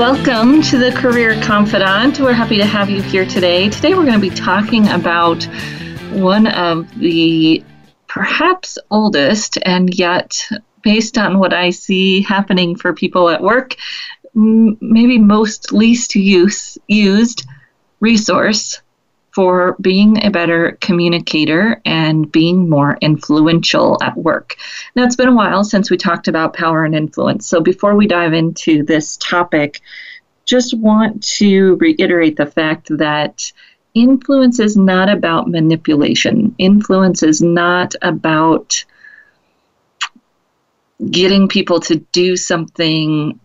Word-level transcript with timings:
Welcome 0.00 0.62
to 0.62 0.78
the 0.78 0.92
Career 0.92 1.38
Confidante. 1.42 2.20
We're 2.20 2.32
happy 2.32 2.56
to 2.56 2.64
have 2.64 2.88
you 2.88 3.02
here 3.02 3.26
today. 3.26 3.68
Today, 3.68 3.92
we're 3.92 4.06
going 4.06 4.18
to 4.18 4.18
be 4.18 4.34
talking 4.34 4.88
about 4.88 5.44
one 6.12 6.46
of 6.46 6.88
the 6.98 7.62
perhaps 8.06 8.78
oldest 8.90 9.58
and 9.60 9.94
yet, 9.94 10.42
based 10.82 11.18
on 11.18 11.38
what 11.38 11.52
I 11.52 11.68
see 11.68 12.22
happening 12.22 12.76
for 12.76 12.94
people 12.94 13.28
at 13.28 13.42
work, 13.42 13.76
maybe 14.32 15.18
most 15.18 15.70
least 15.70 16.14
use, 16.14 16.78
used 16.88 17.46
resource 18.00 18.80
for 19.32 19.76
being 19.80 20.24
a 20.24 20.30
better 20.30 20.76
communicator 20.80 21.80
and 21.84 22.30
being 22.30 22.68
more 22.68 22.98
influential 23.00 23.96
at 24.02 24.16
work. 24.16 24.56
Now, 24.96 25.04
it's 25.04 25.16
been 25.16 25.28
a 25.28 25.34
while 25.34 25.64
since 25.64 25.90
we 25.90 25.96
talked 25.96 26.28
about 26.28 26.54
power 26.54 26.84
and 26.84 26.94
influence. 26.94 27.46
So, 27.46 27.60
before 27.60 27.94
we 27.94 28.06
dive 28.06 28.32
into 28.32 28.82
this 28.82 29.16
topic, 29.18 29.80
just 30.44 30.76
want 30.76 31.22
to 31.22 31.76
reiterate 31.76 32.36
the 32.36 32.46
fact 32.46 32.88
that 32.98 33.52
influence 33.94 34.58
is 34.58 34.76
not 34.76 35.08
about 35.08 35.48
manipulation, 35.48 36.54
influence 36.58 37.22
is 37.22 37.40
not 37.40 37.94
about 38.02 38.84
getting 41.10 41.48
people 41.48 41.80
to 41.80 41.96
do 42.12 42.36
something 42.36 43.38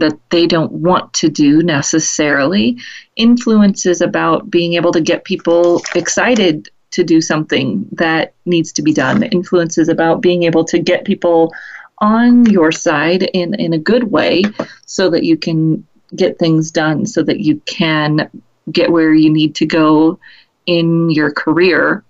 that 0.00 0.18
they 0.30 0.46
don't 0.46 0.72
want 0.72 1.12
to 1.12 1.28
do 1.28 1.62
necessarily. 1.62 2.78
Influence 3.16 3.86
is 3.86 4.00
about 4.00 4.50
being 4.50 4.74
able 4.74 4.92
to 4.92 5.00
get 5.00 5.24
people 5.24 5.82
excited 5.94 6.68
to 6.90 7.04
do 7.04 7.20
something 7.20 7.86
that 7.92 8.34
needs 8.46 8.72
to 8.72 8.82
be 8.82 8.92
done. 8.92 9.22
Influence 9.22 9.78
is 9.78 9.88
about 9.88 10.20
being 10.20 10.42
able 10.42 10.64
to 10.64 10.78
get 10.78 11.04
people 11.04 11.52
on 11.98 12.46
your 12.46 12.72
side 12.72 13.22
in, 13.34 13.54
in 13.54 13.72
a 13.74 13.78
good 13.78 14.04
way 14.04 14.42
so 14.86 15.08
that 15.10 15.22
you 15.22 15.36
can 15.36 15.86
get 16.16 16.38
things 16.38 16.70
done, 16.70 17.06
so 17.06 17.22
that 17.22 17.40
you 17.40 17.60
can 17.66 18.28
get 18.72 18.90
where 18.90 19.14
you 19.14 19.30
need 19.30 19.54
to 19.54 19.66
go 19.66 20.18
in 20.66 21.10
your 21.10 21.30
career 21.30 22.04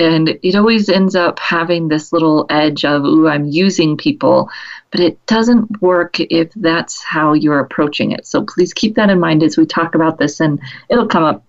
and 0.00 0.38
it 0.42 0.56
always 0.56 0.88
ends 0.88 1.14
up 1.14 1.38
having 1.38 1.86
this 1.88 2.10
little 2.10 2.46
edge 2.48 2.84
of 2.84 3.04
ooh 3.04 3.28
i'm 3.28 3.46
using 3.46 3.96
people. 3.96 4.48
But 4.90 5.00
it 5.00 5.24
doesn't 5.26 5.80
work 5.80 6.18
if 6.18 6.50
that's 6.54 7.00
how 7.00 7.34
you're 7.34 7.60
approaching 7.60 8.10
it. 8.10 8.26
So 8.26 8.44
please 8.44 8.72
keep 8.72 8.96
that 8.96 9.10
in 9.10 9.20
mind 9.20 9.44
as 9.44 9.56
we 9.56 9.66
talk 9.66 9.94
about 9.94 10.18
this 10.18 10.40
and 10.40 10.58
it'll 10.88 11.06
come 11.06 11.22
up 11.22 11.44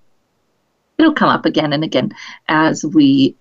it'll 0.99 1.13
come 1.13 1.29
up 1.29 1.45
again 1.45 1.73
and 1.73 1.83
again 1.83 2.11
as 2.47 2.85
we 2.85 3.35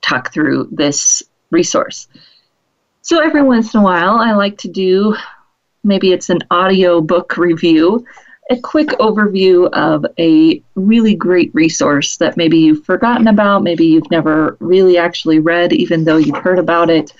talk 0.00 0.32
through 0.32 0.68
this 0.72 1.22
resource. 1.50 2.08
So 3.02 3.22
every 3.22 3.42
once 3.42 3.74
in 3.74 3.80
a 3.80 3.84
while 3.84 4.16
i 4.16 4.32
like 4.32 4.58
to 4.58 4.68
do 4.68 5.14
maybe 5.84 6.12
it's 6.12 6.30
an 6.30 6.40
audio 6.50 7.00
book 7.00 7.36
review 7.36 8.04
a 8.48 8.56
quick 8.60 8.88
overview 9.00 9.68
of 9.72 10.06
a 10.18 10.62
really 10.76 11.14
great 11.14 11.50
resource 11.52 12.16
that 12.18 12.36
maybe 12.36 12.58
you've 12.58 12.84
forgotten 12.84 13.26
about, 13.26 13.62
maybe 13.62 13.86
you've 13.86 14.10
never 14.10 14.56
really 14.60 14.98
actually 14.98 15.40
read, 15.40 15.72
even 15.72 16.04
though 16.04 16.16
you've 16.16 16.36
heard 16.36 16.58
about 16.58 16.88
it, 16.88 17.12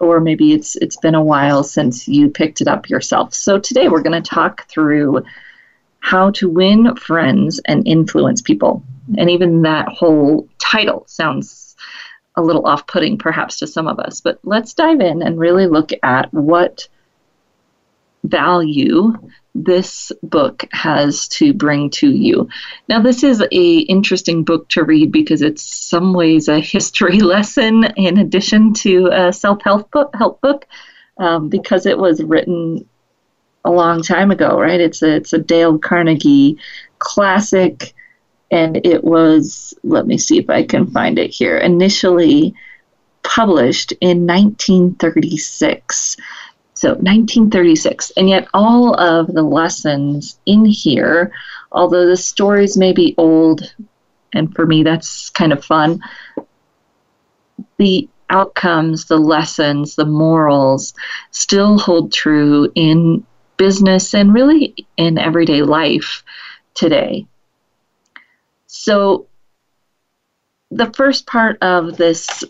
or 0.00 0.18
maybe 0.18 0.52
it's 0.52 0.74
it's 0.76 0.96
been 0.96 1.14
a 1.14 1.22
while 1.22 1.62
since 1.62 2.08
you 2.08 2.28
picked 2.28 2.60
it 2.60 2.66
up 2.66 2.88
yourself. 2.90 3.32
So 3.34 3.58
today 3.58 3.88
we're 3.88 4.02
going 4.02 4.20
to 4.20 4.28
talk 4.28 4.68
through 4.68 5.24
how 6.00 6.30
to 6.32 6.48
win 6.48 6.96
friends 6.96 7.60
and 7.66 7.86
influence 7.86 8.42
people. 8.42 8.82
And 9.16 9.30
even 9.30 9.62
that 9.62 9.88
whole 9.88 10.48
title 10.58 11.04
sounds 11.06 11.76
a 12.36 12.42
little 12.42 12.66
off-putting 12.66 13.16
perhaps 13.16 13.58
to 13.60 13.66
some 13.66 13.86
of 13.86 14.00
us, 14.00 14.20
but 14.20 14.40
let's 14.42 14.74
dive 14.74 15.00
in 15.00 15.22
and 15.22 15.38
really 15.38 15.68
look 15.68 15.90
at 16.02 16.34
what 16.34 16.88
value 18.24 19.12
this 19.54 20.10
book 20.22 20.64
has 20.72 21.28
to 21.28 21.52
bring 21.52 21.88
to 21.88 22.10
you. 22.10 22.48
Now, 22.88 23.00
this 23.00 23.22
is 23.22 23.42
a 23.52 23.78
interesting 23.78 24.42
book 24.42 24.68
to 24.70 24.82
read 24.82 25.12
because 25.12 25.42
it's 25.42 25.62
some 25.62 26.12
ways 26.12 26.48
a 26.48 26.58
history 26.58 27.20
lesson 27.34 27.84
in 27.96 28.18
addition 28.18 28.74
to 28.74 29.10
a 29.12 29.32
self-help 29.32 29.90
book, 29.90 30.10
help 30.14 30.40
book, 30.40 30.66
um, 31.18 31.48
because 31.48 31.86
it 31.86 31.98
was 31.98 32.22
written 32.22 32.88
a 33.64 33.70
long 33.70 34.02
time 34.02 34.30
ago, 34.30 34.58
right? 34.60 34.80
It's 34.80 35.02
a 35.02 35.16
it's 35.16 35.32
a 35.32 35.38
Dale 35.38 35.78
Carnegie 35.78 36.58
classic, 36.98 37.94
and 38.50 38.84
it 38.84 39.04
was. 39.04 39.72
Let 39.82 40.06
me 40.06 40.18
see 40.18 40.38
if 40.38 40.50
I 40.50 40.64
can 40.64 40.90
find 40.90 41.18
it 41.18 41.30
here. 41.30 41.56
Initially 41.56 42.54
published 43.22 43.92
in 44.00 44.26
1936. 44.26 46.16
So 46.84 46.90
1936. 46.90 48.12
And 48.14 48.28
yet, 48.28 48.46
all 48.52 48.94
of 49.00 49.28
the 49.28 49.42
lessons 49.42 50.38
in 50.44 50.66
here, 50.66 51.32
although 51.72 52.06
the 52.06 52.14
stories 52.14 52.76
may 52.76 52.92
be 52.92 53.14
old, 53.16 53.74
and 54.34 54.54
for 54.54 54.66
me 54.66 54.82
that's 54.82 55.30
kind 55.30 55.54
of 55.54 55.64
fun, 55.64 56.00
the 57.78 58.06
outcomes, 58.28 59.06
the 59.06 59.16
lessons, 59.16 59.94
the 59.94 60.04
morals 60.04 60.92
still 61.30 61.78
hold 61.78 62.12
true 62.12 62.70
in 62.74 63.24
business 63.56 64.12
and 64.12 64.34
really 64.34 64.86
in 64.98 65.16
everyday 65.16 65.62
life 65.62 66.22
today. 66.74 67.24
So, 68.66 69.26
the 70.70 70.92
first 70.92 71.26
part 71.26 71.56
of 71.62 71.96
this 71.96 72.44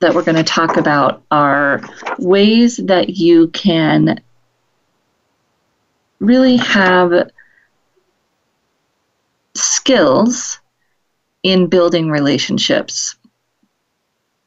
that 0.00 0.14
we're 0.14 0.24
going 0.24 0.36
to 0.36 0.44
talk 0.44 0.76
about 0.76 1.22
are 1.30 1.80
ways 2.18 2.76
that 2.76 3.10
you 3.10 3.48
can 3.48 4.20
really 6.20 6.56
have 6.56 7.30
skills 9.54 10.60
in 11.42 11.66
building 11.66 12.10
relationships. 12.10 13.16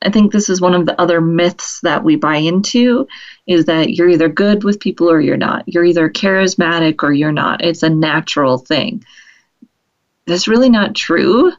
I 0.04 0.10
think 0.10 0.32
this 0.32 0.50
is 0.50 0.62
one 0.62 0.74
of 0.74 0.86
the 0.86 1.00
other 1.00 1.22
myths 1.22 1.80
that 1.82 2.04
we 2.04 2.16
buy 2.16 2.38
into 2.38 3.08
is 3.46 3.66
that 3.66 3.92
you're 3.92 4.10
either 4.10 4.30
good 4.30 4.64
with 4.64 4.80
people 4.80 5.10
or 5.10 5.22
you're 5.22 5.38
not. 5.38 5.64
You're 5.68 5.86
either 5.86 6.10
charismatic 6.10 7.04
or 7.04 7.12
you're 7.12 7.32
not. 7.32 7.64
It's 7.64 7.84
a 7.84 7.90
natural 7.90 8.58
thing. 8.58 9.04
That's 10.26 10.48
really 10.48 10.70
not 10.70 10.96
true. 10.96 11.52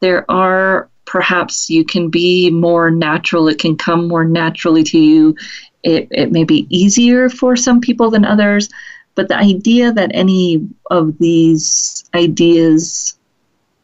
There 0.00 0.30
are 0.30 0.90
perhaps 1.04 1.68
you 1.68 1.84
can 1.84 2.08
be 2.08 2.50
more 2.50 2.90
natural, 2.90 3.48
it 3.48 3.58
can 3.58 3.76
come 3.76 4.08
more 4.08 4.24
naturally 4.24 4.82
to 4.84 4.98
you. 4.98 5.36
It, 5.82 6.08
it 6.10 6.32
may 6.32 6.44
be 6.44 6.66
easier 6.70 7.28
for 7.28 7.56
some 7.56 7.80
people 7.80 8.10
than 8.10 8.24
others, 8.24 8.68
but 9.14 9.28
the 9.28 9.36
idea 9.36 9.92
that 9.92 10.10
any 10.14 10.68
of 10.90 11.18
these 11.18 12.04
ideas 12.14 13.18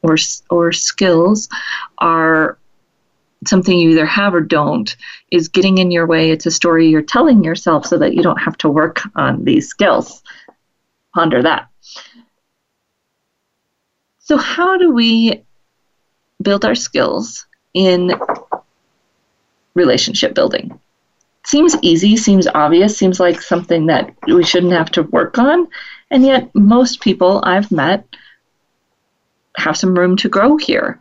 or, 0.02 0.16
or 0.48 0.72
skills 0.72 1.48
are 1.98 2.58
something 3.46 3.78
you 3.78 3.90
either 3.90 4.06
have 4.06 4.34
or 4.34 4.40
don't 4.40 4.96
is 5.30 5.48
getting 5.48 5.78
in 5.78 5.90
your 5.90 6.06
way. 6.06 6.30
It's 6.30 6.46
a 6.46 6.50
story 6.50 6.88
you're 6.88 7.02
telling 7.02 7.44
yourself 7.44 7.86
so 7.86 7.98
that 7.98 8.14
you 8.14 8.22
don't 8.22 8.40
have 8.40 8.56
to 8.58 8.68
work 8.68 9.00
on 9.16 9.44
these 9.44 9.68
skills. 9.68 10.22
Ponder 11.14 11.42
that. 11.42 11.68
So, 14.18 14.36
how 14.36 14.76
do 14.76 14.92
we 14.92 15.42
build 16.42 16.64
our 16.64 16.74
skills 16.74 17.46
in 17.74 18.12
relationship 19.74 20.34
building. 20.34 20.78
Seems 21.44 21.76
easy, 21.82 22.16
seems 22.16 22.46
obvious, 22.46 22.96
seems 22.96 23.20
like 23.20 23.40
something 23.40 23.86
that 23.86 24.14
we 24.26 24.44
shouldn't 24.44 24.72
have 24.72 24.90
to 24.92 25.02
work 25.04 25.38
on, 25.38 25.68
and 26.10 26.24
yet 26.24 26.54
most 26.54 27.00
people 27.00 27.40
I've 27.44 27.70
met 27.70 28.04
have 29.56 29.76
some 29.76 29.98
room 29.98 30.16
to 30.18 30.28
grow 30.28 30.56
here. 30.56 31.00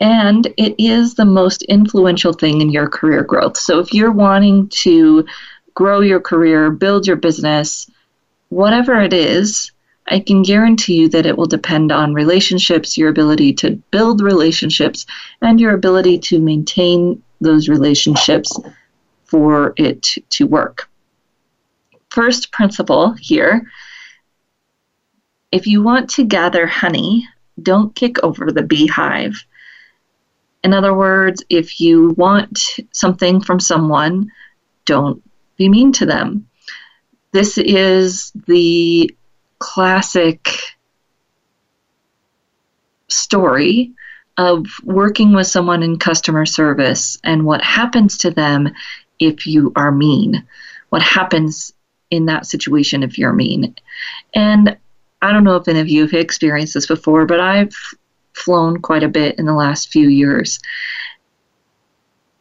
And 0.00 0.46
it 0.58 0.74
is 0.78 1.14
the 1.14 1.24
most 1.24 1.62
influential 1.62 2.32
thing 2.32 2.60
in 2.60 2.70
your 2.70 2.88
career 2.88 3.22
growth. 3.22 3.56
So 3.56 3.78
if 3.78 3.94
you're 3.94 4.12
wanting 4.12 4.68
to 4.68 5.24
grow 5.74 6.00
your 6.00 6.20
career, 6.20 6.70
build 6.70 7.06
your 7.06 7.16
business, 7.16 7.88
whatever 8.50 9.00
it 9.00 9.12
is, 9.12 9.72
I 10.08 10.20
can 10.20 10.42
guarantee 10.42 10.94
you 10.94 11.08
that 11.10 11.26
it 11.26 11.36
will 11.36 11.46
depend 11.46 11.90
on 11.90 12.14
relationships, 12.14 12.96
your 12.96 13.08
ability 13.08 13.52
to 13.54 13.72
build 13.90 14.20
relationships, 14.20 15.04
and 15.42 15.60
your 15.60 15.74
ability 15.74 16.18
to 16.18 16.40
maintain 16.40 17.22
those 17.40 17.68
relationships 17.68 18.58
for 19.24 19.74
it 19.76 20.14
to 20.30 20.46
work. 20.46 20.88
First 22.10 22.52
principle 22.52 23.12
here 23.12 23.66
if 25.52 25.66
you 25.66 25.82
want 25.82 26.10
to 26.10 26.24
gather 26.24 26.66
honey, 26.66 27.26
don't 27.62 27.94
kick 27.94 28.22
over 28.22 28.50
the 28.50 28.62
beehive. 28.62 29.44
In 30.64 30.74
other 30.74 30.92
words, 30.92 31.44
if 31.48 31.80
you 31.80 32.10
want 32.18 32.80
something 32.92 33.40
from 33.40 33.60
someone, 33.60 34.32
don't 34.84 35.22
be 35.56 35.68
mean 35.68 35.92
to 35.92 36.06
them. 36.06 36.48
This 37.32 37.58
is 37.58 38.32
the 38.46 39.16
classic 39.58 40.50
story 43.08 43.92
of 44.38 44.66
working 44.84 45.32
with 45.32 45.46
someone 45.46 45.82
in 45.82 45.98
customer 45.98 46.44
service 46.44 47.18
and 47.24 47.44
what 47.46 47.62
happens 47.62 48.18
to 48.18 48.30
them 48.30 48.68
if 49.18 49.46
you 49.46 49.72
are 49.76 49.92
mean. 49.92 50.46
What 50.90 51.02
happens 51.02 51.72
in 52.10 52.26
that 52.26 52.46
situation 52.46 53.02
if 53.02 53.18
you're 53.18 53.32
mean. 53.32 53.74
And 54.34 54.76
I 55.22 55.32
don't 55.32 55.44
know 55.44 55.56
if 55.56 55.68
any 55.68 55.80
of 55.80 55.88
you 55.88 56.02
have 56.02 56.12
experienced 56.12 56.74
this 56.74 56.86
before, 56.86 57.26
but 57.26 57.40
I've 57.40 57.74
flown 58.34 58.82
quite 58.82 59.02
a 59.02 59.08
bit 59.08 59.38
in 59.38 59.46
the 59.46 59.54
last 59.54 59.88
few 59.90 60.08
years. 60.08 60.60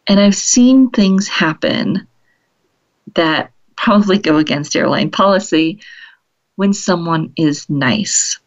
And 0.08 0.20
I've 0.20 0.36
seen 0.36 0.90
things 0.90 1.28
happen 1.28 2.08
that 3.16 3.52
probably 3.76 4.18
go 4.20 4.38
against 4.38 4.76
airline 4.76 5.10
policy 5.10 5.80
when 6.56 6.74
someone 6.74 7.34
is 7.36 7.70
nice. 7.70 8.40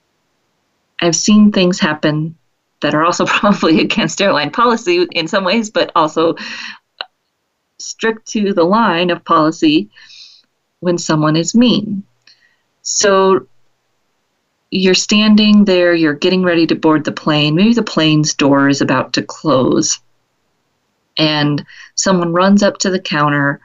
I've 1.00 1.16
seen 1.16 1.52
things 1.52 1.78
happen 1.78 2.36
that 2.80 2.94
are 2.94 3.04
also 3.04 3.26
probably 3.26 3.80
against 3.80 4.20
airline 4.20 4.50
policy 4.50 5.06
in 5.12 5.28
some 5.28 5.44
ways, 5.44 5.70
but 5.70 5.92
also 5.94 6.34
strict 7.78 8.26
to 8.28 8.52
the 8.52 8.64
line 8.64 9.10
of 9.10 9.24
policy 9.24 9.90
when 10.80 10.98
someone 10.98 11.36
is 11.36 11.54
mean. 11.54 12.02
So 12.82 13.46
you're 14.70 14.94
standing 14.94 15.64
there, 15.64 15.94
you're 15.94 16.14
getting 16.14 16.42
ready 16.42 16.66
to 16.66 16.74
board 16.74 17.04
the 17.04 17.12
plane. 17.12 17.54
Maybe 17.54 17.74
the 17.74 17.82
plane's 17.82 18.34
door 18.34 18.68
is 18.68 18.80
about 18.80 19.12
to 19.14 19.22
close, 19.22 19.98
and 21.16 21.64
someone 21.94 22.32
runs 22.32 22.62
up 22.62 22.78
to 22.78 22.90
the 22.90 23.00
counter, 23.00 23.60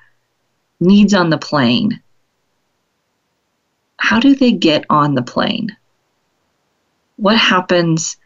needs 0.80 1.14
on 1.14 1.30
the 1.30 1.38
plane. 1.38 2.02
How 4.04 4.20
do 4.20 4.36
they 4.36 4.52
get 4.52 4.84
on 4.90 5.16
the 5.16 5.22
plane? 5.22 5.78
What 7.16 7.38
happens 7.38 8.18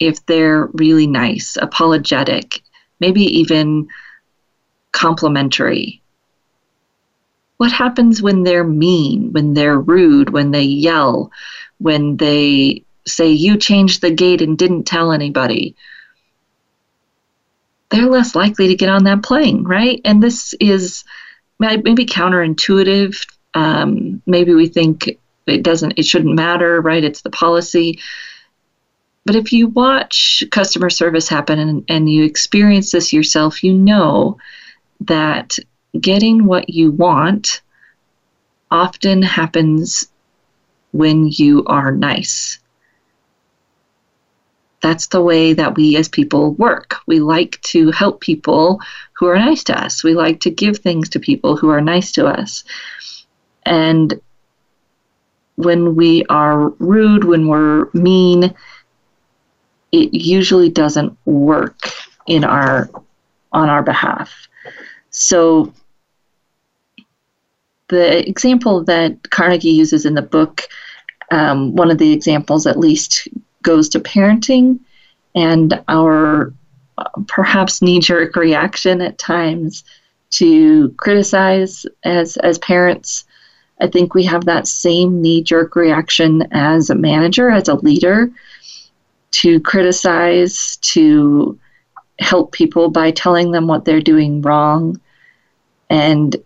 if 0.00 0.26
they're 0.26 0.66
really 0.72 1.06
nice, 1.06 1.56
apologetic, 1.56 2.62
maybe 2.98 3.22
even 3.38 3.86
complimentary? 4.90 6.02
What 7.58 7.70
happens 7.70 8.20
when 8.20 8.42
they're 8.42 8.64
mean, 8.64 9.32
when 9.32 9.54
they're 9.54 9.78
rude, 9.78 10.30
when 10.30 10.50
they 10.50 10.64
yell, 10.64 11.30
when 11.78 12.16
they 12.16 12.82
say, 13.06 13.28
You 13.28 13.56
changed 13.56 14.00
the 14.00 14.10
gate 14.10 14.42
and 14.42 14.58
didn't 14.58 14.82
tell 14.82 15.12
anybody? 15.12 15.76
They're 17.90 18.10
less 18.10 18.34
likely 18.34 18.66
to 18.66 18.74
get 18.74 18.88
on 18.88 19.04
that 19.04 19.22
plane, 19.22 19.62
right? 19.62 20.00
And 20.04 20.20
this 20.20 20.54
is 20.54 21.04
maybe 21.60 22.04
counterintuitive. 22.04 23.28
Um, 23.54 24.22
maybe 24.26 24.54
we 24.54 24.66
think 24.66 25.19
it 25.46 25.62
doesn't, 25.62 25.94
it 25.96 26.04
shouldn't 26.04 26.34
matter, 26.34 26.80
right? 26.80 27.02
It's 27.02 27.22
the 27.22 27.30
policy. 27.30 28.00
But 29.24 29.36
if 29.36 29.52
you 29.52 29.68
watch 29.68 30.42
customer 30.50 30.90
service 30.90 31.28
happen 31.28 31.58
and, 31.58 31.84
and 31.88 32.10
you 32.10 32.24
experience 32.24 32.90
this 32.90 33.12
yourself, 33.12 33.62
you 33.62 33.74
know 33.74 34.38
that 35.00 35.56
getting 35.98 36.46
what 36.46 36.70
you 36.70 36.90
want 36.92 37.62
often 38.70 39.22
happens 39.22 40.08
when 40.92 41.28
you 41.28 41.64
are 41.66 41.92
nice. 41.92 42.58
That's 44.80 45.08
the 45.08 45.22
way 45.22 45.52
that 45.52 45.76
we 45.76 45.96
as 45.96 46.08
people 46.08 46.54
work. 46.54 46.96
We 47.06 47.20
like 47.20 47.60
to 47.62 47.90
help 47.90 48.20
people 48.20 48.80
who 49.12 49.26
are 49.26 49.38
nice 49.38 49.62
to 49.64 49.78
us. 49.78 50.02
We 50.02 50.14
like 50.14 50.40
to 50.40 50.50
give 50.50 50.78
things 50.78 51.10
to 51.10 51.20
people 51.20 51.56
who 51.56 51.68
are 51.68 51.82
nice 51.82 52.12
to 52.12 52.26
us. 52.26 52.64
And 53.66 54.18
when 55.56 55.94
we 55.94 56.24
are 56.28 56.68
rude, 56.78 57.24
when 57.24 57.48
we're 57.48 57.88
mean, 57.92 58.54
it 59.92 60.14
usually 60.14 60.70
doesn't 60.70 61.16
work 61.26 61.90
in 62.26 62.44
our 62.44 62.88
on 63.52 63.68
our 63.68 63.82
behalf. 63.82 64.48
So 65.10 65.72
the 67.88 68.26
example 68.28 68.84
that 68.84 69.30
Carnegie 69.30 69.70
uses 69.70 70.06
in 70.06 70.14
the 70.14 70.22
book, 70.22 70.62
um, 71.32 71.74
one 71.74 71.90
of 71.90 71.98
the 71.98 72.12
examples 72.12 72.66
at 72.66 72.78
least, 72.78 73.28
goes 73.62 73.88
to 73.90 74.00
parenting 74.00 74.78
and 75.34 75.82
our 75.88 76.52
uh, 76.98 77.04
perhaps 77.26 77.82
knee 77.82 78.00
jerk 78.00 78.36
reaction 78.36 79.00
at 79.00 79.18
times 79.18 79.84
to 80.30 80.90
criticize 80.96 81.84
as, 82.04 82.36
as 82.38 82.58
parents. 82.58 83.24
I 83.80 83.86
think 83.86 84.14
we 84.14 84.24
have 84.24 84.44
that 84.44 84.66
same 84.66 85.22
knee 85.22 85.42
jerk 85.42 85.74
reaction 85.74 86.46
as 86.52 86.90
a 86.90 86.94
manager, 86.94 87.50
as 87.50 87.68
a 87.68 87.74
leader, 87.74 88.30
to 89.32 89.60
criticize, 89.60 90.76
to 90.82 91.58
help 92.18 92.52
people 92.52 92.90
by 92.90 93.10
telling 93.10 93.50
them 93.50 93.66
what 93.66 93.84
they're 93.84 94.00
doing 94.00 94.42
wrong. 94.42 95.00
And 95.88 96.36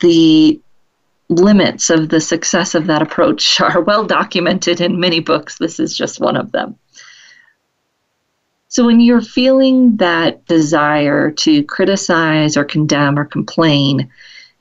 the 0.00 0.60
limits 1.28 1.90
of 1.90 2.08
the 2.08 2.20
success 2.20 2.74
of 2.74 2.86
that 2.86 3.02
approach 3.02 3.60
are 3.60 3.80
well 3.80 4.04
documented 4.04 4.80
in 4.80 5.00
many 5.00 5.20
books. 5.20 5.58
This 5.58 5.80
is 5.80 5.96
just 5.96 6.20
one 6.20 6.36
of 6.36 6.52
them. 6.52 6.76
So, 8.68 8.84
when 8.84 9.00
you're 9.00 9.22
feeling 9.22 9.96
that 9.98 10.44
desire 10.46 11.30
to 11.30 11.62
criticize 11.64 12.56
or 12.56 12.64
condemn 12.64 13.18
or 13.18 13.24
complain, 13.24 14.10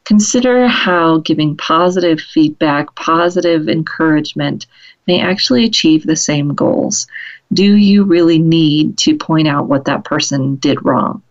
consider 0.06 0.68
how 0.68 1.18
giving 1.18 1.58
positive 1.58 2.22
feedback, 2.22 2.96
positive 2.96 3.68
encouragement 3.68 4.68
may 5.08 5.20
actually 5.20 5.66
achieve 5.66 6.04
the 6.04 6.16
same 6.16 6.54
goals. 6.54 7.08
Do 7.54 7.76
you 7.76 8.04
really 8.04 8.40
need 8.40 8.98
to 9.00 9.18
point 9.18 9.48
out 9.48 9.68
what 9.68 9.86
that 9.86 10.06
person 10.06 10.56
did 10.56 10.84
wrong? 10.86 11.22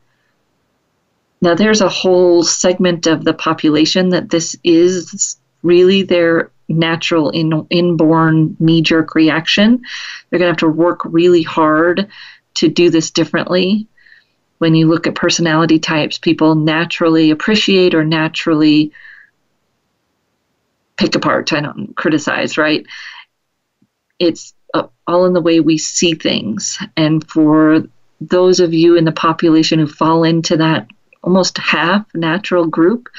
Now, 1.40 1.54
there's 1.54 1.80
a 1.80 1.88
whole 1.88 2.42
segment 2.42 3.06
of 3.06 3.24
the 3.24 3.34
population 3.34 4.10
that 4.10 4.30
this 4.30 4.56
is 4.64 5.36
really 5.62 6.02
their 6.02 6.50
natural 6.68 7.30
in, 7.30 7.66
inborn 7.70 8.56
knee 8.58 8.82
jerk 8.82 9.14
reaction. 9.14 9.82
They're 10.30 10.38
going 10.38 10.48
to 10.48 10.52
have 10.52 10.56
to 10.58 10.68
work 10.68 11.00
really 11.04 11.42
hard 11.42 12.08
to 12.54 12.68
do 12.68 12.90
this 12.90 13.10
differently. 13.10 13.86
When 14.64 14.74
you 14.74 14.86
look 14.86 15.06
at 15.06 15.14
personality 15.14 15.78
types, 15.78 16.16
people 16.16 16.54
naturally 16.54 17.30
appreciate 17.30 17.94
or 17.94 18.02
naturally 18.02 18.92
pick 20.96 21.14
apart, 21.14 21.52
I 21.52 21.60
don't 21.60 21.94
criticize, 21.94 22.56
right? 22.56 22.86
It's 24.18 24.54
uh, 24.72 24.86
all 25.06 25.26
in 25.26 25.34
the 25.34 25.42
way 25.42 25.60
we 25.60 25.76
see 25.76 26.14
things. 26.14 26.78
And 26.96 27.28
for 27.28 27.82
those 28.22 28.58
of 28.58 28.72
you 28.72 28.96
in 28.96 29.04
the 29.04 29.12
population 29.12 29.80
who 29.80 29.86
fall 29.86 30.24
into 30.24 30.56
that 30.56 30.88
almost 31.22 31.58
half 31.58 32.06
natural 32.14 32.64
group 32.64 33.10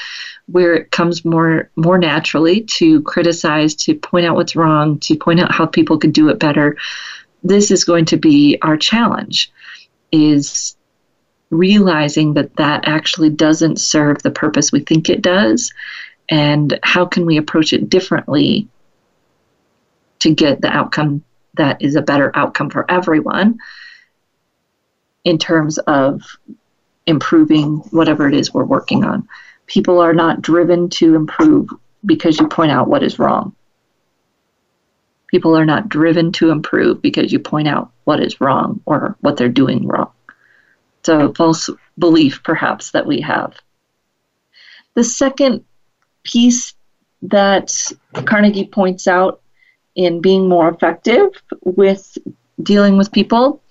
where 0.47 0.73
it 0.73 0.89
comes 0.89 1.23
more 1.23 1.69
more 1.75 1.99
naturally 1.99 2.61
to 2.61 3.03
criticize 3.03 3.75
to 3.75 3.93
point 3.93 4.25
out 4.25 4.35
what's 4.35 4.55
wrong 4.55 4.97
to 4.97 5.15
point 5.15 5.39
out 5.39 5.51
how 5.51 5.67
people 5.67 5.99
could 5.99 6.13
do 6.13 6.29
it 6.29 6.39
better 6.39 6.75
this 7.43 7.69
is 7.69 7.83
going 7.83 8.05
to 8.05 8.17
be 8.17 8.57
our 8.61 8.77
challenge 8.77 9.51
is 10.11 10.75
realizing 11.49 12.33
that 12.33 12.55
that 12.55 12.87
actually 12.87 13.29
doesn't 13.29 13.79
serve 13.79 14.21
the 14.23 14.31
purpose 14.31 14.71
we 14.71 14.79
think 14.79 15.09
it 15.09 15.21
does 15.21 15.71
and 16.29 16.79
how 16.83 17.05
can 17.05 17.25
we 17.25 17.37
approach 17.37 17.71
it 17.71 17.89
differently 17.89 18.67
to 20.19 20.33
get 20.33 20.61
the 20.61 20.69
outcome 20.69 21.23
that 21.53 21.81
is 21.81 21.95
a 21.95 22.01
better 22.01 22.31
outcome 22.35 22.69
for 22.69 22.89
everyone 22.89 23.59
in 25.23 25.37
terms 25.37 25.77
of 25.79 26.21
improving 27.07 27.77
whatever 27.91 28.27
it 28.27 28.33
is 28.33 28.53
we're 28.53 28.65
working 28.65 29.03
on. 29.03 29.27
People 29.67 29.99
are 29.99 30.13
not 30.13 30.41
driven 30.41 30.89
to 30.89 31.15
improve 31.15 31.69
because 32.05 32.39
you 32.39 32.47
point 32.47 32.71
out 32.71 32.87
what 32.87 33.03
is 33.03 33.19
wrong. 33.19 33.55
People 35.27 35.57
are 35.57 35.65
not 35.65 35.89
driven 35.89 36.31
to 36.33 36.51
improve 36.51 37.01
because 37.01 37.31
you 37.31 37.39
point 37.39 37.67
out 37.67 37.91
what 38.03 38.21
is 38.21 38.39
wrong 38.39 38.81
or 38.85 39.17
what 39.21 39.37
they're 39.37 39.49
doing 39.49 39.87
wrong. 39.87 40.11
A 41.07 41.33
false 41.33 41.69
belief, 41.97 42.41
perhaps, 42.43 42.91
that 42.91 43.05
we 43.05 43.21
have. 43.21 43.55
The 44.95 45.03
second 45.03 45.63
piece 46.23 46.73
that 47.21 47.91
Carnegie 48.13 48.67
points 48.67 49.07
out 49.07 49.41
in 49.95 50.21
being 50.21 50.49
more 50.49 50.69
effective 50.69 51.29
with 51.63 52.17
dealing 52.61 52.97
with 52.97 53.11
people 53.11 53.61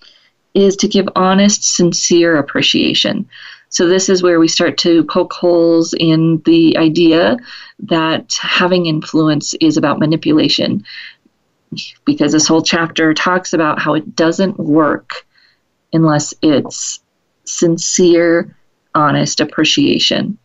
is 0.55 0.77
to 0.77 0.89
give 0.89 1.09
honest, 1.17 1.65
sincere 1.65 2.37
appreciation. 2.37 3.29
So, 3.69 3.89
this 3.89 4.09
is 4.09 4.23
where 4.23 4.39
we 4.39 4.47
start 4.47 4.79
to 4.79 5.03
poke 5.05 5.33
holes 5.33 5.95
in 5.99 6.41
the 6.45 6.77
idea 6.77 7.37
that 7.81 8.35
having 8.41 8.87
influence 8.87 9.55
is 9.55 9.77
about 9.77 9.99
manipulation. 9.99 10.85
Because 12.05 12.31
this 12.31 12.47
whole 12.47 12.63
chapter 12.63 13.13
talks 13.15 13.53
about 13.53 13.81
how 13.81 13.95
it 13.95 14.15
doesn't 14.15 14.61
work 14.61 15.27
unless 15.93 16.35
it's 16.41 17.01
sincere, 17.45 18.55
honest 18.95 19.41
appreciation. 19.41 20.39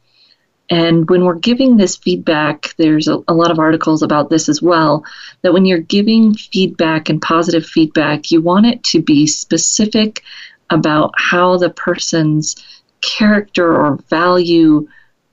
And 0.69 1.09
when 1.09 1.25
we're 1.25 1.35
giving 1.35 1.77
this 1.77 1.95
feedback, 1.95 2.75
there's 2.77 3.07
a, 3.07 3.23
a, 3.27 3.33
lot 3.33 3.49
of 3.49 3.57
articles 3.57 4.03
about 4.03 4.29
this 4.29 4.47
as 4.47 4.61
well. 4.61 5.03
That 5.41 5.53
when 5.53 5.65
you're 5.65 5.79
giving 5.79 6.35
feedback 6.35 7.09
and 7.09 7.21
positive 7.21 7.65
feedback, 7.65 8.29
you 8.29 8.41
want 8.41 8.67
it 8.67 8.83
to 8.85 9.01
be 9.01 9.25
specific 9.25 10.21
about 10.69 11.11
how 11.17 11.57
the 11.57 11.71
person's 11.71 12.55
character 13.01 13.75
or 13.75 13.97
value, 14.09 14.87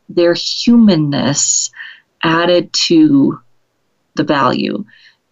their 0.08 0.32
humanness 0.32 1.70
added 2.23 2.73
to 2.73 3.38
the 4.14 4.25
value. 4.25 4.85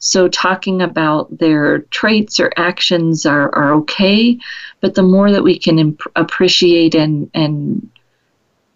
So, 0.06 0.28
talking 0.28 0.82
about 0.82 1.38
their 1.38 1.78
traits 1.90 2.38
or 2.38 2.52
actions 2.58 3.24
are, 3.24 3.48
are 3.54 3.72
okay, 3.76 4.38
but 4.82 4.94
the 4.94 5.02
more 5.02 5.32
that 5.32 5.42
we 5.42 5.58
can 5.58 5.78
imp- 5.78 6.12
appreciate 6.14 6.94
and, 6.94 7.30
and 7.32 7.88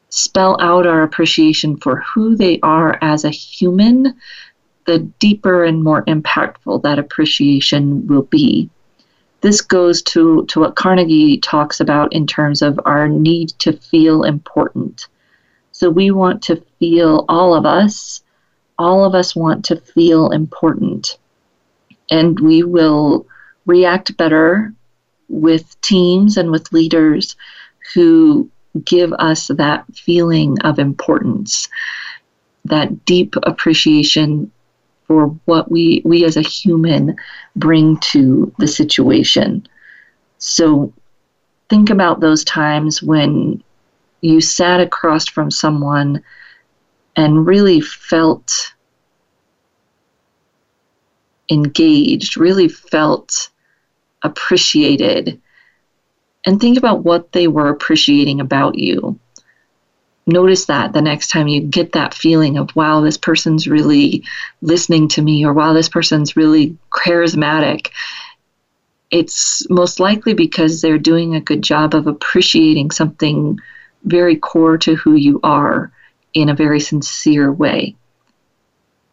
spell 0.08 0.56
out 0.58 0.86
our 0.86 1.02
appreciation 1.02 1.76
for 1.76 1.96
who 1.96 2.34
they 2.34 2.58
are 2.62 2.96
as 3.02 3.26
a 3.26 3.30
human, 3.30 4.14
the 4.86 5.00
deeper 5.18 5.64
and 5.64 5.84
more 5.84 6.02
impactful 6.06 6.82
that 6.82 6.98
appreciation 6.98 8.06
will 8.06 8.22
be. 8.22 8.70
This 9.42 9.60
goes 9.60 10.00
to, 10.04 10.46
to 10.46 10.60
what 10.60 10.76
Carnegie 10.76 11.36
talks 11.40 11.78
about 11.78 12.10
in 12.14 12.26
terms 12.26 12.62
of 12.62 12.80
our 12.86 13.06
need 13.06 13.50
to 13.58 13.74
feel 13.74 14.22
important. 14.22 15.08
So 15.72 15.90
we 15.90 16.10
want 16.10 16.42
to 16.44 16.64
feel, 16.78 17.26
all 17.28 17.54
of 17.54 17.66
us, 17.66 18.22
all 18.78 19.04
of 19.04 19.14
us 19.14 19.34
want 19.34 19.64
to 19.66 19.76
feel 19.76 20.30
important. 20.30 21.18
And 22.10 22.38
we 22.40 22.62
will 22.62 23.26
react 23.66 24.16
better 24.16 24.72
with 25.28 25.78
teams 25.82 26.36
and 26.36 26.50
with 26.50 26.72
leaders 26.72 27.36
who 27.94 28.50
give 28.84 29.12
us 29.14 29.48
that 29.48 29.84
feeling 29.94 30.58
of 30.62 30.78
importance, 30.78 31.68
that 32.64 33.04
deep 33.04 33.34
appreciation 33.42 34.50
for 35.06 35.28
what 35.46 35.70
we, 35.70 36.02
we 36.04 36.24
as 36.24 36.36
a 36.36 36.42
human 36.42 37.16
bring 37.56 37.96
to 37.98 38.52
the 38.58 38.68
situation. 38.68 39.66
So 40.38 40.92
think 41.68 41.90
about 41.90 42.20
those 42.20 42.44
times 42.44 43.02
when 43.02 43.62
you 44.20 44.40
sat 44.40 44.80
across 44.80 45.26
from 45.28 45.50
someone 45.50 46.22
and 47.18 47.48
really 47.48 47.80
felt 47.80 48.72
engaged, 51.50 52.36
really 52.36 52.68
felt 52.68 53.50
appreciated 54.22 55.40
and 56.46 56.60
think 56.60 56.78
about 56.78 57.02
what 57.02 57.32
they 57.32 57.48
were 57.48 57.70
appreciating 57.70 58.40
about 58.40 58.78
you. 58.78 59.18
Notice 60.28 60.66
that 60.66 60.92
the 60.92 61.02
next 61.02 61.28
time 61.28 61.48
you 61.48 61.60
get 61.60 61.90
that 61.92 62.14
feeling 62.14 62.56
of, 62.56 62.74
wow, 62.76 63.00
this 63.00 63.18
person's 63.18 63.66
really 63.66 64.22
listening 64.62 65.08
to 65.08 65.22
me, 65.22 65.44
or 65.44 65.52
wow, 65.52 65.72
this 65.72 65.88
person's 65.88 66.36
really 66.36 66.76
charismatic. 66.92 67.88
It's 69.10 69.68
most 69.68 69.98
likely 69.98 70.34
because 70.34 70.80
they're 70.80 70.98
doing 70.98 71.34
a 71.34 71.40
good 71.40 71.62
job 71.62 71.96
of 71.96 72.06
appreciating 72.06 72.92
something 72.92 73.58
very 74.04 74.36
core 74.36 74.78
to 74.78 74.94
who 74.94 75.14
you 75.14 75.40
are 75.42 75.90
in 76.40 76.48
a 76.48 76.54
very 76.54 76.80
sincere 76.80 77.52
way. 77.52 77.96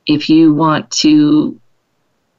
If 0.05 0.29
you 0.29 0.53
want 0.53 0.91
to 0.91 1.59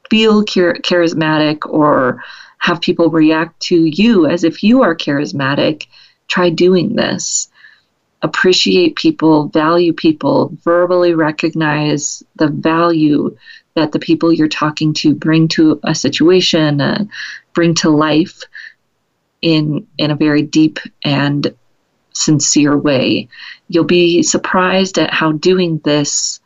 feel 0.08 0.44
charismatic 0.44 1.68
or 1.68 2.22
have 2.58 2.80
people 2.80 3.10
react 3.10 3.58
to 3.60 3.84
you 3.84 4.26
as 4.26 4.44
if 4.44 4.62
you 4.62 4.82
are 4.82 4.94
charismatic, 4.94 5.86
try 6.28 6.50
doing 6.50 6.94
this. 6.94 7.48
Appreciate 8.22 8.96
people, 8.96 9.48
value 9.48 9.92
people, 9.92 10.52
verbally 10.62 11.14
recognize 11.14 12.22
the 12.36 12.48
value 12.48 13.36
that 13.74 13.92
the 13.92 13.98
people 13.98 14.32
you're 14.32 14.48
talking 14.48 14.94
to 14.94 15.14
bring 15.14 15.48
to 15.48 15.78
a 15.82 15.94
situation, 15.94 16.80
uh, 16.80 17.04
bring 17.52 17.74
to 17.74 17.90
life 17.90 18.42
in 19.42 19.86
in 19.98 20.10
a 20.10 20.16
very 20.16 20.42
deep 20.42 20.78
and 21.04 21.54
sincere 22.16 22.76
way. 22.76 23.28
You'll 23.68 23.84
be 23.84 24.22
surprised 24.22 24.98
at 24.98 25.12
how 25.12 25.32
doing 25.32 25.78
this 25.84 26.40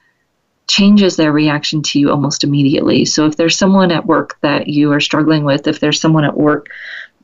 changes 0.68 1.16
their 1.16 1.32
reaction 1.32 1.82
to 1.82 1.98
you 1.98 2.10
almost 2.10 2.44
immediately. 2.44 3.04
So 3.04 3.26
if 3.26 3.36
there's 3.36 3.58
someone 3.58 3.90
at 3.90 4.06
work 4.06 4.38
that 4.40 4.68
you 4.68 4.92
are 4.92 5.00
struggling 5.00 5.44
with, 5.44 5.66
if 5.66 5.80
there's 5.80 6.00
someone 6.00 6.24
at 6.24 6.36
work 6.36 6.68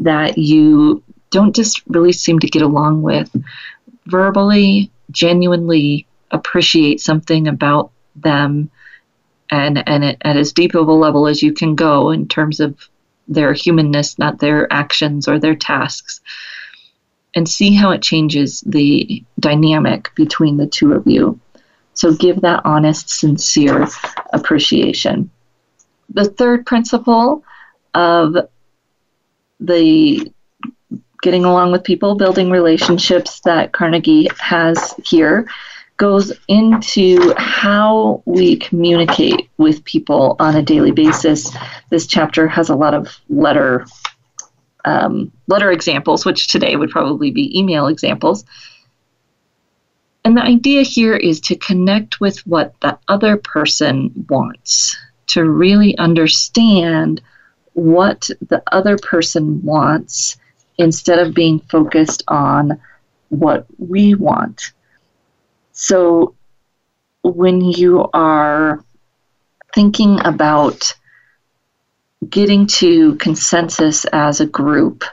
that 0.00 0.36
you 0.36 1.02
don't 1.30 1.54
just 1.54 1.82
really 1.86 2.12
seem 2.12 2.38
to 2.40 2.48
get 2.48 2.62
along 2.62 3.02
with, 3.02 3.30
verbally, 4.06 4.90
genuinely 5.10 6.06
appreciate 6.30 7.00
something 7.00 7.46
about 7.46 7.92
them 8.16 8.70
and 9.50 9.86
and 9.88 10.04
it, 10.04 10.18
at 10.22 10.36
as 10.36 10.52
deep 10.52 10.74
of 10.74 10.88
a 10.88 10.92
level 10.92 11.28
as 11.28 11.42
you 11.42 11.52
can 11.52 11.76
go 11.76 12.10
in 12.10 12.26
terms 12.26 12.58
of 12.58 12.88
their 13.28 13.52
humanness, 13.52 14.18
not 14.18 14.38
their 14.38 14.72
actions 14.72 15.28
or 15.28 15.38
their 15.38 15.54
tasks, 15.54 16.20
and 17.36 17.48
see 17.48 17.74
how 17.74 17.90
it 17.90 18.02
changes 18.02 18.62
the 18.62 19.22
dynamic 19.38 20.10
between 20.16 20.56
the 20.56 20.66
two 20.66 20.94
of 20.94 21.06
you. 21.06 21.38
So 21.92 22.12
give 22.14 22.40
that 22.40 22.62
honest, 22.64 23.10
sincere 23.10 23.86
appreciation. 24.32 25.30
The 26.10 26.24
third 26.24 26.66
principle 26.66 27.44
of 27.94 28.36
the 29.60 30.32
getting 31.22 31.44
along 31.44 31.72
with 31.72 31.84
people, 31.84 32.14
building 32.14 32.50
relationships 32.50 33.40
that 33.44 33.72
Carnegie 33.72 34.28
has 34.38 34.94
here 35.04 35.48
goes 35.96 36.32
into 36.48 37.34
how 37.36 38.22
we 38.26 38.56
communicate 38.56 39.48
with 39.56 39.84
people 39.84 40.36
on 40.38 40.56
a 40.56 40.62
daily 40.62 40.90
basis. 40.90 41.50
This 41.90 42.06
chapter 42.06 42.46
has 42.48 42.68
a 42.68 42.76
lot 42.76 42.94
of 42.94 43.18
letter 43.28 43.86
um, 44.86 45.30
letter 45.48 45.70
examples, 45.70 46.24
which 46.24 46.48
today 46.48 46.76
would 46.76 46.90
probably 46.90 47.30
be 47.30 47.58
email 47.58 47.88
examples. 47.88 48.44
And 50.24 50.36
the 50.36 50.42
idea 50.42 50.82
here 50.82 51.14
is 51.14 51.40
to 51.42 51.56
connect 51.56 52.20
with 52.20 52.38
what 52.46 52.74
the 52.80 52.98
other 53.08 53.36
person 53.36 54.26
wants, 54.28 54.96
to 55.28 55.44
really 55.44 55.96
understand 55.98 57.20
what 57.74 58.30
the 58.48 58.62
other 58.72 58.96
person 58.96 59.62
wants 59.62 60.38
instead 60.78 61.18
of 61.18 61.34
being 61.34 61.60
focused 61.60 62.22
on 62.28 62.80
what 63.28 63.66
we 63.78 64.14
want. 64.14 64.72
So 65.72 66.34
when 67.22 67.60
you 67.60 68.08
are 68.12 68.82
thinking 69.74 70.20
about 70.24 70.94
getting 72.30 72.66
to 72.66 73.14
consensus 73.16 74.04
as 74.06 74.40
a 74.40 74.46
group, 74.46 75.04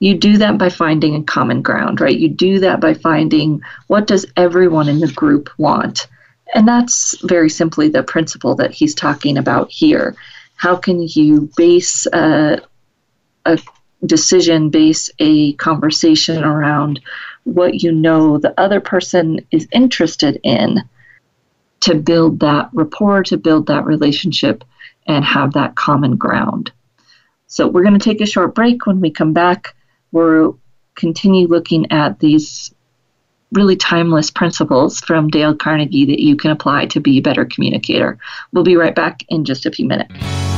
you 0.00 0.16
do 0.16 0.38
that 0.38 0.58
by 0.58 0.68
finding 0.68 1.14
a 1.14 1.22
common 1.24 1.62
ground, 1.62 2.00
right? 2.00 2.16
You 2.16 2.28
do 2.28 2.60
that 2.60 2.80
by 2.80 2.94
finding 2.94 3.60
what 3.88 4.06
does 4.06 4.26
everyone 4.36 4.88
in 4.88 5.00
the 5.00 5.12
group 5.12 5.50
want. 5.58 6.06
And 6.54 6.66
that's 6.66 7.20
very 7.22 7.50
simply 7.50 7.88
the 7.88 8.02
principle 8.02 8.54
that 8.56 8.70
he's 8.70 8.94
talking 8.94 9.36
about 9.36 9.70
here. 9.70 10.14
How 10.56 10.76
can 10.76 11.00
you 11.02 11.50
base 11.56 12.06
a, 12.06 12.60
a 13.44 13.58
decision, 14.06 14.70
base 14.70 15.10
a 15.18 15.54
conversation 15.54 16.44
around 16.44 17.00
what 17.44 17.82
you 17.82 17.92
know 17.92 18.38
the 18.38 18.58
other 18.60 18.80
person 18.80 19.40
is 19.50 19.66
interested 19.72 20.40
in 20.42 20.82
to 21.80 21.94
build 21.94 22.40
that 22.40 22.70
rapport, 22.72 23.22
to 23.24 23.36
build 23.36 23.66
that 23.66 23.84
relationship, 23.84 24.64
and 25.08 25.24
have 25.24 25.54
that 25.54 25.74
common 25.74 26.16
ground? 26.16 26.70
So, 27.48 27.66
we're 27.66 27.82
going 27.82 27.98
to 27.98 28.04
take 28.04 28.20
a 28.20 28.26
short 28.26 28.54
break. 28.54 28.86
When 28.86 29.00
we 29.00 29.10
come 29.10 29.32
back, 29.32 29.74
we'll 30.12 30.60
continue 30.94 31.48
looking 31.48 31.90
at 31.90 32.20
these 32.20 32.72
really 33.52 33.76
timeless 33.76 34.30
principles 34.30 35.00
from 35.00 35.28
Dale 35.28 35.54
Carnegie 35.54 36.06
that 36.06 36.20
you 36.20 36.36
can 36.36 36.50
apply 36.50 36.86
to 36.86 37.00
be 37.00 37.18
a 37.18 37.22
better 37.22 37.44
communicator. 37.44 38.18
We'll 38.52 38.64
be 38.64 38.76
right 38.76 38.94
back 38.94 39.24
in 39.28 39.44
just 39.44 39.64
a 39.64 39.70
few 39.70 39.86
minutes. 39.86 40.57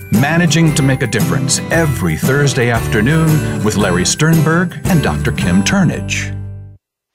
Managing 0.21 0.75
to 0.75 0.83
make 0.83 1.01
a 1.01 1.07
difference 1.07 1.57
every 1.71 2.15
Thursday 2.15 2.69
afternoon 2.69 3.63
with 3.63 3.75
Larry 3.75 4.05
Sternberg 4.05 4.79
and 4.83 5.01
Dr. 5.01 5.31
Kim 5.31 5.63
Turnage. 5.63 6.40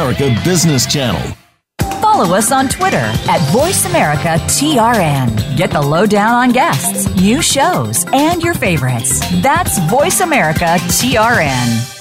Business 0.00 0.86
Channel. 0.86 1.20
Follow 2.00 2.34
us 2.34 2.50
on 2.50 2.68
Twitter 2.68 2.96
at 2.96 3.40
VoiceAmericaTRN. 3.52 5.58
Get 5.58 5.70
the 5.70 5.80
lowdown 5.80 6.32
on 6.32 6.52
guests, 6.52 7.14
new 7.16 7.42
shows, 7.42 8.06
and 8.14 8.42
your 8.42 8.54
favorites. 8.54 9.20
That's 9.42 9.78
VoiceAmericaTRN. 9.80 11.96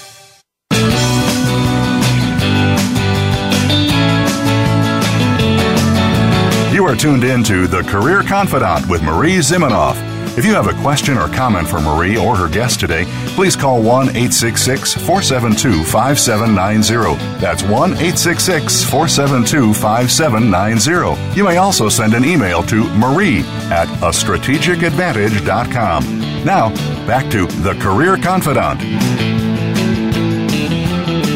You 6.74 6.86
are 6.86 6.96
tuned 6.96 7.26
in 7.26 7.44
to 7.44 7.68
The 7.68 7.84
Career 7.84 8.24
Confidante 8.24 8.90
with 8.90 9.04
Marie 9.04 9.40
Zimenoff. 9.40 10.09
If 10.40 10.46
you 10.46 10.54
have 10.54 10.68
a 10.68 10.82
question 10.82 11.18
or 11.18 11.28
comment 11.28 11.68
for 11.68 11.82
Marie 11.82 12.16
or 12.16 12.34
her 12.34 12.48
guest 12.48 12.80
today, 12.80 13.04
please 13.36 13.58
call 13.58 13.82
1 13.82 14.16
866 14.16 14.94
472 14.94 15.84
5790. 15.84 17.42
That's 17.42 17.62
1 17.64 17.92
866 17.92 18.86
472 18.86 19.74
5790. 19.74 21.38
You 21.38 21.44
may 21.44 21.58
also 21.58 21.90
send 21.90 22.14
an 22.14 22.24
email 22.24 22.64
to 22.64 22.86
marie 22.94 23.42
at 23.70 23.90
a 24.02 24.12
strategicadvantage.com. 24.16 26.46
Now, 26.46 26.70
back 27.06 27.30
to 27.32 27.46
The 27.46 27.74
Career 27.74 28.16
Confidante. 28.16 28.86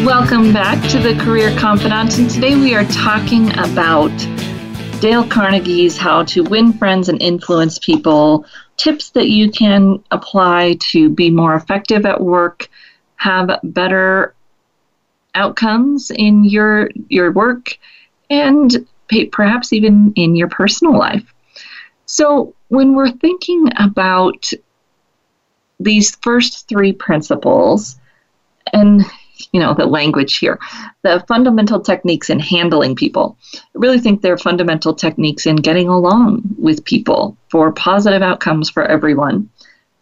Welcome 0.06 0.54
back 0.54 0.82
to 0.92 1.00
the 1.00 1.22
Career 1.22 1.54
Confidante, 1.58 2.20
and 2.20 2.30
today 2.30 2.56
we 2.56 2.74
are 2.74 2.86
talking 2.86 3.52
about 3.60 4.18
Dale 5.02 5.28
Carnegie's 5.28 5.98
How 5.98 6.24
to 6.24 6.44
Win 6.44 6.72
Friends 6.72 7.10
and 7.10 7.22
Influence 7.22 7.78
People 7.78 8.46
tips 8.84 9.12
that 9.12 9.30
you 9.30 9.50
can 9.50 10.04
apply 10.12 10.76
to 10.80 11.10
be 11.10 11.30
more 11.30 11.56
effective 11.56 12.06
at 12.06 12.20
work, 12.20 12.68
have 13.16 13.60
better 13.64 14.36
outcomes 15.36 16.12
in 16.12 16.44
your 16.44 16.90
your 17.08 17.32
work, 17.32 17.78
and 18.30 18.86
perhaps 19.32 19.72
even 19.72 20.12
in 20.18 20.36
your 20.36 20.50
personal 20.50 20.98
life. 20.98 21.34
So, 22.06 22.54
when 22.68 22.94
we're 22.94 23.12
thinking 23.12 23.70
about 23.78 24.52
these 25.80 26.16
first 26.18 26.68
three 26.68 26.92
principles, 26.92 27.98
and 28.74 29.06
you 29.52 29.60
know 29.60 29.74
the 29.74 29.86
language 29.86 30.38
here. 30.38 30.60
The 31.04 31.24
fundamental 31.28 31.80
techniques 31.80 32.30
in 32.30 32.40
handling 32.40 32.96
people. 32.96 33.38
I 33.56 33.60
really 33.74 34.00
think 34.00 34.22
they're 34.22 34.38
fundamental 34.38 34.94
techniques 34.94 35.46
in 35.46 35.58
getting 35.58 35.88
along 35.88 36.44
with 36.58 36.86
people 36.86 37.38
for 37.50 37.72
positive 37.72 38.22
outcomes 38.22 38.70
for 38.70 38.84
everyone. 38.84 39.50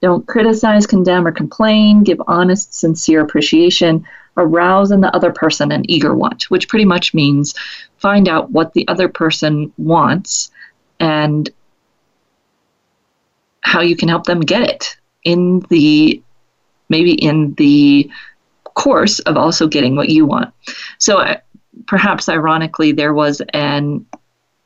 Don't 0.02 0.28
criticize 0.28 0.88
condemn 0.88 1.28
or 1.28 1.32
complain. 1.32 2.04
Give 2.04 2.22
honest 2.28 2.74
sincere 2.74 3.22
appreciation. 3.22 4.06
Arouse 4.38 4.92
in 4.92 5.02
the 5.02 5.14
other 5.14 5.32
person 5.32 5.74
an 5.74 5.90
eager 5.92 6.16
want 6.16 6.50
which 6.50 6.70
pretty 6.70 6.86
much 6.86 7.14
means 7.14 7.54
find 7.98 8.30
out 8.30 8.50
what 8.50 8.74
the 8.74 8.88
other 8.88 9.10
person 9.10 9.74
wants 9.78 10.52
and 11.02 11.50
how 13.60 13.82
you 13.82 13.96
can 13.96 14.08
help 14.08 14.24
them 14.24 14.40
get 14.40 14.62
it 14.62 14.96
in 15.24 15.60
the 15.70 16.22
maybe 16.90 17.14
in 17.14 17.54
the 17.56 18.10
course 18.76 19.20
of 19.20 19.38
also 19.38 19.68
getting 19.68 19.96
what 19.96 20.10
you 20.10 20.26
want. 20.26 20.54
So 20.98 21.36
perhaps 21.88 22.30
ironically, 22.30 22.92
there 22.92 23.14
was 23.14 23.42
an 23.54 24.06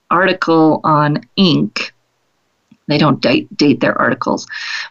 article 0.09 0.81
on 0.83 1.25
Inc. 1.37 1.91
They 2.87 2.99
don't 2.99 3.19
date, 3.19 3.55
date 3.57 3.79
their 3.79 3.99
articles, 3.99 4.45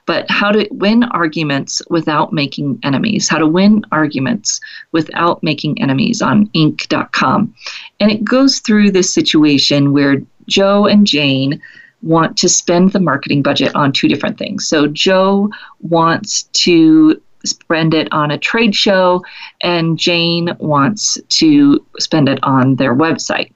but 0.05 0.29
how 0.29 0.51
to 0.51 0.67
win 0.73 1.05
arguments 1.05 1.81
without 1.91 2.33
making 2.33 2.81
enemies, 2.83 3.29
how 3.29 3.39
to 3.39 3.47
win 3.47 3.85
arguments 3.93 4.61
without 4.91 5.43
making 5.45 5.81
enemies 5.81 6.21
on 6.21 6.49
Inc.com. 6.49 7.55
And 8.01 8.11
it 8.11 8.25
goes 8.25 8.59
through 8.59 8.91
this 8.91 9.15
situation 9.15 9.93
where 9.93 10.21
Joe 10.49 10.87
and 10.87 11.07
Jane 11.07 11.63
want 12.03 12.37
to 12.39 12.49
spend 12.49 12.93
the 12.93 13.01
marketing 13.01 13.43
budget 13.43 13.75
on 13.77 13.93
two 13.93 14.09
different 14.09 14.39
things. 14.39 14.67
So 14.67 14.89
Joe 14.89 15.51
wants 15.81 16.43
to 16.65 17.21
spend 17.45 17.95
it 17.95 18.09
on 18.13 18.31
a 18.31 18.39
trade 18.39 18.75
show, 18.75 19.23
and 19.61 19.99
Jane 19.99 20.51
wants 20.59 21.19
to 21.29 21.85
spend 21.99 22.29
it 22.29 22.39
on 22.43 22.77
their 22.77 22.95
website. 22.95 23.53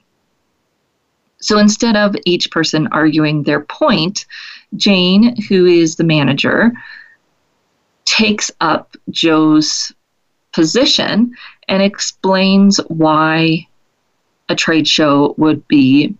So 1.41 1.57
instead 1.57 1.95
of 1.95 2.15
each 2.25 2.51
person 2.51 2.87
arguing 2.91 3.43
their 3.43 3.61
point, 3.61 4.25
Jane, 4.75 5.41
who 5.43 5.65
is 5.65 5.95
the 5.95 6.03
manager, 6.03 6.71
takes 8.05 8.51
up 8.59 8.95
Joe's 9.09 9.91
position 10.51 11.35
and 11.67 11.81
explains 11.81 12.77
why 12.87 13.67
a 14.49 14.55
trade 14.55 14.87
show 14.87 15.35
would 15.37 15.65
be 15.67 16.15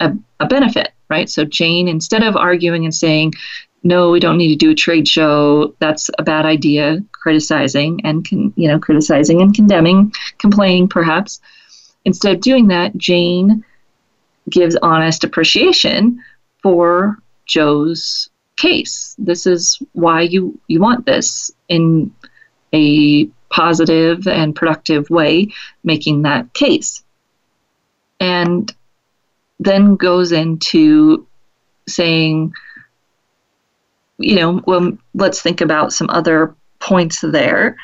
a, 0.00 0.12
a 0.40 0.46
benefit, 0.46 0.92
right? 1.08 1.28
So 1.28 1.44
Jane, 1.44 1.86
instead 1.86 2.22
of 2.22 2.36
arguing 2.36 2.84
and 2.84 2.94
saying, 2.94 3.34
no, 3.82 4.10
we 4.10 4.20
don't 4.20 4.38
need 4.38 4.48
to 4.48 4.56
do 4.56 4.70
a 4.70 4.74
trade 4.74 5.06
show. 5.06 5.74
That's 5.78 6.10
a 6.18 6.22
bad 6.22 6.44
idea. 6.44 7.02
Criticizing 7.12 8.00
and 8.04 8.28
con- 8.28 8.52
you 8.56 8.68
know 8.68 8.78
criticizing 8.78 9.40
and 9.40 9.54
condemning, 9.54 10.12
complaining 10.38 10.88
perhaps. 10.88 11.40
Instead 12.04 12.36
of 12.36 12.40
doing 12.40 12.68
that, 12.68 12.96
Jane 12.96 13.64
gives 14.48 14.76
honest 14.76 15.24
appreciation 15.24 16.22
for 16.62 17.18
Joe's 17.46 18.30
case. 18.56 19.14
This 19.18 19.46
is 19.46 19.78
why 19.92 20.22
you 20.22 20.58
you 20.68 20.80
want 20.80 21.06
this 21.06 21.50
in 21.68 22.12
a 22.72 23.26
positive 23.50 24.26
and 24.26 24.54
productive 24.54 25.08
way, 25.10 25.48
making 25.84 26.22
that 26.22 26.52
case. 26.54 27.02
And 28.20 28.74
then 29.60 29.96
goes 29.96 30.32
into 30.32 31.26
saying 31.86 32.52
you 34.18 34.36
know, 34.36 34.60
well, 34.66 34.96
let's 35.14 35.40
think 35.42 35.60
about 35.60 35.92
some 35.92 36.10
other 36.10 36.54
points 36.80 37.20
there. 37.22 37.76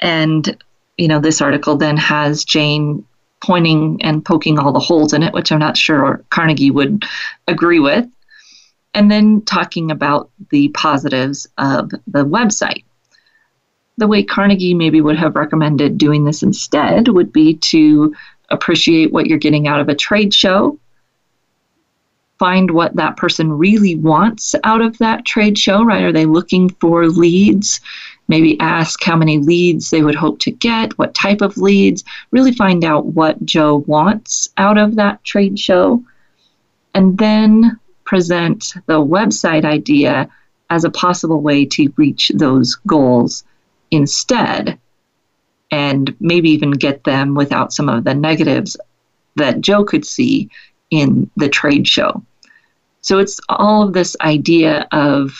And, 0.00 0.56
you 0.96 1.08
know, 1.08 1.20
this 1.20 1.40
article 1.40 1.76
then 1.76 1.96
has 1.96 2.44
Jane 2.44 3.04
pointing 3.42 4.00
and 4.02 4.24
poking 4.24 4.58
all 4.58 4.72
the 4.72 4.78
holes 4.78 5.12
in 5.12 5.22
it, 5.22 5.34
which 5.34 5.50
I'm 5.50 5.58
not 5.58 5.76
sure 5.76 6.24
Carnegie 6.30 6.70
would 6.70 7.04
agree 7.48 7.80
with. 7.80 8.06
And 8.94 9.10
then 9.10 9.42
talking 9.42 9.90
about 9.90 10.30
the 10.50 10.68
positives 10.68 11.48
of 11.58 11.90
the 11.90 12.24
website. 12.24 12.84
the 13.98 14.08
way 14.08 14.22
Carnegie 14.22 14.74
maybe 14.74 15.00
would 15.00 15.18
have 15.18 15.36
recommended 15.36 15.98
doing 15.98 16.24
this 16.24 16.42
instead 16.42 17.08
would 17.08 17.32
be 17.32 17.54
to 17.54 18.14
appreciate 18.50 19.12
what 19.12 19.26
you're 19.26 19.38
getting 19.38 19.68
out 19.68 19.80
of 19.80 19.88
a 19.88 19.94
trade 19.94 20.32
show, 20.32 20.78
find 22.42 22.72
what 22.72 22.96
that 22.96 23.16
person 23.16 23.52
really 23.52 23.94
wants 23.94 24.52
out 24.64 24.80
of 24.80 24.98
that 24.98 25.24
trade 25.24 25.56
show, 25.56 25.84
right? 25.84 26.02
Are 26.02 26.10
they 26.10 26.26
looking 26.26 26.68
for 26.80 27.06
leads? 27.06 27.80
Maybe 28.26 28.58
ask 28.58 29.00
how 29.04 29.14
many 29.14 29.38
leads 29.38 29.90
they 29.90 30.02
would 30.02 30.16
hope 30.16 30.40
to 30.40 30.50
get, 30.50 30.98
what 30.98 31.14
type 31.14 31.40
of 31.40 31.56
leads, 31.56 32.02
really 32.32 32.50
find 32.50 32.82
out 32.82 33.06
what 33.06 33.44
Joe 33.44 33.84
wants 33.86 34.48
out 34.56 34.76
of 34.76 34.96
that 34.96 35.22
trade 35.22 35.56
show, 35.56 36.02
and 36.94 37.16
then 37.16 37.78
present 38.02 38.74
the 38.86 39.00
website 39.00 39.64
idea 39.64 40.28
as 40.68 40.82
a 40.82 40.90
possible 40.90 41.42
way 41.42 41.64
to 41.66 41.94
reach 41.96 42.32
those 42.34 42.74
goals 42.88 43.44
instead 43.92 44.80
and 45.70 46.12
maybe 46.18 46.50
even 46.50 46.72
get 46.72 47.04
them 47.04 47.36
without 47.36 47.72
some 47.72 47.88
of 47.88 48.02
the 48.02 48.14
negatives 48.14 48.76
that 49.36 49.60
Joe 49.60 49.84
could 49.84 50.04
see 50.04 50.50
in 50.90 51.30
the 51.36 51.48
trade 51.48 51.86
show. 51.86 52.20
So 53.02 53.18
it's 53.18 53.40
all 53.48 53.82
of 53.82 53.92
this 53.92 54.16
idea 54.20 54.86
of 54.92 55.36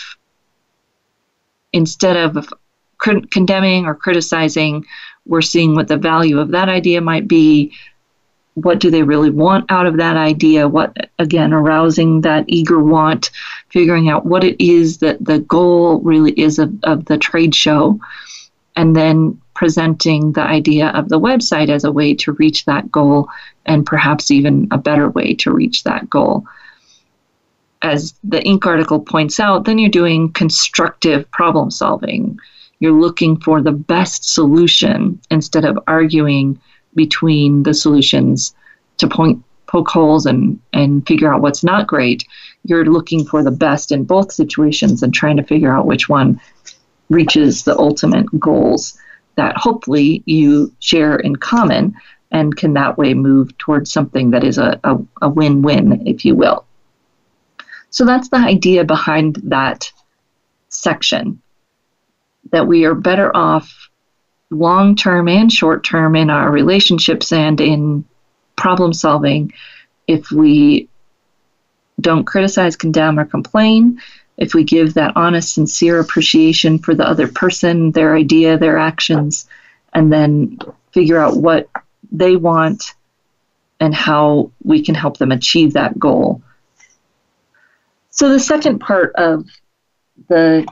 instead 1.73 2.17
of 2.17 2.53
condemning 2.99 3.87
or 3.87 3.95
criticizing, 3.95 4.85
we're 5.27 5.43
seeing 5.43 5.75
what 5.75 5.89
the 5.89 5.97
value 5.97 6.39
of 6.39 6.51
that 6.51 6.69
idea 6.69 7.01
might 7.01 7.27
be. 7.27 7.73
What 8.55 8.81
do 8.81 8.91
they 8.91 9.03
really 9.03 9.31
want 9.31 9.71
out 9.71 9.87
of 9.87 9.97
that 9.97 10.17
idea? 10.17 10.69
What, 10.69 10.95
again, 11.19 11.55
arousing 11.55 12.21
that 12.21 12.45
eager 12.49 12.83
want, 12.83 13.31
figuring 13.71 14.11
out 14.11 14.27
what 14.27 14.45
it 14.45 14.63
is 14.63 14.99
that 14.99 15.25
the 15.25 15.39
goal 15.39 16.01
really 16.01 16.33
is 16.33 16.59
of, 16.59 16.75
of 16.83 17.07
the 17.07 17.17
trade 17.17 17.55
show, 17.55 17.99
and 18.77 18.95
then 18.95 19.41
presenting 19.55 20.33
the 20.33 20.43
idea 20.43 20.89
of 20.89 21.09
the 21.09 21.21
website 21.21 21.71
as 21.71 21.85
a 21.85 21.93
way 21.93 22.15
to 22.15 22.33
reach 22.33 22.65
that 22.67 22.91
goal 22.91 23.29
and 23.65 23.87
perhaps 23.87 24.31
even 24.31 24.69
a 24.71 24.79
better 24.79 25.09
way 25.09 25.35
to 25.35 25.53
reach 25.53 25.85
that 25.85 26.11
goal. 26.11 26.45
As 27.83 28.15
the 28.23 28.39
Inc. 28.39 28.65
article 28.65 29.01
points 29.01 29.41
out, 29.41 29.65
then 29.65 29.79
you're 29.79 29.91
doing 29.91 30.33
constructive 30.33 31.29
problem 31.33 31.71
solving. 31.71 32.39
You're 32.79 32.93
looking 32.93 33.41
for 33.41 33.61
the 33.61 33.73
best 33.73 34.33
solution 34.33 35.21
instead 35.31 35.65
of 35.65 35.79
arguing 35.87 36.61
between 36.95 37.63
the 37.63 37.75
solutions 37.75 38.55
to 38.99 39.09
point 39.09 39.43
poke 39.67 39.89
holes 39.89 40.27
and, 40.27 40.61
and 40.73 41.07
figure 41.07 41.33
out 41.33 41.41
what's 41.41 41.65
not 41.65 41.87
great. 41.87 42.25
You're 42.65 42.85
looking 42.85 43.25
for 43.25 43.43
the 43.43 43.51
best 43.51 43.91
in 43.91 44.05
both 44.05 44.31
situations 44.31 45.03
and 45.03 45.15
trying 45.15 45.39
to 45.39 45.43
figure 45.43 45.73
out 45.73 45.87
which 45.87 46.09
one 46.09 46.41
reaches 47.09 47.65
the 47.65 47.77
ultimate 47.79 48.27
goals 48.39 48.99
that 49.37 49.57
hopefully 49.57 50.23
you 50.27 50.73
share 50.81 51.17
in 51.17 51.37
common 51.37 51.95
and 52.31 52.57
can 52.57 52.75
that 52.75 52.99
way 52.99 53.15
move 53.15 53.57
towards 53.59 53.91
something 53.91 54.31
that 54.31 54.45
is 54.45 54.59
a, 54.59 54.79
a, 54.85 54.99
a 55.23 55.29
win 55.29 55.63
win, 55.63 56.07
if 56.07 56.25
you 56.25 56.35
will. 56.35 56.67
So 57.93 58.05
that's 58.05 58.31
the 58.31 58.39
idea 58.39 58.85
behind 58.85 59.37
that 59.45 59.93
section 60.71 61.41
that 62.51 62.67
we 62.67 62.85
are 62.85 62.95
better 62.95 63.35
off 63.37 63.91
long 64.51 64.97
term 64.97 65.29
and 65.29 65.53
short 65.53 65.85
term 65.85 66.17
in 66.17 66.31
our 66.31 66.51
relationships 66.51 67.33
and 67.33 67.61
in 67.61 68.05
problem 68.57 68.93
solving 68.93 69.53
if 70.07 70.31
we 70.31 70.89
don't 72.01 72.25
criticize, 72.25 72.77
condemn, 72.77 73.19
or 73.19 73.27
complain, 73.27 74.01
if 74.39 74.55
we 74.55 74.65
give 74.65 74.95
that 74.95 75.17
honest, 75.17 75.55
sincere 75.55 76.01
appreciation 76.01 76.79
for 76.79 76.95
the 76.95 77.07
other 77.07 77.29
person, 77.29 77.93
their 77.93 78.17
idea, 78.17 78.59
their 78.59 78.79
actions, 78.79 79.47
and 79.93 80.11
then 80.13 80.59
figure 80.93 81.19
out 81.19 81.37
what 81.37 81.69
they 82.11 82.37
want 82.37 82.95
and 83.81 83.95
how 83.95 84.51
we 84.65 84.83
can 84.83 84.95
help 84.95 85.19
them 85.19 85.31
achieve 85.31 85.75
that 85.75 85.99
goal. 85.99 86.43
So, 88.13 88.29
the 88.29 88.41
second 88.41 88.79
part 88.79 89.15
of 89.17 89.47
the 90.29 90.67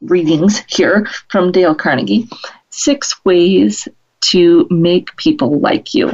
readings 0.00 0.62
here 0.68 1.06
from 1.28 1.52
Dale 1.52 1.74
Carnegie 1.74 2.28
six 2.70 3.24
ways 3.24 3.88
to 4.20 4.66
make 4.70 5.16
people 5.16 5.58
like 5.58 5.92
you. 5.92 6.12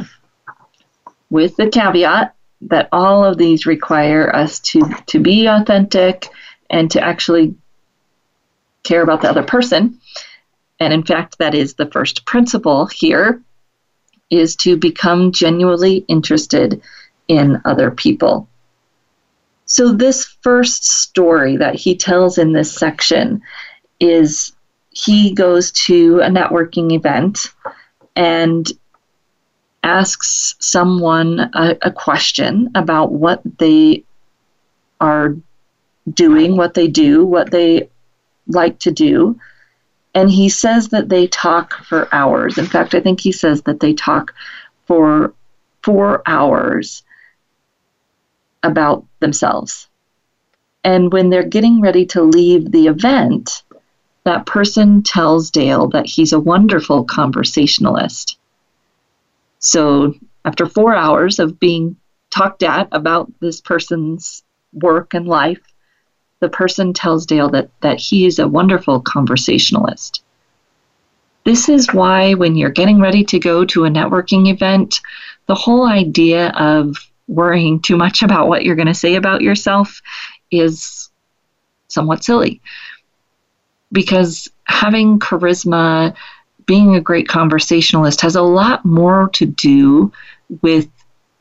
With 1.29 1.55
the 1.55 1.69
caveat 1.69 2.33
that 2.61 2.89
all 2.91 3.23
of 3.23 3.37
these 3.37 3.67
require 3.67 4.35
us 4.35 4.59
to, 4.59 4.81
to 5.07 5.19
be 5.19 5.45
authentic 5.45 6.29
and 6.69 6.89
to 6.91 7.01
actually 7.01 7.55
care 8.83 9.03
about 9.03 9.21
the 9.21 9.29
other 9.29 9.43
person. 9.43 9.99
And 10.79 10.93
in 10.93 11.03
fact, 11.03 11.37
that 11.37 11.53
is 11.53 11.75
the 11.75 11.91
first 11.91 12.25
principle 12.25 12.87
here 12.87 13.41
is 14.31 14.55
to 14.57 14.77
become 14.77 15.31
genuinely 15.31 15.97
interested 16.07 16.81
in 17.27 17.61
other 17.65 17.91
people. 17.91 18.49
So, 19.75 19.91
this 19.91 20.23
first 20.39 20.85
story 20.85 21.57
that 21.57 21.75
he 21.75 21.97
tells 21.97 22.37
in 22.37 22.53
this 22.53 22.71
section 22.71 23.41
is 23.99 24.53
he 24.91 25.33
goes 25.33 25.69
to 25.87 26.21
a 26.21 26.29
networking 26.29 26.93
event 26.93 27.51
and 28.15 28.71
asks 29.83 30.55
someone 30.59 31.51
a, 31.53 31.75
a 31.81 31.91
question 31.91 32.69
about 32.73 33.11
what 33.11 33.41
they 33.59 34.05
are 35.01 35.35
doing 36.09 36.55
what 36.55 36.75
they 36.75 36.87
do, 36.87 37.25
what 37.25 37.51
they 37.51 37.89
like 38.47 38.79
to 38.79 38.91
do. 38.91 39.37
And 40.13 40.31
he 40.31 40.47
says 40.47 40.87
that 40.87 41.09
they 41.09 41.27
talk 41.27 41.83
for 41.83 42.07
hours. 42.15 42.57
In 42.57 42.65
fact, 42.65 42.95
I 42.95 43.01
think 43.01 43.19
he 43.19 43.33
says 43.33 43.63
that 43.63 43.81
they 43.81 43.93
talk 43.93 44.33
for 44.85 45.33
four 45.83 46.23
hours 46.25 47.03
about 48.65 49.05
themselves. 49.19 49.87
And 50.83 51.11
when 51.11 51.29
they're 51.29 51.43
getting 51.43 51.81
ready 51.81 52.05
to 52.07 52.21
leave 52.21 52.71
the 52.71 52.87
event, 52.87 53.63
that 54.23 54.45
person 54.45 55.03
tells 55.03 55.51
Dale 55.51 55.87
that 55.89 56.05
he's 56.05 56.33
a 56.33 56.39
wonderful 56.39 57.03
conversationalist. 57.03 58.37
So, 59.59 60.13
after 60.43 60.67
four 60.67 60.95
hours 60.95 61.39
of 61.39 61.59
being 61.59 61.95
talked 62.29 62.63
at 62.63 62.87
about 62.91 63.31
this 63.39 63.61
person's 63.61 64.43
work 64.73 65.13
and 65.13 65.27
life, 65.27 65.61
the 66.39 66.49
person 66.49 66.93
tells 66.93 67.25
Dale 67.25 67.49
that, 67.49 67.69
that 67.81 67.99
he 67.99 68.25
is 68.25 68.39
a 68.39 68.47
wonderful 68.47 68.99
conversationalist. 68.99 70.23
This 71.45 71.69
is 71.69 71.93
why, 71.93 72.33
when 72.33 72.55
you're 72.55 72.69
getting 72.69 72.99
ready 72.99 73.23
to 73.25 73.39
go 73.39 73.65
to 73.65 73.85
a 73.85 73.89
networking 73.89 74.51
event, 74.51 74.99
the 75.47 75.55
whole 75.55 75.87
idea 75.87 76.49
of 76.49 76.97
worrying 77.27 77.81
too 77.81 77.97
much 77.97 78.21
about 78.21 78.47
what 78.47 78.63
you're 78.63 78.75
going 78.75 78.87
to 78.87 78.93
say 78.93 79.15
about 79.15 79.41
yourself 79.41 80.01
is 80.51 81.09
somewhat 81.87 82.23
silly. 82.23 82.61
Because 83.91 84.49
having 84.65 85.19
charisma, 85.19 86.15
being 86.65 86.95
a 86.95 87.01
great 87.01 87.27
conversationalist, 87.27 88.21
has 88.21 88.35
a 88.35 88.41
lot 88.41 88.85
more 88.85 89.29
to 89.33 89.45
do 89.45 90.11
with 90.61 90.89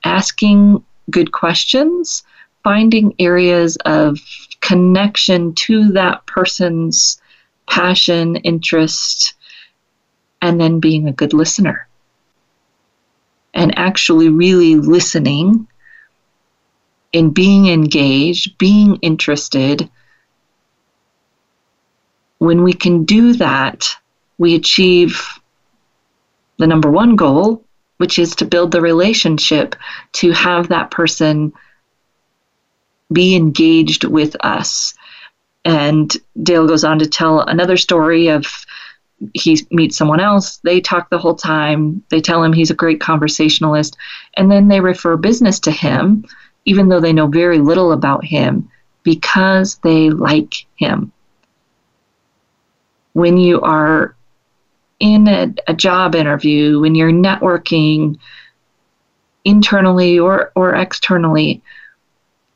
asking 0.04 0.82
good 1.10 1.32
questions 1.32 2.22
finding 2.64 3.14
areas 3.18 3.76
of 3.84 4.18
connection 4.60 5.54
to 5.54 5.92
that 5.92 6.26
person's 6.26 7.20
passion, 7.68 8.36
interest, 8.36 9.34
and 10.42 10.60
then 10.60 10.80
being 10.80 11.06
a 11.06 11.12
good 11.12 11.34
listener. 11.34 11.86
And 13.52 13.78
actually, 13.78 14.30
really 14.30 14.76
listening 14.76 15.68
and 17.14 17.32
being 17.32 17.68
engaged, 17.68 18.58
being 18.58 18.96
interested. 18.96 19.88
When 22.38 22.62
we 22.62 22.72
can 22.72 23.04
do 23.04 23.32
that, 23.34 23.86
we 24.36 24.54
achieve 24.54 25.22
the 26.58 26.66
number 26.66 26.90
one 26.90 27.16
goal, 27.16 27.64
which 27.98 28.18
is 28.18 28.34
to 28.36 28.44
build 28.44 28.72
the 28.72 28.80
relationship, 28.80 29.76
to 30.14 30.32
have 30.32 30.68
that 30.68 30.90
person 30.90 31.52
be 33.12 33.36
engaged 33.36 34.04
with 34.04 34.36
us. 34.40 34.94
And 35.64 36.14
Dale 36.42 36.66
goes 36.66 36.84
on 36.84 36.98
to 36.98 37.06
tell 37.06 37.40
another 37.40 37.76
story 37.76 38.28
of 38.28 38.46
he 39.32 39.64
meets 39.70 39.96
someone 39.96 40.20
else, 40.20 40.58
they 40.58 40.80
talk 40.80 41.08
the 41.08 41.18
whole 41.18 41.36
time, 41.36 42.02
they 42.10 42.20
tell 42.20 42.42
him 42.42 42.52
he's 42.52 42.70
a 42.70 42.74
great 42.74 43.00
conversationalist, 43.00 43.96
and 44.36 44.50
then 44.50 44.68
they 44.68 44.80
refer 44.80 45.16
business 45.16 45.60
to 45.60 45.70
him, 45.70 46.24
even 46.64 46.88
though 46.88 47.00
they 47.00 47.12
know 47.12 47.26
very 47.26 47.58
little 47.58 47.92
about 47.92 48.24
him, 48.24 48.70
because 49.02 49.76
they 49.78 50.10
like 50.10 50.66
him. 50.76 51.12
When 53.12 53.36
you 53.36 53.60
are 53.60 54.16
in 54.98 55.28
a, 55.28 55.54
a 55.66 55.74
job 55.74 56.14
interview, 56.14 56.80
when 56.80 56.94
you're 56.94 57.12
networking 57.12 58.18
internally 59.44 60.18
or, 60.18 60.52
or 60.54 60.74
externally, 60.74 61.62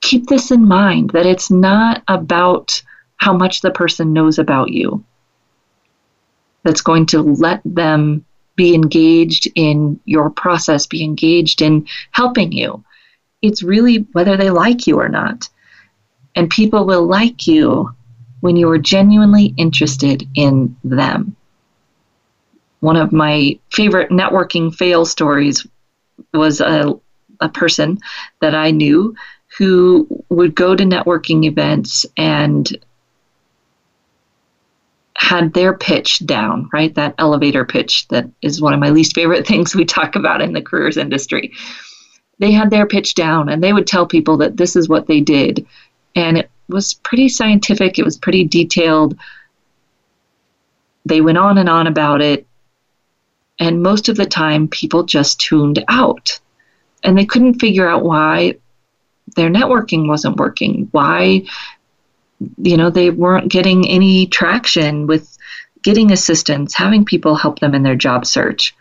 keep 0.00 0.26
this 0.26 0.50
in 0.50 0.66
mind 0.66 1.10
that 1.10 1.26
it's 1.26 1.50
not 1.50 2.02
about 2.08 2.82
how 3.16 3.32
much 3.36 3.60
the 3.60 3.70
person 3.70 4.12
knows 4.12 4.38
about 4.38 4.70
you. 4.70 5.04
that's 6.64 6.80
going 6.80 7.06
to 7.06 7.22
let 7.22 7.60
them 7.64 8.24
be 8.56 8.74
engaged 8.74 9.48
in 9.54 9.98
your 10.04 10.30
process, 10.30 10.86
be 10.86 11.04
engaged 11.04 11.62
in 11.62 11.86
helping 12.10 12.52
you. 12.52 12.82
It's 13.42 13.62
really 13.62 14.06
whether 14.12 14.36
they 14.36 14.50
like 14.50 14.86
you 14.86 14.98
or 14.98 15.08
not. 15.08 15.48
And 16.34 16.50
people 16.50 16.86
will 16.86 17.06
like 17.06 17.46
you 17.46 17.94
when 18.40 18.56
you 18.56 18.68
are 18.70 18.78
genuinely 18.78 19.54
interested 19.56 20.26
in 20.34 20.76
them. 20.84 21.36
One 22.80 22.96
of 22.96 23.12
my 23.12 23.58
favorite 23.72 24.10
networking 24.10 24.74
fail 24.74 25.04
stories 25.04 25.66
was 26.32 26.60
a, 26.60 26.94
a 27.40 27.48
person 27.48 27.98
that 28.40 28.54
I 28.54 28.70
knew 28.70 29.14
who 29.56 30.06
would 30.28 30.54
go 30.54 30.76
to 30.76 30.84
networking 30.84 31.44
events 31.44 32.06
and 32.16 32.70
had 35.16 35.52
their 35.52 35.76
pitch 35.76 36.24
down, 36.26 36.70
right? 36.72 36.94
That 36.94 37.14
elevator 37.18 37.64
pitch 37.64 38.06
that 38.08 38.30
is 38.40 38.62
one 38.62 38.72
of 38.72 38.80
my 38.80 38.90
least 38.90 39.14
favorite 39.14 39.46
things 39.48 39.74
we 39.74 39.84
talk 39.84 40.14
about 40.14 40.40
in 40.40 40.52
the 40.52 40.62
careers 40.62 40.96
industry. 40.96 41.52
They 42.38 42.52
had 42.52 42.70
their 42.70 42.86
pitch 42.86 43.14
down 43.14 43.48
and 43.48 43.62
they 43.62 43.72
would 43.72 43.86
tell 43.86 44.06
people 44.06 44.36
that 44.38 44.56
this 44.56 44.76
is 44.76 44.88
what 44.88 45.06
they 45.06 45.20
did. 45.20 45.66
And 46.14 46.38
it 46.38 46.50
was 46.68 46.94
pretty 46.94 47.28
scientific, 47.28 47.98
it 47.98 48.04
was 48.04 48.16
pretty 48.16 48.44
detailed. 48.44 49.18
They 51.04 51.20
went 51.20 51.38
on 51.38 51.58
and 51.58 51.68
on 51.68 51.86
about 51.86 52.20
it. 52.20 52.46
And 53.58 53.82
most 53.82 54.08
of 54.08 54.16
the 54.16 54.26
time, 54.26 54.68
people 54.68 55.02
just 55.02 55.40
tuned 55.40 55.84
out. 55.88 56.38
And 57.02 57.16
they 57.16 57.26
couldn't 57.26 57.60
figure 57.60 57.88
out 57.88 58.04
why 58.04 58.56
their 59.34 59.50
networking 59.50 60.06
wasn't 60.06 60.36
working, 60.36 60.88
why 60.92 61.44
you 62.62 62.76
know 62.76 62.90
they 62.90 63.10
weren't 63.10 63.50
getting 63.50 63.88
any 63.88 64.26
traction 64.26 65.06
with 65.06 65.36
getting 65.82 66.12
assistance 66.12 66.74
having 66.74 67.04
people 67.04 67.34
help 67.34 67.58
them 67.58 67.74
in 67.74 67.82
their 67.82 67.96
job 67.96 68.24
search 68.24 68.76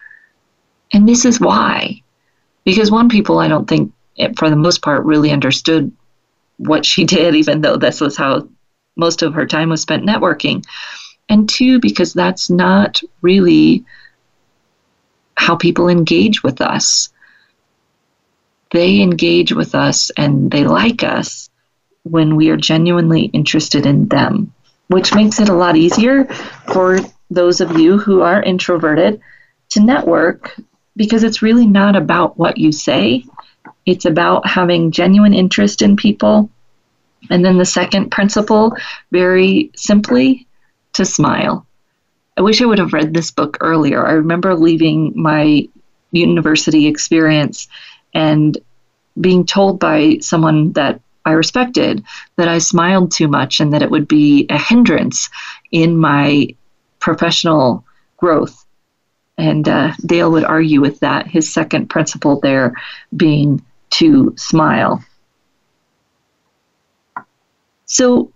and 0.94 1.08
this 1.08 1.26
is 1.26 1.40
why 1.40 2.02
because 2.68 2.92
one 2.92 3.10
people 3.10 3.40
i 3.40 3.48
don't 3.48 3.68
think 3.68 3.92
eh, 4.20 4.32
for 4.38 4.50
the 4.50 4.56
most 4.56 4.82
part 4.82 5.06
really 5.06 5.32
understood 5.32 5.92
what 6.58 6.86
she 6.86 7.04
did 7.16 7.36
even 7.36 7.62
though 7.62 7.78
this 7.78 8.02
was 8.02 8.16
how 8.16 8.48
most 8.98 9.22
of 9.22 9.34
her 9.36 9.46
time 9.46 9.70
was 9.70 9.82
spent 9.82 10.06
networking. 10.06 10.66
And 11.30 11.48
two 11.48 11.80
because 11.80 12.14
that's 12.14 12.50
not 12.50 13.02
really 13.22 13.86
how 15.36 15.56
people 15.56 15.88
engage 15.88 16.44
with 16.44 16.62
us. 16.62 17.10
They 18.72 19.02
engage 19.02 19.54
with 19.54 19.76
us 19.76 20.10
and 20.18 20.52
they 20.52 20.66
like 20.66 21.04
us 21.04 21.50
when 22.04 22.36
we 22.36 22.50
are 22.50 22.58
genuinely 22.58 23.26
interested 23.26 23.86
in 23.86 24.08
them, 24.08 24.54
which 24.88 25.14
makes 25.14 25.40
it 25.40 25.50
a 25.50 25.54
lot 25.54 25.78
easier 25.78 26.26
for 26.74 27.00
those 27.30 27.62
of 27.62 27.78
you 27.78 27.98
who 27.98 28.22
are 28.22 28.42
introverted 28.42 29.22
to 29.70 29.82
network 29.82 30.56
because 30.98 31.24
it's 31.24 31.42
really 31.42 31.66
not 31.66 31.96
about 31.96 32.38
what 32.38 32.58
you 32.58 32.72
say. 32.74 33.24
It's 33.86 34.06
about 34.06 34.46
having 34.46 34.92
genuine 34.92 35.34
interest 35.34 35.82
in 35.82 35.96
people. 35.96 36.50
And 37.30 37.46
then 37.46 37.58
the 37.58 37.66
second 37.66 38.12
principle, 38.12 38.76
very 39.12 39.72
simply, 39.76 40.48
to 40.94 41.06
smile. 41.06 41.66
I 42.38 42.42
wish 42.42 42.62
I 42.62 42.66
would 42.66 42.80
have 42.80 42.94
read 42.94 43.14
this 43.14 43.32
book 43.32 43.58
earlier. 43.62 44.06
I 44.06 44.14
remember 44.14 44.56
leaving 44.56 45.14
my 45.16 45.68
university 46.12 46.88
experience 46.88 47.68
and 48.14 48.58
being 49.20 49.46
told 49.46 49.80
by 49.80 50.18
someone 50.22 50.74
that 50.74 51.02
I 51.26 51.32
respected 51.32 52.04
that 52.38 52.48
I 52.48 52.60
smiled 52.60 53.12
too 53.12 53.28
much 53.28 53.60
and 53.60 53.74
that 53.74 53.82
it 53.82 53.92
would 53.92 54.08
be 54.08 54.46
a 54.50 54.58
hindrance 54.58 55.30
in 55.72 55.98
my 55.98 56.48
professional 57.00 57.84
growth. 58.18 58.67
And 59.38 59.68
uh, 59.68 59.94
Dale 60.06 60.32
would 60.32 60.46
argue 60.46 60.82
with 60.82 61.00
that, 61.02 61.28
his 61.28 61.54
second 61.54 61.90
principle 61.90 62.40
there 62.40 62.74
being 63.16 63.64
to 63.92 64.34
smile. 64.36 65.04
So 67.86 68.32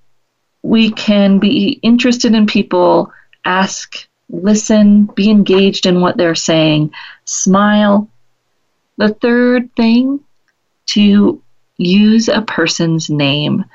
we 0.64 0.92
can 0.92 1.40
be 1.40 1.80
interested 1.82 2.34
in 2.34 2.46
people, 2.46 3.12
ask, 3.46 4.08
listen, 4.30 5.06
be 5.06 5.30
engaged 5.30 5.86
in 5.86 6.02
what 6.02 6.18
they're 6.18 6.36
saying, 6.36 6.92
smile. 7.26 8.08
The 8.98 9.14
third 9.16 9.76
thing 9.76 10.20
to 10.88 11.42
use 11.78 12.30
a 12.30 12.42
person's 12.42 13.10
name. 13.10 13.66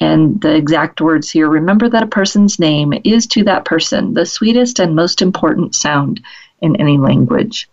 And 0.00 0.40
the 0.40 0.54
exact 0.56 1.00
words 1.00 1.30
here 1.30 1.48
remember 1.48 1.88
that 1.88 2.02
a 2.02 2.08
person's 2.08 2.58
name 2.58 2.92
is 3.04 3.26
to 3.28 3.44
that 3.44 3.64
person 3.64 4.14
the 4.14 4.26
sweetest 4.26 4.80
and 4.80 4.96
most 4.96 5.22
important 5.22 5.76
sound 5.76 6.20
in 6.62 6.76
any 6.76 6.96
language. 6.96 7.68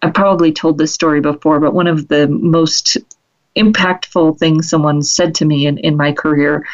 I 0.00 0.10
probably 0.10 0.52
told 0.52 0.78
this 0.78 0.94
story 0.94 1.20
before, 1.20 1.58
but 1.58 1.74
one 1.74 1.88
of 1.88 2.08
the 2.08 2.28
most 2.28 2.96
impactful 3.56 4.38
things 4.38 4.68
someone 4.68 5.02
said 5.02 5.34
to 5.36 5.44
me 5.44 5.66
in, 5.66 5.78
in 5.78 5.96
my 5.96 6.12
career 6.12 6.66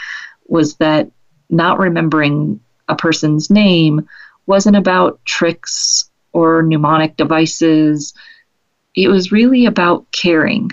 was 0.47 0.77
that 0.77 1.11
not 1.49 1.79
remembering 1.79 2.61
a 2.89 2.95
person's 2.95 3.49
name 3.51 4.07
wasn't 4.47 4.77
about 4.77 5.25
tricks 5.25 6.11
or 6.33 6.63
mnemonic 6.63 7.17
devices. 7.17 8.13
It 8.95 9.09
was 9.09 9.33
really 9.33 9.67
about 9.67 10.11
caring 10.13 10.71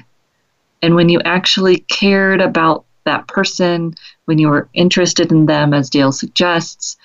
and 0.85 0.93
when 0.93 1.09
you 1.09 1.19
actually 1.25 1.77
cared 1.77 2.41
about 2.41 2.85
that 3.05 3.27
person, 3.27 3.95
when 4.25 4.37
you 4.37 4.49
were 4.49 4.69
interested 4.75 5.31
in 5.31 5.47
them, 5.47 5.73
as 5.73 5.89
Dale 5.89 6.11
suggests, 6.11 6.95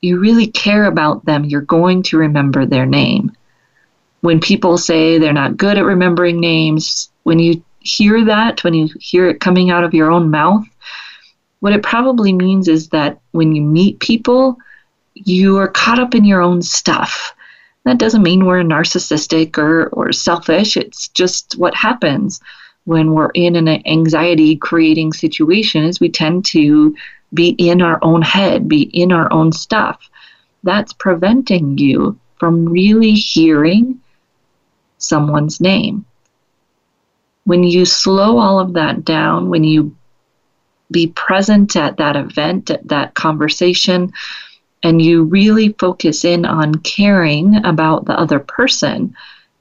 you 0.00 0.18
really 0.18 0.46
care 0.46 0.84
about 0.84 1.24
them, 1.24 1.44
you're 1.44 1.60
going 1.60 2.02
to 2.04 2.18
remember 2.18 2.66
their 2.66 2.86
name. 2.86 3.32
When 4.20 4.40
people 4.40 4.78
say 4.78 5.18
they're 5.18 5.32
not 5.32 5.56
good 5.56 5.78
at 5.78 5.84
remembering 5.84 6.40
names, 6.40 7.10
when 7.22 7.38
you 7.38 7.62
hear 7.80 8.24
that, 8.24 8.64
when 8.64 8.74
you 8.74 8.88
hear 9.00 9.28
it 9.28 9.40
coming 9.40 9.70
out 9.70 9.84
of 9.84 9.94
your 9.94 10.10
own 10.10 10.30
mouth, 10.30 10.64
what 11.60 11.72
it 11.72 11.82
probably 11.82 12.32
means 12.32 12.68
is 12.68 12.88
that 12.88 13.20
when 13.32 13.54
you 13.54 13.62
meet 13.62 14.00
people, 14.00 14.58
you 15.14 15.56
are 15.58 15.68
caught 15.68 15.98
up 15.98 16.14
in 16.14 16.24
your 16.24 16.40
own 16.40 16.62
stuff. 16.62 17.34
That 17.84 17.98
doesn't 17.98 18.22
mean 18.22 18.44
we're 18.44 18.62
narcissistic 18.62 19.58
or, 19.58 19.88
or 19.88 20.12
selfish, 20.12 20.76
it's 20.76 21.08
just 21.08 21.56
what 21.58 21.74
happens 21.74 22.40
when 22.88 23.12
we're 23.12 23.30
in 23.34 23.54
an 23.54 23.68
anxiety 23.86 24.56
creating 24.56 25.12
situation 25.12 25.84
is 25.84 26.00
we 26.00 26.08
tend 26.08 26.42
to 26.42 26.94
be 27.32 27.48
in 27.50 27.82
our 27.82 27.98
own 28.02 28.22
head, 28.22 28.68
be 28.68 28.82
in 28.82 29.12
our 29.12 29.32
own 29.32 29.52
stuff. 29.52 30.08
That's 30.62 30.92
preventing 30.92 31.78
you 31.78 32.18
from 32.38 32.66
really 32.66 33.12
hearing 33.12 34.00
someone's 34.98 35.60
name. 35.60 36.04
When 37.44 37.64
you 37.64 37.84
slow 37.84 38.38
all 38.38 38.60
of 38.60 38.74
that 38.74 39.04
down, 39.04 39.48
when 39.48 39.64
you 39.64 39.96
be 40.90 41.08
present 41.08 41.76
at 41.76 41.96
that 41.98 42.16
event, 42.16 42.70
at 42.70 42.86
that 42.88 43.14
conversation, 43.14 44.12
and 44.82 45.02
you 45.02 45.24
really 45.24 45.74
focus 45.78 46.24
in 46.24 46.44
on 46.44 46.74
caring 46.76 47.64
about 47.64 48.04
the 48.04 48.18
other 48.18 48.38
person, 48.38 49.14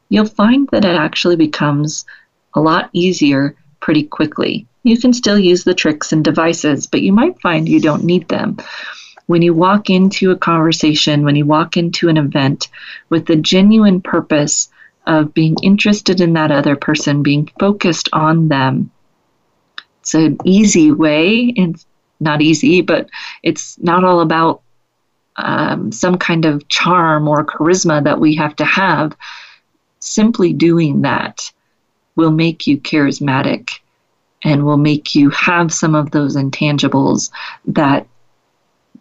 you'll 0.09 0.25
find 0.25 0.69
that 0.71 0.85
it 0.85 0.95
actually 0.95 1.35
becomes 1.35 2.05
a 2.53 2.61
lot 2.61 2.89
easier 2.93 3.55
pretty 3.79 4.03
quickly. 4.03 4.67
You 4.87 4.97
can 4.97 5.11
still 5.11 5.37
use 5.37 5.65
the 5.65 5.73
tricks 5.73 6.13
and 6.13 6.23
devices, 6.23 6.87
but 6.87 7.01
you 7.01 7.11
might 7.11 7.41
find 7.41 7.67
you 7.67 7.81
don't 7.81 8.05
need 8.05 8.29
them. 8.29 8.55
When 9.25 9.41
you 9.41 9.53
walk 9.53 9.89
into 9.89 10.31
a 10.31 10.37
conversation, 10.37 11.25
when 11.25 11.35
you 11.35 11.45
walk 11.45 11.75
into 11.75 12.07
an 12.07 12.15
event 12.15 12.69
with 13.09 13.25
the 13.25 13.35
genuine 13.35 13.99
purpose 13.99 14.69
of 15.05 15.33
being 15.33 15.57
interested 15.61 16.21
in 16.21 16.31
that 16.33 16.51
other 16.51 16.77
person, 16.77 17.21
being 17.21 17.49
focused 17.59 18.07
on 18.13 18.47
them, 18.47 18.89
it's 19.99 20.13
an 20.13 20.37
easy 20.45 20.93
way. 20.93 21.51
It's 21.53 21.85
not 22.21 22.41
easy, 22.41 22.79
but 22.79 23.09
it's 23.43 23.77
not 23.79 24.05
all 24.05 24.21
about 24.21 24.61
um, 25.35 25.91
some 25.91 26.17
kind 26.17 26.45
of 26.45 26.65
charm 26.69 27.27
or 27.27 27.45
charisma 27.45 28.05
that 28.05 28.21
we 28.21 28.35
have 28.35 28.55
to 28.55 28.65
have. 28.65 29.17
Simply 29.99 30.53
doing 30.53 31.01
that 31.01 31.51
will 32.15 32.31
make 32.31 32.67
you 32.67 32.77
charismatic 32.77 33.79
and 34.43 34.65
will 34.65 34.77
make 34.77 35.15
you 35.15 35.29
have 35.31 35.73
some 35.73 35.95
of 35.95 36.11
those 36.11 36.35
intangibles 36.35 37.31
that 37.65 38.07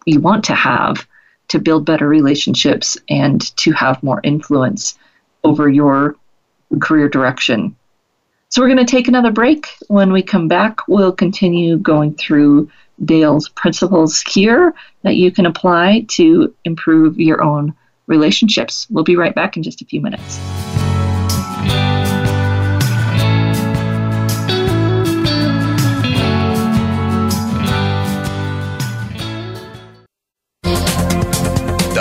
you 0.05 0.21
want 0.21 0.45
to 0.45 0.55
have 0.55 1.07
to 1.49 1.59
build 1.59 1.85
better 1.85 2.09
relationships 2.09 2.97
and 3.09 3.55
to 3.57 3.73
have 3.73 4.03
more 4.03 4.21
influence 4.25 4.99
over 5.45 5.69
your 5.69 6.17
career 6.81 7.09
direction. 7.09 7.77
So, 8.49 8.63
we're 8.63 8.69
going 8.69 8.85
to 8.85 8.91
take 8.91 9.09
another 9.09 9.33
break. 9.33 9.67
When 9.89 10.13
we 10.13 10.23
come 10.23 10.49
back, 10.49 10.87
we'll 10.89 11.13
continue 11.13 11.79
going 11.79 12.15
through 12.15 12.71
Dale's 13.05 13.49
principles 13.51 14.23
here 14.23 14.75
that 15.03 15.17
you 15.17 15.31
can 15.31 15.47
apply 15.47 16.07
to 16.09 16.55
improve 16.65 17.21
your 17.21 17.43
own 17.43 17.75
relationships. 18.07 18.87
We'll 18.89 19.05
be 19.05 19.17
right 19.17 19.35
back 19.35 19.57
in 19.57 19.63
just 19.63 19.83
a 19.83 19.85
few 19.85 20.01
minutes. 20.01 20.39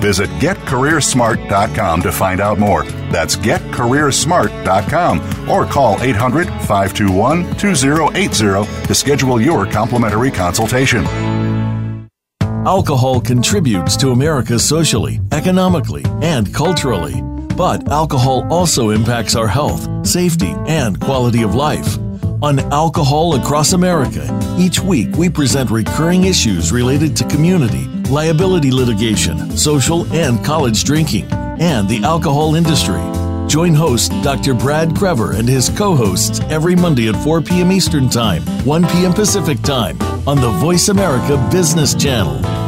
Visit 0.00 0.30
getcareersmart.com 0.40 2.02
to 2.02 2.12
find 2.12 2.40
out 2.40 2.58
more. 2.58 2.84
That's 3.10 3.36
getcareersmart.com 3.36 5.50
or 5.50 5.66
call 5.66 6.02
800 6.02 6.46
521 6.46 7.56
2080 7.56 8.86
to 8.86 8.94
schedule 8.94 9.40
your 9.40 9.66
complimentary 9.66 10.30
consultation. 10.30 11.04
Alcohol 12.66 13.20
contributes 13.20 13.96
to 13.96 14.10
America 14.10 14.58
socially, 14.58 15.20
economically, 15.32 16.04
and 16.20 16.52
culturally. 16.52 17.22
But 17.56 17.90
alcohol 17.90 18.46
also 18.52 18.90
impacts 18.90 19.34
our 19.34 19.48
health, 19.48 20.06
safety, 20.06 20.54
and 20.66 21.00
quality 21.00 21.42
of 21.42 21.54
life. 21.54 21.96
On 22.42 22.60
Alcohol 22.72 23.34
Across 23.34 23.72
America, 23.72 24.26
each 24.58 24.80
week 24.80 25.16
we 25.16 25.28
present 25.28 25.70
recurring 25.70 26.24
issues 26.24 26.70
related 26.70 27.16
to 27.16 27.24
community, 27.24 27.88
liability 28.10 28.70
litigation, 28.70 29.56
social 29.56 30.06
and 30.12 30.44
college 30.44 30.84
drinking, 30.84 31.26
and 31.30 31.88
the 31.88 32.02
alcohol 32.04 32.54
industry. 32.54 33.02
Join 33.48 33.74
host 33.74 34.12
Dr. 34.22 34.54
Brad 34.54 34.90
Krevor 34.90 35.38
and 35.38 35.48
his 35.48 35.70
co 35.70 35.94
hosts 35.94 36.40
every 36.50 36.76
Monday 36.76 37.08
at 37.08 37.16
4 37.16 37.40
p.m. 37.40 37.72
Eastern 37.72 38.08
Time, 38.08 38.42
1 38.64 38.86
p.m. 38.88 39.12
Pacific 39.12 39.60
Time 39.62 40.00
on 40.28 40.40
the 40.40 40.50
Voice 40.50 40.88
America 40.88 41.36
Business 41.50 41.94
Channel. 41.94 42.58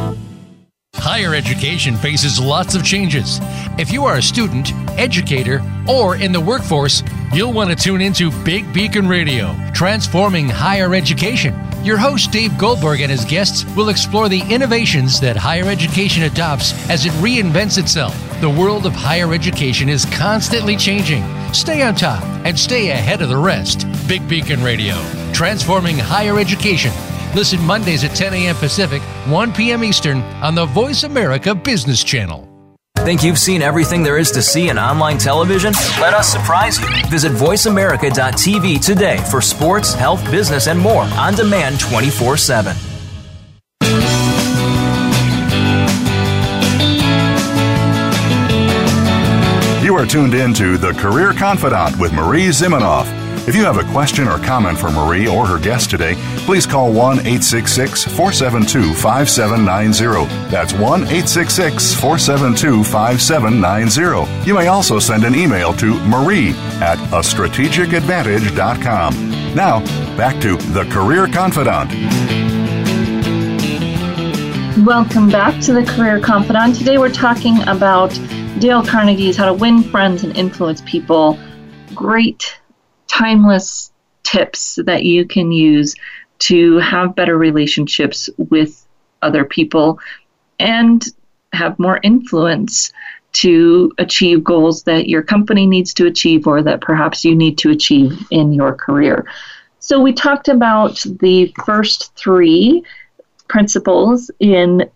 Higher 0.95 1.33
education 1.33 1.95
faces 1.95 2.39
lots 2.39 2.75
of 2.75 2.83
changes. 2.83 3.39
If 3.79 3.91
you 3.91 4.05
are 4.05 4.17
a 4.17 4.21
student, 4.21 4.71
educator, 4.99 5.61
or 5.87 6.15
in 6.15 6.31
the 6.31 6.41
workforce, 6.41 7.03
you'll 7.33 7.53
want 7.53 7.69
to 7.69 7.75
tune 7.75 8.01
into 8.01 8.31
Big 8.43 8.71
Beacon 8.73 9.07
Radio, 9.07 9.55
transforming 9.73 10.47
higher 10.47 10.93
education. 10.93 11.53
Your 11.83 11.97
host, 11.97 12.31
Dave 12.31 12.57
Goldberg, 12.59 13.01
and 13.01 13.09
his 13.09 13.25
guests 13.25 13.65
will 13.75 13.89
explore 13.89 14.29
the 14.29 14.43
innovations 14.53 15.19
that 15.19 15.35
higher 15.35 15.67
education 15.67 16.23
adopts 16.23 16.73
as 16.89 17.07
it 17.07 17.11
reinvents 17.13 17.79
itself. 17.79 18.15
The 18.39 18.49
world 18.49 18.85
of 18.85 18.93
higher 18.93 19.33
education 19.33 19.89
is 19.89 20.05
constantly 20.05 20.77
changing. 20.77 21.23
Stay 21.53 21.81
on 21.81 21.95
top 21.95 22.23
and 22.45 22.57
stay 22.57 22.91
ahead 22.91 23.23
of 23.23 23.29
the 23.29 23.37
rest. 23.37 23.87
Big 24.07 24.27
Beacon 24.27 24.63
Radio, 24.63 24.95
transforming 25.33 25.97
higher 25.97 26.39
education. 26.39 26.93
Listen 27.33 27.61
Mondays 27.61 28.03
at 28.03 28.15
10 28.15 28.33
a.m. 28.35 28.55
Pacific, 28.57 29.01
1 29.27 29.53
p.m. 29.53 29.83
Eastern 29.83 30.21
on 30.43 30.53
the 30.53 30.67
Voice 30.67 31.03
America 31.03 31.55
Business 31.55 32.03
Channel. 32.03 32.50
Think 33.03 33.23
you've 33.23 33.39
seen 33.39 33.63
everything 33.63 34.03
there 34.03 34.19
is 34.19 34.29
to 34.29 34.43
see 34.43 34.69
in 34.69 34.77
online 34.77 35.17
television? 35.17 35.73
Let 35.99 36.13
us 36.13 36.31
surprise 36.31 36.79
you. 36.79 36.87
Visit 37.09 37.31
VoiceAmerica.tv 37.31 38.85
today 38.85 39.17
for 39.31 39.41
sports, 39.41 39.95
health, 39.95 40.23
business, 40.29 40.67
and 40.67 40.79
more 40.79 41.05
on 41.17 41.33
demand 41.33 41.79
24 41.79 42.37
7. 42.37 42.75
You 49.83 49.95
are 49.95 50.05
tuned 50.05 50.35
in 50.35 50.53
to 50.53 50.77
The 50.77 50.93
Career 50.93 51.33
Confidante 51.33 51.99
with 51.99 52.13
Marie 52.13 52.49
Zimenoff. 52.49 53.20
If 53.47 53.55
you 53.55 53.63
have 53.63 53.77
a 53.77 53.91
question 53.91 54.27
or 54.27 54.37
comment 54.37 54.77
for 54.77 54.91
Marie 54.91 55.27
or 55.27 55.47
her 55.47 55.57
guest 55.57 55.89
today, 55.89 56.13
please 56.45 56.67
call 56.67 56.93
1 56.93 57.21
866 57.21 58.03
472 58.03 58.93
5790. 58.93 60.27
That's 60.51 60.73
1 60.73 60.83
866 60.83 61.95
472 61.95 62.83
5790. 62.83 64.47
You 64.47 64.53
may 64.53 64.67
also 64.67 64.99
send 64.99 65.23
an 65.23 65.33
email 65.33 65.73
to 65.73 65.95
marie 66.05 66.51
at 66.81 66.99
a 66.99 67.21
strategicadvantage.com. 67.21 69.55
Now, 69.55 69.79
back 70.15 70.39
to 70.41 70.57
The 70.57 70.83
Career 70.91 71.25
Confidante. 71.25 71.95
Welcome 74.85 75.29
back 75.29 75.59
to 75.63 75.73
the 75.73 75.83
Career 75.83 76.19
Confidante. 76.19 76.77
Today 76.77 76.99
we're 76.99 77.11
talking 77.11 77.67
about 77.67 78.11
Dale 78.59 78.85
Carnegie's 78.85 79.35
How 79.35 79.47
to 79.47 79.53
Win 79.53 79.81
Friends 79.81 80.23
and 80.23 80.37
Influence 80.37 80.81
People. 80.81 81.39
Great 81.95 82.60
timeless 83.11 83.91
tips 84.23 84.79
that 84.85 85.03
you 85.03 85.25
can 85.25 85.51
use 85.51 85.95
to 86.39 86.77
have 86.77 87.15
better 87.15 87.37
relationships 87.37 88.29
with 88.37 88.87
other 89.21 89.43
people 89.43 89.99
and 90.59 91.07
have 91.53 91.77
more 91.77 91.99
influence 92.03 92.93
to 93.33 93.91
achieve 93.97 94.43
goals 94.43 94.83
that 94.83 95.09
your 95.09 95.21
company 95.21 95.67
needs 95.67 95.93
to 95.93 96.07
achieve 96.07 96.47
or 96.47 96.61
that 96.61 96.81
perhaps 96.81 97.25
you 97.25 97.35
need 97.35 97.57
to 97.57 97.69
achieve 97.69 98.25
in 98.31 98.53
your 98.53 98.73
career. 98.73 99.25
So, 99.79 99.99
we 99.99 100.13
talked 100.13 100.47
about 100.47 101.03
the 101.19 101.53
first 101.65 102.15
three 102.15 102.83
principles 103.47 104.31
in 104.39 104.89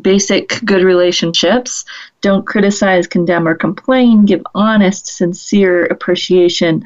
basic 0.00 0.60
good 0.64 0.82
relationships. 0.82 1.84
Don't 2.20 2.46
criticize, 2.46 3.06
condemn, 3.06 3.48
or 3.48 3.54
complain. 3.54 4.26
Give 4.26 4.42
honest, 4.54 5.06
sincere 5.06 5.86
appreciation 5.86 6.84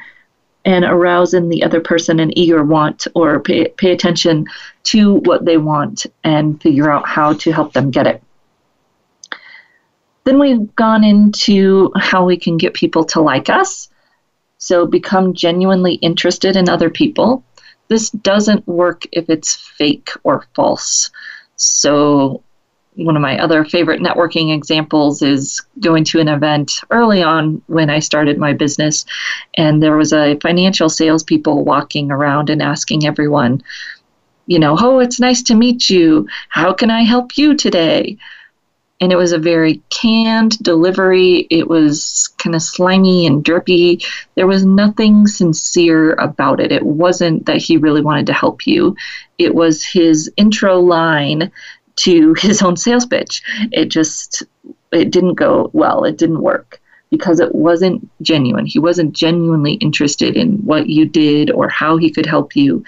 and 0.67 0.85
arouse 0.85 1.33
in 1.33 1.49
the 1.49 1.63
other 1.63 1.81
person 1.81 2.19
an 2.19 2.37
eager 2.37 2.63
want 2.65 3.07
or 3.15 3.39
pay, 3.39 3.69
pay 3.69 3.93
attention 3.93 4.47
to 4.83 5.15
what 5.15 5.45
they 5.45 5.57
want 5.57 6.07
and 6.25 6.61
figure 6.61 6.91
out 6.91 7.07
how 7.09 7.33
to 7.35 7.53
help 7.53 7.73
them 7.73 7.91
get 7.93 8.09
it. 8.09 8.23
Then 10.25 10.41
we've 10.41 10.75
gone 10.75 11.05
into 11.05 11.93
how 11.97 12.27
we 12.27 12.37
can 12.37 12.57
get 12.57 12.75
people 12.75 13.05
to 13.05 13.21
like 13.21 13.49
us. 13.49 13.89
So 14.59 14.85
become 14.85 15.35
genuinely 15.35 15.95
interested 15.95 16.57
in 16.57 16.69
other 16.69 16.91
people. 16.91 17.45
This 17.87 18.11
doesn't 18.11 18.67
work 18.67 19.07
if 19.13 19.31
it's 19.31 19.55
fake 19.55 20.11
or 20.25 20.47
false. 20.55 21.11
So 21.55 22.43
one 22.97 23.15
of 23.17 23.23
my 23.23 23.39
other 23.39 23.65
favorite 23.65 24.01
networking 24.01 24.55
examples 24.55 25.21
is 25.21 25.61
going 25.81 26.05
to 26.05 26.21
an 26.21 26.29
event 26.29 26.81
early 26.91 27.23
on 27.23 27.63
when 27.67 27.91
I 27.91 27.99
started 27.99 28.39
my 28.39 28.53
business, 28.55 29.05
and 29.57 29.83
there 29.83 29.97
was 29.97 30.13
a 30.13 30.39
financial 30.41 30.89
salespeople 30.89 31.65
walking 31.65 32.11
around 32.11 32.49
and 32.49 32.63
asking 32.63 33.07
everyone, 33.07 33.63
you 34.47 34.59
know, 34.59 34.77
oh, 34.81 35.01
it's 35.01 35.21
nice 35.21 35.43
to 35.45 35.55
meet 35.55 35.91
you. 35.91 36.27
How 36.49 36.73
can 36.73 36.91
I 36.91 37.03
help 37.03 37.37
you 37.37 37.55
today? 37.55 38.17
And 38.99 39.13
it 39.13 39.17
was 39.17 39.33
a 39.33 39.39
very 39.39 39.83
canned 39.91 40.59
delivery. 40.61 41.47
It 41.51 41.69
was 41.69 42.33
kind 42.39 42.57
of 42.57 42.63
slimy 42.63 43.27
and 43.27 43.45
derpy. 43.45 44.03
There 44.37 44.47
was 44.47 44.65
nothing 44.65 45.27
sincere 45.27 46.15
about 46.15 46.61
it. 46.61 46.73
It 46.73 46.83
wasn't 46.83 47.45
that 47.45 47.59
he 47.59 47.77
really 47.77 48.01
wanted 48.01 48.27
to 48.29 48.33
help 48.33 48.67
you. 48.67 48.97
It 49.37 49.55
was 49.55 49.85
his 49.85 50.33
intro 50.39 50.81
line 50.81 51.53
to 51.97 52.35
his 52.39 52.63
own 52.63 52.77
sales 52.77 53.07
pitch. 53.07 53.43
It 53.73 53.87
just 53.87 54.43
it 54.93 55.11
didn't 55.11 55.35
go 55.35 55.71
well. 55.73 56.05
It 56.05 56.17
didn't 56.17 56.43
work 56.43 56.81
because 57.11 57.41
it 57.41 57.55
wasn't 57.55 58.09
genuine. 58.23 58.67
He 58.67 58.79
wasn't 58.79 59.15
genuinely 59.15 59.75
interested 59.75 60.37
in 60.37 60.59
what 60.59 60.89
you 60.89 61.07
did 61.07 61.51
or 61.51 61.69
how 61.69 61.97
he 61.97 62.11
could 62.11 62.27
help 62.27 62.57
you. 62.57 62.85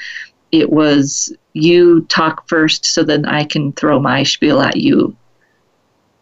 It 0.50 0.70
was 0.70 1.32
you 1.52 2.02
talk 2.02 2.48
first 2.48 2.84
so 2.84 3.02
then 3.02 3.26
I 3.26 3.44
can 3.44 3.72
throw 3.72 3.98
my 4.00 4.22
spiel 4.22 4.60
at 4.60 4.76
you. 4.76 5.16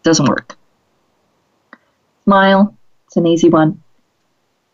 Doesn't 0.03 0.29
work. 0.29 0.57
Smile. 2.25 2.77
It's 3.07 3.17
an 3.17 3.27
easy 3.27 3.49
one. 3.49 3.83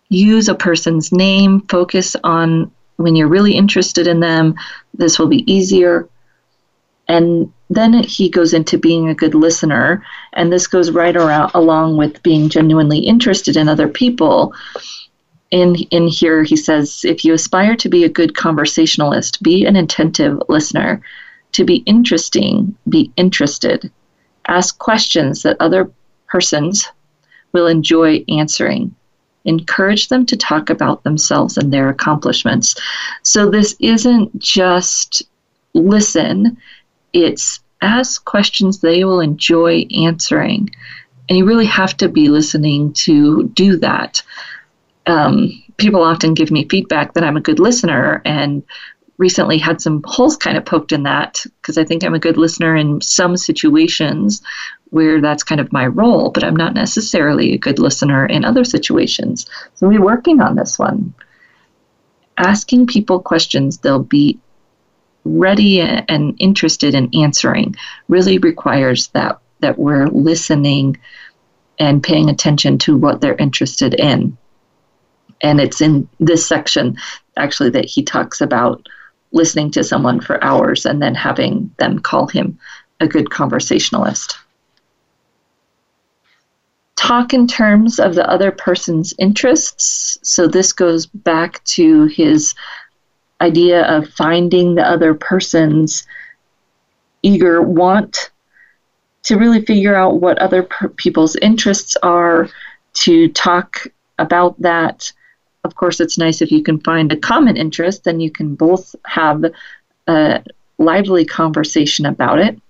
Use 0.08 0.48
a 0.48 0.54
person's 0.54 1.12
name. 1.12 1.60
Focus 1.68 2.16
on 2.24 2.70
when 2.96 3.16
you're 3.16 3.28
really 3.28 3.54
interested 3.54 4.06
in 4.06 4.20
them. 4.20 4.54
This 4.94 5.18
will 5.18 5.26
be 5.26 5.50
easier. 5.50 6.08
And 7.08 7.52
then 7.68 8.02
he 8.04 8.28
goes 8.28 8.54
into 8.54 8.78
being 8.78 9.08
a 9.08 9.14
good 9.14 9.34
listener, 9.34 10.04
and 10.34 10.52
this 10.52 10.66
goes 10.66 10.90
right 10.90 11.16
around 11.16 11.50
along 11.54 11.96
with 11.96 12.22
being 12.22 12.48
genuinely 12.48 12.98
interested 12.98 13.56
in 13.56 13.68
other 13.68 13.88
people. 13.88 14.54
In 15.50 15.74
in 15.90 16.06
here, 16.08 16.42
he 16.42 16.56
says, 16.56 17.04
if 17.04 17.24
you 17.24 17.34
aspire 17.34 17.76
to 17.76 17.88
be 17.88 18.04
a 18.04 18.08
good 18.08 18.34
conversationalist, 18.34 19.42
be 19.42 19.66
an 19.66 19.76
attentive 19.76 20.40
listener. 20.48 21.00
To 21.52 21.64
be 21.64 21.76
interesting, 21.84 22.74
be 22.88 23.12
interested. 23.16 23.90
Ask 24.48 24.78
questions 24.78 25.42
that 25.42 25.58
other 25.60 25.90
persons 26.28 26.88
will 27.52 27.66
enjoy 27.66 28.24
answering. 28.28 28.94
Encourage 29.44 30.08
them 30.08 30.24
to 30.26 30.36
talk 30.36 30.70
about 30.70 31.04
themselves 31.04 31.58
and 31.58 31.72
their 31.72 31.88
accomplishments. 31.90 32.74
So 33.22 33.50
this 33.50 33.76
isn't 33.80 34.38
just 34.38 35.22
listen 35.74 36.56
it's 37.12 37.60
ask 37.82 38.24
questions 38.24 38.78
they 38.78 39.04
will 39.04 39.20
enjoy 39.20 39.86
answering 40.04 40.70
And 41.28 41.38
you 41.38 41.44
really 41.44 41.66
have 41.66 41.96
to 41.98 42.08
be 42.08 42.28
listening 42.28 42.92
to 42.94 43.48
do 43.48 43.76
that. 43.78 44.22
Um, 45.06 45.62
people 45.76 46.02
often 46.02 46.34
give 46.34 46.50
me 46.50 46.68
feedback 46.68 47.14
that 47.14 47.24
I'm 47.24 47.36
a 47.36 47.40
good 47.40 47.58
listener, 47.58 48.22
and 48.24 48.62
recently 49.18 49.58
had 49.58 49.80
some 49.80 50.02
holes 50.04 50.36
kind 50.36 50.56
of 50.56 50.64
poked 50.64 50.92
in 50.92 51.04
that 51.04 51.44
because 51.60 51.78
I 51.78 51.84
think 51.84 52.02
I'm 52.02 52.14
a 52.14 52.18
good 52.18 52.36
listener 52.36 52.74
in 52.76 53.00
some 53.00 53.36
situations 53.36 54.42
where 54.90 55.20
that's 55.20 55.42
kind 55.42 55.60
of 55.60 55.72
my 55.72 55.86
role, 55.86 56.30
but 56.30 56.44
I'm 56.44 56.56
not 56.56 56.74
necessarily 56.74 57.54
a 57.54 57.58
good 57.58 57.78
listener 57.78 58.26
in 58.26 58.44
other 58.44 58.64
situations. 58.64 59.46
So 59.74 59.88
we're 59.88 60.04
working 60.04 60.40
on 60.40 60.56
this 60.56 60.78
one. 60.78 61.14
Asking 62.36 62.86
people 62.86 63.20
questions 63.20 63.78
they'll 63.78 64.02
be 64.02 64.38
ready 65.24 65.80
and 65.80 66.36
interested 66.38 66.94
in 66.94 67.10
answering 67.14 67.74
really 68.08 68.38
requires 68.38 69.08
that 69.08 69.38
that 69.60 69.78
we're 69.78 70.08
listening 70.08 70.98
and 71.78 72.02
paying 72.02 72.28
attention 72.28 72.78
to 72.78 72.96
what 72.96 73.20
they're 73.20 73.36
interested 73.36 73.94
in. 73.94 74.36
And 75.40 75.60
it's 75.60 75.80
in 75.80 76.08
this 76.20 76.46
section 76.46 76.96
actually 77.36 77.70
that 77.70 77.86
he 77.86 78.02
talks 78.02 78.40
about 78.40 78.86
listening 79.32 79.70
to 79.72 79.82
someone 79.84 80.20
for 80.20 80.42
hours 80.44 80.84
and 80.84 81.00
then 81.00 81.14
having 81.14 81.72
them 81.78 81.98
call 81.98 82.26
him 82.26 82.58
a 83.00 83.08
good 83.08 83.30
conversationalist. 83.30 84.36
Talk 86.96 87.34
in 87.34 87.46
terms 87.46 87.98
of 87.98 88.14
the 88.14 88.28
other 88.30 88.52
person's 88.52 89.12
interests. 89.18 90.18
So 90.22 90.46
this 90.46 90.72
goes 90.72 91.06
back 91.06 91.64
to 91.64 92.06
his 92.06 92.54
idea 93.42 93.82
of 93.84 94.08
finding 94.10 94.74
the 94.74 94.88
other 94.88 95.14
person's 95.14 96.06
eager 97.22 97.60
want 97.60 98.30
to 99.24 99.36
really 99.36 99.64
figure 99.64 99.94
out 99.94 100.20
what 100.20 100.38
other 100.38 100.62
per- 100.62 100.88
people's 100.88 101.36
interests 101.36 101.96
are, 102.02 102.48
to 102.94 103.28
talk 103.28 103.86
about 104.18 104.60
that. 104.60 105.12
Of 105.64 105.74
course, 105.74 106.00
it's 106.00 106.18
nice 106.18 106.42
if 106.42 106.50
you 106.50 106.62
can 106.62 106.80
find 106.80 107.12
a 107.12 107.16
common 107.16 107.56
interest, 107.56 108.04
then 108.04 108.20
you 108.20 108.30
can 108.30 108.54
both 108.54 108.94
have 109.06 109.44
a 110.06 110.42
lively 110.78 111.24
conversation 111.24 112.06
about 112.06 112.38
it. 112.38 112.60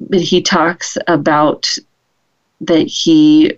But 0.00 0.20
he 0.20 0.42
talks 0.42 0.96
about 1.06 1.68
that 2.62 2.86
he, 2.86 3.52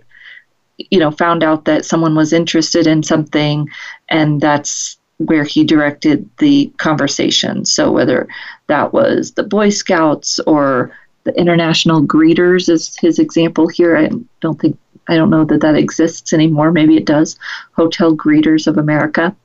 you 0.77 0.99
know, 0.99 1.11
found 1.11 1.43
out 1.43 1.65
that 1.65 1.85
someone 1.85 2.15
was 2.15 2.33
interested 2.33 2.85
in 2.85 3.01
something, 3.03 3.69
and 4.09 4.41
that's 4.41 4.97
where 5.25 5.43
he 5.43 5.63
directed 5.63 6.29
the 6.37 6.71
conversation. 6.77 7.65
So 7.65 7.91
whether 7.91 8.27
that 8.67 8.93
was 8.93 9.31
the 9.33 9.43
Boy 9.43 9.69
Scouts 9.69 10.39
or 10.41 10.95
the 11.23 11.37
international 11.39 12.01
greeters 12.01 12.69
is 12.69 12.95
his 12.97 13.19
example 13.19 13.67
here. 13.67 13.97
I 13.97 14.09
don't 14.39 14.59
think 14.59 14.77
I 15.07 15.15
don't 15.15 15.29
know 15.29 15.45
that 15.45 15.61
that 15.61 15.75
exists 15.75 16.31
anymore. 16.31 16.71
Maybe 16.71 16.95
it 16.95 17.05
does. 17.05 17.37
Hotel 17.73 18.15
Greeters 18.15 18.67
of 18.67 18.77
America. 18.77 19.35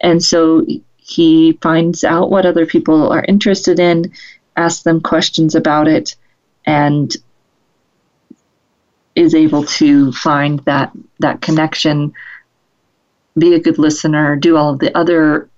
And 0.00 0.22
so 0.22 0.66
he 0.96 1.58
finds 1.62 2.04
out 2.04 2.30
what 2.30 2.46
other 2.46 2.66
people 2.66 3.10
are 3.12 3.24
interested 3.26 3.78
in, 3.78 4.12
asks 4.56 4.82
them 4.82 5.00
questions 5.00 5.54
about 5.54 5.88
it, 5.88 6.16
and 6.66 7.16
is 9.14 9.34
able 9.34 9.64
to 9.64 10.12
find 10.12 10.60
that 10.60 10.92
that 11.18 11.40
connection 11.40 12.12
be 13.38 13.54
a 13.54 13.60
good 13.60 13.78
listener, 13.78 14.36
do 14.36 14.56
all 14.56 14.72
of 14.72 14.78
the 14.78 14.96
other 14.96 15.48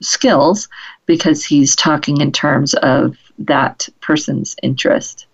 skills 0.00 0.68
because 1.06 1.44
he's 1.44 1.74
talking 1.74 2.20
in 2.20 2.32
terms 2.32 2.74
of 2.74 3.16
that 3.38 3.88
person's 4.00 4.56
interest. 4.62 5.26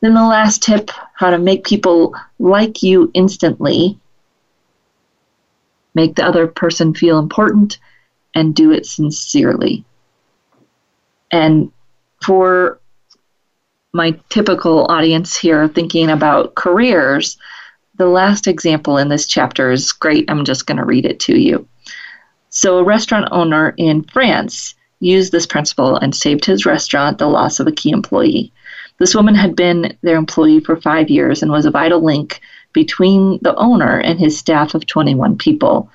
Then 0.00 0.14
the 0.14 0.22
last 0.22 0.62
tip 0.62 0.90
how 1.14 1.30
to 1.30 1.38
make 1.38 1.64
people 1.64 2.14
like 2.38 2.82
you 2.82 3.10
instantly. 3.14 3.98
Make 5.94 6.16
the 6.16 6.26
other 6.26 6.46
person 6.46 6.94
feel 6.94 7.18
important 7.18 7.78
and 8.34 8.54
do 8.54 8.72
it 8.72 8.84
sincerely. 8.84 9.84
And 11.30 11.72
for 12.22 12.80
my 13.92 14.18
typical 14.28 14.86
audience 14.86 15.36
here 15.36 15.68
thinking 15.68 16.10
about 16.10 16.54
careers, 16.54 17.38
the 17.96 18.06
last 18.06 18.46
example 18.46 18.98
in 18.98 19.08
this 19.08 19.26
chapter 19.26 19.70
is 19.70 19.92
great. 19.92 20.30
I'm 20.30 20.44
just 20.44 20.66
going 20.66 20.78
to 20.78 20.84
read 20.84 21.04
it 21.04 21.20
to 21.20 21.38
you. 21.38 21.66
So, 22.50 22.78
a 22.78 22.84
restaurant 22.84 23.28
owner 23.30 23.74
in 23.76 24.04
France 24.04 24.74
used 25.00 25.32
this 25.32 25.46
principle 25.46 25.96
and 25.96 26.14
saved 26.14 26.44
his 26.44 26.66
restaurant 26.66 27.18
the 27.18 27.26
loss 27.26 27.60
of 27.60 27.66
a 27.66 27.72
key 27.72 27.90
employee. 27.90 28.52
This 28.98 29.14
woman 29.14 29.34
had 29.34 29.56
been 29.56 29.96
their 30.02 30.16
employee 30.16 30.60
for 30.60 30.76
five 30.76 31.10
years 31.10 31.42
and 31.42 31.50
was 31.50 31.66
a 31.66 31.70
vital 31.70 32.00
link 32.00 32.40
between 32.72 33.38
the 33.42 33.54
owner 33.56 33.98
and 33.98 34.18
his 34.18 34.38
staff 34.38 34.74
of 34.74 34.86
21 34.86 35.36
people. 35.36 35.90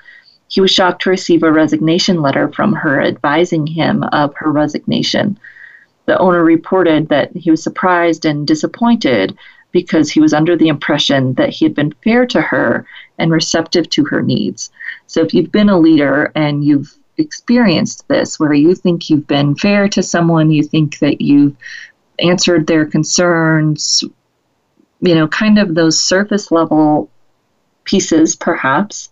He 0.47 0.61
was 0.61 0.71
shocked 0.71 1.03
to 1.03 1.09
receive 1.09 1.43
a 1.43 1.51
resignation 1.51 2.21
letter 2.21 2.49
from 2.49 2.73
her 2.73 3.01
advising 3.01 3.67
him 3.67 4.03
of 4.11 4.33
her 4.35 4.51
resignation. 4.51 5.39
The 6.07 6.17
owner 6.17 6.43
reported 6.43 7.09
that 7.09 7.35
he 7.35 7.51
was 7.51 7.63
surprised 7.63 8.25
and 8.25 8.47
disappointed 8.47 9.37
because 9.71 10.09
he 10.09 10.19
was 10.19 10.33
under 10.33 10.55
the 10.55 10.67
impression 10.67 11.33
that 11.35 11.49
he 11.49 11.65
had 11.65 11.75
been 11.75 11.93
fair 12.03 12.25
to 12.25 12.41
her 12.41 12.85
and 13.17 13.31
receptive 13.31 13.89
to 13.89 14.05
her 14.05 14.21
needs. 14.21 14.71
So 15.07 15.21
if 15.21 15.33
you've 15.33 15.51
been 15.51 15.69
a 15.69 15.79
leader 15.79 16.31
and 16.35 16.63
you've 16.63 16.95
experienced 17.17 18.07
this, 18.07 18.39
where 18.39 18.53
you 18.53 18.73
think 18.73 19.09
you've 19.09 19.27
been 19.27 19.55
fair 19.55 19.87
to 19.89 20.01
someone, 20.01 20.51
you 20.51 20.63
think 20.63 20.99
that 20.99 21.21
you've 21.21 21.55
answered 22.19 22.65
their 22.65 22.85
concerns, 22.85 24.03
you 25.01 25.15
know, 25.15 25.27
kind 25.27 25.59
of 25.59 25.75
those 25.75 26.01
surface 26.01 26.51
level 26.51 27.09
pieces, 27.83 28.35
perhaps, 28.35 29.09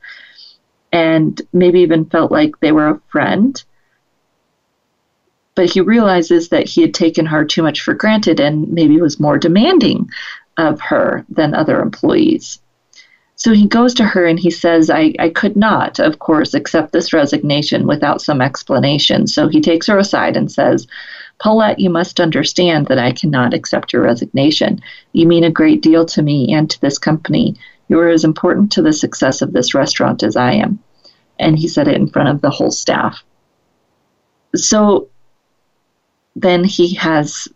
and 0.91 1.41
maybe 1.53 1.81
even 1.81 2.05
felt 2.05 2.31
like 2.31 2.59
they 2.59 2.71
were 2.71 2.89
a 2.89 3.01
friend. 3.09 3.63
But 5.55 5.71
he 5.71 5.81
realizes 5.81 6.49
that 6.49 6.67
he 6.67 6.81
had 6.81 6.93
taken 6.93 7.25
her 7.25 7.43
too 7.43 7.63
much 7.63 7.81
for 7.81 7.93
granted 7.93 8.39
and 8.39 8.71
maybe 8.71 9.01
was 9.01 9.19
more 9.19 9.37
demanding 9.37 10.09
of 10.57 10.79
her 10.81 11.25
than 11.29 11.53
other 11.53 11.81
employees. 11.81 12.59
So 13.35 13.53
he 13.53 13.67
goes 13.67 13.93
to 13.95 14.03
her 14.03 14.25
and 14.25 14.39
he 14.39 14.49
says, 14.49 14.89
I, 14.89 15.13
I 15.19 15.29
could 15.29 15.55
not, 15.55 15.99
of 15.99 16.17
course, 16.17 16.55
accept 16.55 16.91
this 16.91 17.13
resignation 17.13 17.85
without 17.85 18.19
some 18.19 18.41
explanation. 18.41 19.27
So 19.27 19.47
he 19.47 19.61
takes 19.61 19.85
her 19.85 19.99
aside 19.99 20.35
and 20.35 20.51
says, 20.51 20.87
Paulette, 21.39 21.77
you 21.77 21.91
must 21.91 22.19
understand 22.19 22.87
that 22.87 22.97
I 22.97 23.11
cannot 23.11 23.53
accept 23.53 23.93
your 23.93 24.01
resignation. 24.01 24.81
You 25.13 25.27
mean 25.27 25.43
a 25.43 25.51
great 25.51 25.83
deal 25.83 26.03
to 26.07 26.23
me 26.23 26.51
and 26.51 26.67
to 26.71 26.81
this 26.81 26.97
company. 26.97 27.55
You 27.89 27.99
are 27.99 28.09
as 28.09 28.23
important 28.23 28.71
to 28.71 28.81
the 28.81 28.91
success 28.91 29.43
of 29.43 29.53
this 29.53 29.75
restaurant 29.75 30.23
as 30.23 30.35
I 30.35 30.53
am. 30.53 30.79
And 31.37 31.59
he 31.59 31.67
said 31.67 31.87
it 31.87 31.95
in 31.95 32.07
front 32.07 32.29
of 32.29 32.41
the 32.41 32.49
whole 32.49 32.71
staff. 32.71 33.23
So 34.55 35.09
then 36.35 36.63
he 36.63 36.95
has 36.95 37.47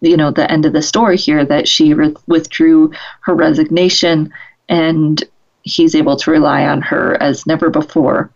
you 0.00 0.16
know 0.16 0.30
the 0.30 0.50
end 0.50 0.66
of 0.66 0.72
the 0.72 0.82
story 0.82 1.16
here 1.16 1.44
that 1.44 1.68
she 1.68 1.94
re- 1.94 2.14
withdrew 2.26 2.92
her 3.20 3.34
resignation 3.34 4.32
and 4.68 5.24
he's 5.62 5.94
able 5.94 6.16
to 6.16 6.30
rely 6.30 6.66
on 6.66 6.82
her 6.82 7.20
as 7.22 7.46
never 7.46 7.70
before 7.70 8.30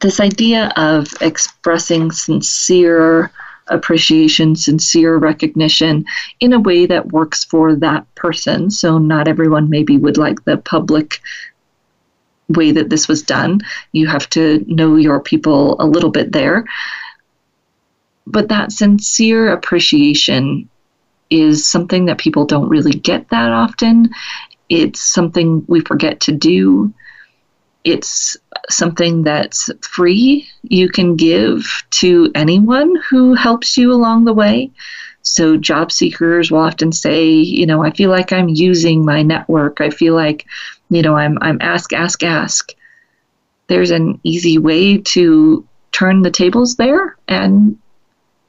this 0.00 0.20
idea 0.20 0.72
of 0.76 1.12
expressing 1.20 2.10
sincere 2.12 3.30
appreciation, 3.68 4.56
sincere 4.56 5.16
recognition 5.16 6.04
in 6.40 6.52
a 6.52 6.60
way 6.60 6.86
that 6.86 7.12
works 7.12 7.44
for 7.44 7.74
that 7.76 8.12
person. 8.14 8.70
So, 8.70 8.98
not 8.98 9.28
everyone 9.28 9.68
maybe 9.68 9.98
would 9.98 10.16
like 10.16 10.44
the 10.44 10.56
public 10.56 11.20
way 12.48 12.70
that 12.72 12.88
this 12.88 13.08
was 13.08 13.22
done. 13.22 13.60
You 13.92 14.06
have 14.06 14.28
to 14.30 14.64
know 14.66 14.96
your 14.96 15.20
people 15.20 15.76
a 15.80 15.86
little 15.86 16.10
bit 16.10 16.32
there 16.32 16.64
but 18.30 18.48
that 18.48 18.72
sincere 18.72 19.52
appreciation 19.52 20.68
is 21.30 21.66
something 21.66 22.06
that 22.06 22.18
people 22.18 22.44
don't 22.44 22.68
really 22.68 22.92
get 22.92 23.28
that 23.30 23.50
often. 23.50 24.10
It's 24.68 25.00
something 25.00 25.64
we 25.66 25.80
forget 25.80 26.20
to 26.20 26.32
do. 26.32 26.92
It's 27.84 28.36
something 28.68 29.22
that's 29.22 29.70
free. 29.82 30.48
You 30.62 30.88
can 30.88 31.16
give 31.16 31.64
to 31.90 32.30
anyone 32.34 32.96
who 33.08 33.34
helps 33.34 33.76
you 33.76 33.92
along 33.92 34.24
the 34.24 34.34
way. 34.34 34.70
So, 35.22 35.56
job 35.56 35.92
seekers 35.92 36.50
will 36.50 36.60
often 36.60 36.92
say, 36.92 37.26
you 37.26 37.66
know, 37.66 37.82
I 37.82 37.90
feel 37.90 38.10
like 38.10 38.32
I'm 38.32 38.48
using 38.48 39.04
my 39.04 39.22
network. 39.22 39.80
I 39.80 39.90
feel 39.90 40.14
like, 40.14 40.46
you 40.90 41.02
know, 41.02 41.16
I'm, 41.16 41.38
I'm 41.40 41.58
ask, 41.60 41.92
ask, 41.92 42.22
ask. 42.22 42.72
There's 43.66 43.90
an 43.90 44.20
easy 44.22 44.56
way 44.56 44.98
to 44.98 45.66
turn 45.92 46.22
the 46.22 46.30
tables 46.30 46.76
there 46.76 47.16
and 47.26 47.78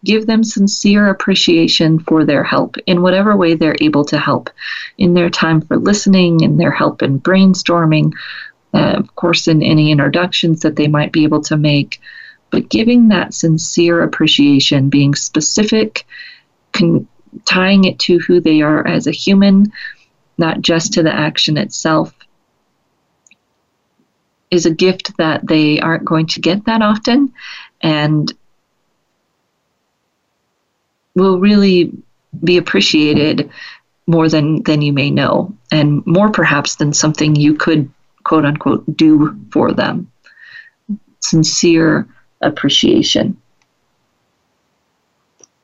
give 0.04 0.26
them 0.26 0.44
sincere 0.44 1.10
appreciation 1.10 2.00
for 2.00 2.24
their 2.24 2.44
help 2.44 2.78
in 2.86 3.02
whatever 3.02 3.36
way 3.36 3.54
they're 3.54 3.76
able 3.82 4.06
to 4.06 4.18
help. 4.18 4.50
In 4.98 5.14
their 5.14 5.30
time 5.30 5.62
for 5.62 5.78
listening 5.78 6.42
in 6.42 6.58
their 6.58 6.72
help 6.72 7.02
in 7.02 7.20
brainstorming 7.20 8.14
uh, 8.74 8.94
of 8.98 9.16
course 9.16 9.48
in 9.48 9.64
any 9.64 9.92
introductions 9.92 10.62
that 10.62 10.76
they 10.76 10.88
might 10.88 11.12
be 11.12 11.24
able 11.24 11.42
to 11.42 11.58
make. 11.58 12.00
But 12.52 12.70
giving 12.70 13.10
that 13.10 13.34
sincere 13.34 14.04
appreciation 14.04 14.90
being 14.90 15.16
specific 15.16 16.06
con- 16.72 17.08
tying 17.46 17.84
it 17.86 18.00
to 18.00 18.20
who 18.20 18.40
they 18.40 18.62
are 18.62 18.86
as 18.88 19.08
a 19.08 19.12
human, 19.12 19.72
not 20.38 20.62
just 20.62 20.94
to 20.94 21.04
the 21.04 21.14
action 21.14 21.58
itself, 21.58 22.14
is 24.52 24.66
a 24.66 24.74
gift 24.74 25.16
that 25.18 25.46
they 25.46 25.80
aren't 25.80 26.06
going 26.06 26.26
to 26.28 26.42
get 26.42 26.66
that 26.66 26.82
often. 26.82 27.34
And 27.82 28.32
will 31.16 31.40
really 31.40 31.92
be 32.44 32.58
appreciated 32.58 33.50
more 34.08 34.28
than 34.28 34.64
than 34.64 34.82
you 34.82 34.92
may 34.94 35.10
know 35.10 35.56
and 35.72 36.06
more 36.06 36.32
perhaps 36.32 36.76
than 36.76 36.94
something 36.94 37.36
you 37.36 37.54
could 37.54 37.90
quote 38.24 38.46
unquote 38.46 38.98
do 38.98 39.36
for 39.52 39.72
them. 39.72 40.12
Sincere 41.20 42.08
appreciation. 42.42 43.38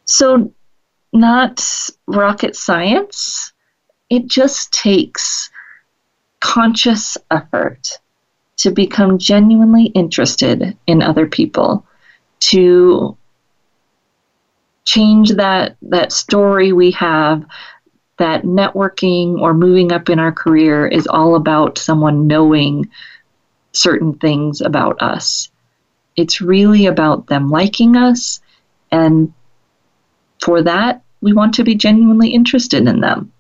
So 0.05 0.51
not 1.13 1.63
rocket 2.07 2.55
science. 2.55 3.53
It 4.09 4.27
just 4.27 4.71
takes 4.71 5.49
conscious 6.39 7.17
effort 7.31 7.99
to 8.57 8.71
become 8.71 9.17
genuinely 9.17 9.85
interested 9.85 10.77
in 10.85 11.01
other 11.01 11.25
people 11.25 11.85
to 12.39 13.17
change 14.86 15.31
that 15.31 15.75
that 15.81 16.11
story 16.11 16.71
we 16.71 16.91
have 16.91 17.45
that 18.17 18.43
networking 18.43 19.39
or 19.39 19.53
moving 19.53 19.91
up 19.91 20.09
in 20.09 20.19
our 20.19 20.31
career 20.31 20.88
is 20.88 21.07
all 21.07 21.36
about 21.36 21.77
someone 21.77 22.27
knowing 22.27 22.89
certain 23.73 24.13
things 24.13 24.61
about 24.61 25.01
us. 25.01 25.49
It's 26.15 26.39
really 26.39 26.86
about 26.86 27.27
them 27.27 27.49
liking 27.49 27.97
us, 27.97 28.39
and 28.89 29.33
for 30.41 30.61
that, 30.61 31.03
we 31.19 31.33
want 31.33 31.55
to 31.55 31.63
be 31.63 31.75
genuinely 31.75 32.29
interested 32.29 32.88
in 32.88 33.01
them. 33.01 33.33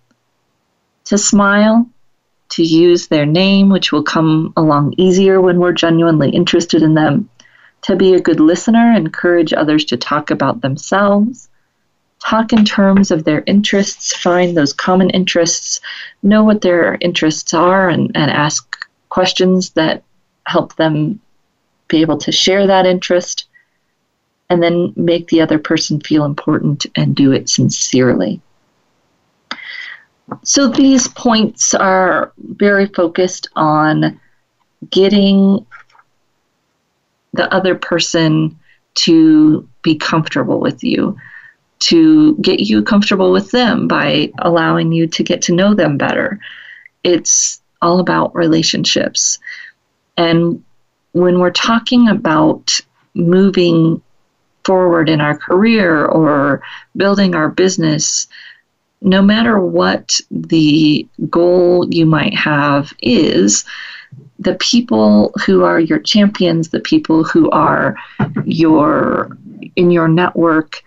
To 1.05 1.17
smile, 1.17 1.87
to 2.49 2.63
use 2.63 3.07
their 3.07 3.25
name, 3.25 3.69
which 3.69 3.91
will 3.91 4.03
come 4.03 4.51
along 4.57 4.95
easier 4.97 5.39
when 5.39 5.59
we're 5.59 5.71
genuinely 5.71 6.31
interested 6.31 6.81
in 6.81 6.95
them, 6.95 7.29
to 7.85 7.95
be 7.95 8.15
a 8.15 8.19
good 8.19 8.39
listener, 8.39 8.93
encourage 8.93 9.53
others 9.53 9.85
to 9.85 9.95
talk 9.95 10.31
about 10.31 10.61
themselves, 10.61 11.47
talk 12.19 12.51
in 12.51 12.65
terms 12.65 13.11
of 13.11 13.23
their 13.23 13.43
interests, 13.45 14.17
find 14.17 14.57
those 14.57 14.73
common 14.73 15.11
interests, 15.11 15.79
know 16.23 16.43
what 16.43 16.61
their 16.61 16.97
interests 16.99 17.53
are, 17.53 17.87
and, 17.87 18.09
and 18.15 18.31
ask 18.31 18.87
questions 19.09 19.69
that 19.71 20.01
help 20.47 20.75
them 20.77 21.19
be 21.87 22.01
able 22.01 22.17
to 22.17 22.31
share 22.31 22.65
that 22.65 22.87
interest, 22.87 23.45
and 24.49 24.63
then 24.63 24.91
make 24.95 25.27
the 25.27 25.41
other 25.41 25.59
person 25.59 25.99
feel 25.99 26.25
important 26.25 26.87
and 26.95 27.15
do 27.15 27.31
it 27.31 27.47
sincerely. 27.49 28.41
So 30.41 30.67
these 30.67 31.07
points 31.07 31.75
are 31.75 32.33
very 32.37 32.87
focused 32.87 33.47
on 33.55 34.19
getting 34.89 35.67
the 37.35 37.53
other 37.53 37.75
person 37.75 38.57
to 38.95 39.67
be 39.81 39.95
comfortable 39.95 40.59
with 40.59 40.83
you, 40.83 41.17
to 41.79 42.35
get 42.37 42.61
you 42.61 42.81
comfortable 42.81 43.31
with 43.31 43.51
them 43.51 43.87
by 43.87 44.31
allowing 44.39 44.91
you 44.91 45.07
to 45.07 45.23
get 45.23 45.41
to 45.43 45.53
know 45.53 45.73
them 45.73 45.97
better. 45.97 46.39
It's 47.03 47.61
all 47.81 47.99
about 47.99 48.33
relationships. 48.33 49.37
And 50.17 50.63
when 51.11 51.39
we're 51.39 51.51
talking 51.51 52.07
about 52.07 52.79
moving 53.13 54.01
forward 54.63 55.09
in 55.09 55.21
our 55.21 55.37
career 55.37 56.05
or 56.05 56.61
building 56.95 57.35
our 57.35 57.49
business, 57.49 58.27
no 59.01 59.21
matter 59.21 59.59
what 59.59 60.19
the 60.31 61.07
goal 61.29 61.87
you 61.93 62.05
might 62.05 62.33
have 62.33 62.93
is, 63.01 63.65
the 64.39 64.55
people 64.55 65.33
who 65.45 65.63
are 65.63 65.79
your 65.79 65.99
champions, 65.99 66.69
the 66.69 66.79
people 66.79 67.23
who 67.23 67.49
are 67.51 67.95
your 68.45 69.37
in 69.75 69.91
your 69.91 70.07
network, 70.07 70.83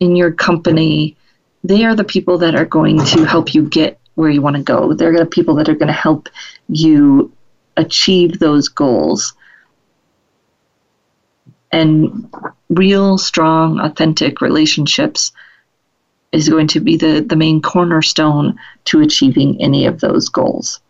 in 0.00 0.16
your 0.16 0.32
company, 0.32 1.16
they 1.64 1.84
are 1.84 1.94
the 1.94 2.04
people 2.04 2.38
that 2.38 2.54
are 2.54 2.64
going 2.64 3.02
to 3.04 3.24
help 3.24 3.54
you 3.54 3.62
get 3.62 3.98
where 4.14 4.30
you 4.30 4.42
want 4.42 4.56
to 4.56 4.62
go. 4.62 4.94
They're 4.94 5.16
the 5.16 5.26
people 5.26 5.54
that 5.56 5.68
are 5.68 5.74
going 5.74 5.88
to 5.88 5.92
help 5.92 6.28
you 6.68 7.32
achieve 7.76 8.38
those 8.38 8.68
goals. 8.68 9.34
And 11.72 12.32
real, 12.70 13.18
strong, 13.18 13.80
authentic 13.80 14.40
relationships 14.40 15.32
is 16.32 16.48
going 16.48 16.68
to 16.68 16.80
be 16.80 16.96
the, 16.96 17.20
the 17.20 17.36
main 17.36 17.60
cornerstone 17.60 18.58
to 18.86 19.00
achieving 19.00 19.60
any 19.60 19.86
of 19.86 20.00
those 20.00 20.28
goals. 20.28 20.80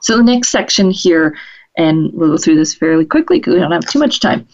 So 0.00 0.16
the 0.16 0.22
next 0.22 0.48
section 0.48 0.90
here, 0.90 1.36
and 1.76 2.12
we'll 2.12 2.30
go 2.30 2.36
through 2.36 2.56
this 2.56 2.74
fairly 2.74 3.04
quickly 3.04 3.38
because 3.38 3.54
we 3.54 3.60
don't 3.60 3.72
have 3.72 3.86
too 3.86 3.98
much 3.98 4.20
time. 4.20 4.48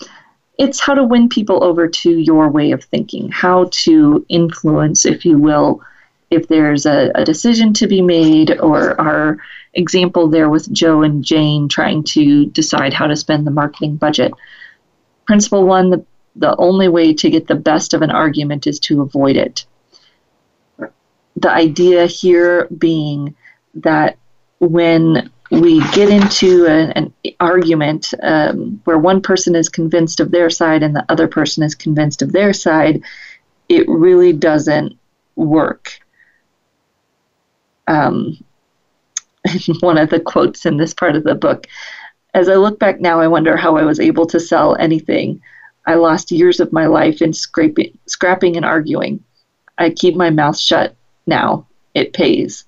It's 0.58 0.80
how 0.80 0.94
to 0.94 1.04
win 1.04 1.28
people 1.28 1.62
over 1.62 1.86
to 1.86 2.10
your 2.10 2.48
way 2.48 2.72
of 2.72 2.82
thinking, 2.84 3.30
how 3.30 3.68
to 3.70 4.24
influence, 4.28 5.04
if 5.04 5.24
you 5.24 5.38
will, 5.38 5.82
if 6.30 6.48
there's 6.48 6.86
a, 6.86 7.10
a 7.14 7.24
decision 7.24 7.72
to 7.74 7.86
be 7.86 8.02
made, 8.02 8.58
or 8.60 9.00
our 9.00 9.38
example 9.74 10.28
there 10.28 10.48
with 10.48 10.72
Joe 10.72 11.02
and 11.02 11.24
Jane 11.24 11.68
trying 11.68 12.02
to 12.04 12.46
decide 12.46 12.92
how 12.92 13.06
to 13.06 13.16
spend 13.16 13.46
the 13.46 13.50
marketing 13.50 13.96
budget. 13.96 14.32
Principle 15.26 15.64
one 15.64 15.90
the, 15.90 16.04
the 16.34 16.56
only 16.56 16.88
way 16.88 17.14
to 17.14 17.30
get 17.30 17.46
the 17.46 17.54
best 17.54 17.94
of 17.94 18.02
an 18.02 18.10
argument 18.10 18.66
is 18.66 18.80
to 18.80 19.02
avoid 19.02 19.36
it. 19.36 19.66
The 21.36 21.50
idea 21.50 22.06
here 22.06 22.66
being 22.66 23.36
that 23.74 24.16
when 24.58 25.30
we 25.50 25.80
get 25.90 26.08
into 26.08 26.66
a, 26.66 26.90
an 26.96 27.14
argument 27.40 28.12
um, 28.22 28.80
where 28.84 28.98
one 28.98 29.20
person 29.20 29.54
is 29.54 29.68
convinced 29.68 30.20
of 30.20 30.30
their 30.30 30.50
side 30.50 30.82
and 30.82 30.94
the 30.94 31.04
other 31.08 31.28
person 31.28 31.62
is 31.62 31.74
convinced 31.74 32.22
of 32.22 32.32
their 32.32 32.52
side, 32.52 33.02
it 33.68 33.88
really 33.88 34.32
doesn't 34.32 34.98
work. 35.36 35.98
Um, 37.86 38.42
one 39.80 39.98
of 39.98 40.10
the 40.10 40.20
quotes 40.20 40.66
in 40.66 40.76
this 40.76 40.92
part 40.92 41.14
of 41.14 41.24
the 41.24 41.34
book 41.34 41.66
as 42.36 42.50
I 42.50 42.56
look 42.56 42.78
back 42.78 43.00
now, 43.00 43.18
I 43.18 43.28
wonder 43.28 43.56
how 43.56 43.78
I 43.78 43.82
was 43.84 43.98
able 43.98 44.26
to 44.26 44.38
sell 44.38 44.76
anything. 44.76 45.40
I 45.86 45.94
lost 45.94 46.30
years 46.30 46.60
of 46.60 46.70
my 46.70 46.84
life 46.84 47.22
in 47.22 47.32
scraping, 47.32 47.96
scrapping 48.04 48.56
and 48.56 48.64
arguing. 48.64 49.24
I 49.78 49.88
keep 49.88 50.14
my 50.14 50.28
mouth 50.28 50.58
shut 50.58 50.94
now. 51.26 51.66
It 51.94 52.12
pays. 52.12 52.66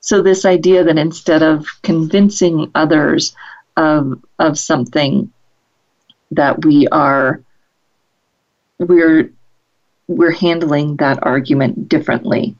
So 0.00 0.22
this 0.22 0.44
idea 0.44 0.84
that 0.84 0.98
instead 0.98 1.42
of 1.42 1.66
convincing 1.82 2.70
others 2.74 3.34
of 3.76 4.22
of 4.38 4.58
something 4.58 5.32
that 6.30 6.64
we 6.64 6.86
are 6.88 7.42
we're 8.78 9.32
we're 10.08 10.32
handling 10.32 10.96
that 10.96 11.18
argument 11.22 11.88
differently. 11.88 12.56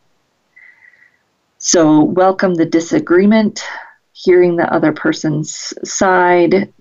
So 1.58 2.02
welcome 2.02 2.54
the 2.54 2.66
disagreement, 2.66 3.64
hearing 4.12 4.56
the 4.56 4.72
other 4.72 4.92
person's 4.92 5.72
side, 5.84 6.72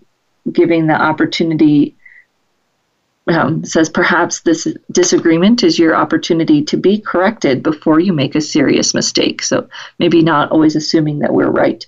giving 0.52 0.88
the 0.88 0.94
opportunity 0.94 1.96
um, 3.28 3.66
says 3.66 3.90
perhaps 3.90 4.42
this 4.42 4.68
disagreement 4.92 5.64
is 5.64 5.80
your 5.80 5.96
opportunity 5.96 6.64
to 6.64 6.78
be 6.78 7.00
corrected 7.00 7.64
before 7.64 8.00
you 8.00 8.14
make 8.14 8.36
a 8.36 8.42
serious 8.42 8.94
mistake. 8.94 9.42
So 9.42 9.68
maybe 9.98 10.22
not 10.22 10.52
always 10.52 10.76
assuming 10.76 11.20
that 11.20 11.34
we're 11.34 11.50
right. 11.50 11.86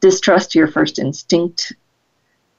Distrust 0.00 0.54
your 0.54 0.68
first 0.68 0.98
instinct. 0.98 1.72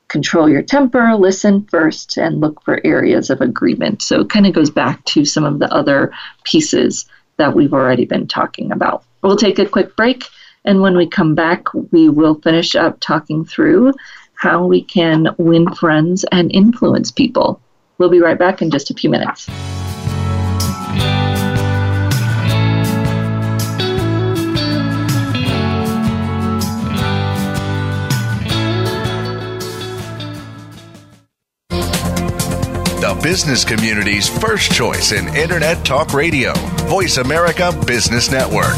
Control 0.10 0.48
your 0.48 0.62
temper, 0.62 1.16
listen 1.16 1.66
first, 1.72 2.18
and 2.18 2.40
look 2.40 2.64
for 2.64 2.80
areas 2.86 3.32
of 3.32 3.42
agreement. 3.42 4.04
So 4.04 4.22
it 4.22 4.30
kind 4.30 4.46
of 4.46 4.54
goes 4.54 4.70
back 4.70 5.04
to 5.06 5.26
some 5.26 5.44
of 5.44 5.58
the 5.58 5.74
other 5.74 6.12
pieces 6.44 7.06
that 7.38 7.56
we've 7.56 7.74
already 7.74 8.06
been 8.06 8.28
talking 8.28 8.72
about. 8.72 9.04
We'll 9.24 9.38
take 9.38 9.58
a 9.58 9.66
quick 9.66 9.96
break, 9.96 10.26
and 10.66 10.82
when 10.82 10.96
we 10.96 11.08
come 11.08 11.34
back, 11.34 11.74
we 11.92 12.10
will 12.10 12.36
finish 12.36 12.76
up 12.76 13.00
talking 13.00 13.44
through 13.44 13.94
how 14.36 14.66
we 14.66 14.84
can 14.84 15.30
win 15.40 15.74
friends 15.74 16.26
and 16.32 16.52
influence 16.54 17.10
people. 17.10 17.60
We'll 17.98 18.10
be 18.10 18.20
right 18.20 18.38
back 18.38 18.62
in 18.62 18.72
just 18.72 18.90
a 18.90 18.94
few 18.94 19.10
minutes. 19.10 19.50
The 33.04 33.20
business 33.22 33.66
community's 33.66 34.30
first 34.30 34.72
choice 34.72 35.12
in 35.12 35.28
Internet 35.36 35.86
Talk 35.86 36.14
Radio, 36.14 36.54
Voice 36.88 37.18
America 37.18 37.78
Business 37.86 38.32
Network. 38.32 38.78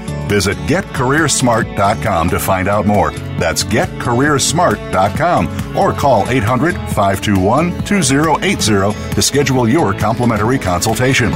Visit 0.31 0.55
getcareersmart.com 0.59 2.29
to 2.29 2.39
find 2.39 2.69
out 2.69 2.85
more. 2.85 3.11
That's 3.37 3.65
getcareersmart.com 3.65 5.77
or 5.77 5.91
call 5.91 6.29
800 6.29 6.73
521 6.73 7.83
2080 7.83 9.13
to 9.13 9.21
schedule 9.21 9.67
your 9.67 9.93
complimentary 9.93 10.57
consultation. 10.57 11.33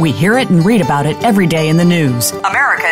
We 0.00 0.10
hear 0.10 0.38
it 0.38 0.48
and 0.48 0.64
read 0.64 0.80
about 0.80 1.04
it 1.04 1.22
every 1.22 1.46
day 1.46 1.68
in 1.68 1.76
the 1.76 1.84
news. 1.84 2.30
America 2.30 2.63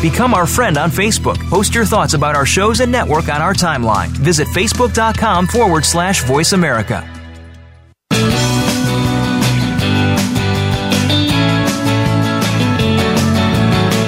Become 0.00 0.32
our 0.32 0.46
friend 0.46 0.78
on 0.78 0.90
Facebook. 0.90 1.38
Post 1.50 1.74
your 1.74 1.84
thoughts 1.84 2.14
about 2.14 2.34
our 2.34 2.46
shows 2.46 2.80
and 2.80 2.90
network 2.90 3.28
on 3.28 3.42
our 3.42 3.52
timeline. 3.52 4.08
Visit 4.08 4.48
facebook.com 4.48 5.46
forward 5.46 5.84
slash 5.84 6.24
voice 6.24 6.52
America. 6.52 7.06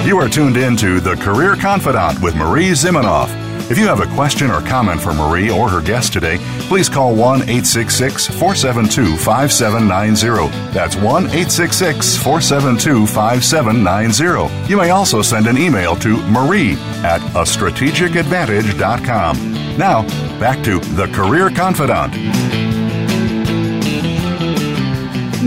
You 0.05 0.19
are 0.19 0.29
tuned 0.29 0.57
in 0.57 0.75
to 0.77 0.99
The 0.99 1.15
Career 1.15 1.55
Confidante 1.55 2.21
with 2.21 2.35
Marie 2.35 2.71
Zimenoff. 2.71 3.42
If 3.73 3.79
you 3.79 3.87
have 3.87 4.01
a 4.01 4.13
question 4.13 4.51
or 4.51 4.61
comment 4.61 5.01
for 5.01 5.15
Marie 5.15 5.49
or 5.49 5.67
her 5.67 5.81
guest 5.81 6.13
today, 6.13 6.37
please 6.69 6.87
call 6.87 7.15
1 7.15 7.41
866 7.41 8.27
472 8.27 9.17
5790. 9.17 10.71
That's 10.71 10.95
1 10.95 11.05
866 11.05 12.17
472 12.17 13.07
5790. 13.07 14.69
You 14.69 14.77
may 14.77 14.91
also 14.91 15.23
send 15.23 15.47
an 15.47 15.57
email 15.57 15.95
to 15.95 16.17
marie 16.27 16.73
at 17.03 17.19
a 17.33 17.41
strategicadvantage.com. 17.41 19.53
Now, 19.75 20.03
back 20.39 20.63
to 20.65 20.77
The 20.77 21.07
Career 21.07 21.49
Confidante. 21.49 22.15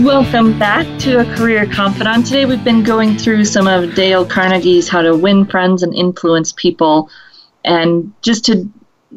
Welcome 0.03 0.59
back 0.59 0.85
to 0.99 1.21
A 1.21 1.25
Career 1.37 1.65
Confidante. 1.65 2.25
Today 2.25 2.45
we've 2.45 2.61
been 2.61 2.83
going 2.83 3.17
through 3.17 3.45
some 3.45 3.67
of 3.67 3.95
Dale 3.95 4.25
Carnegie's 4.25 4.89
How 4.89 5.01
to 5.01 5.15
Win 5.15 5.45
Friends 5.45 5.81
and 5.81 5.95
Influence 5.95 6.51
People 6.51 7.09
and 7.67 8.13
just 8.21 8.45
to 8.45 8.71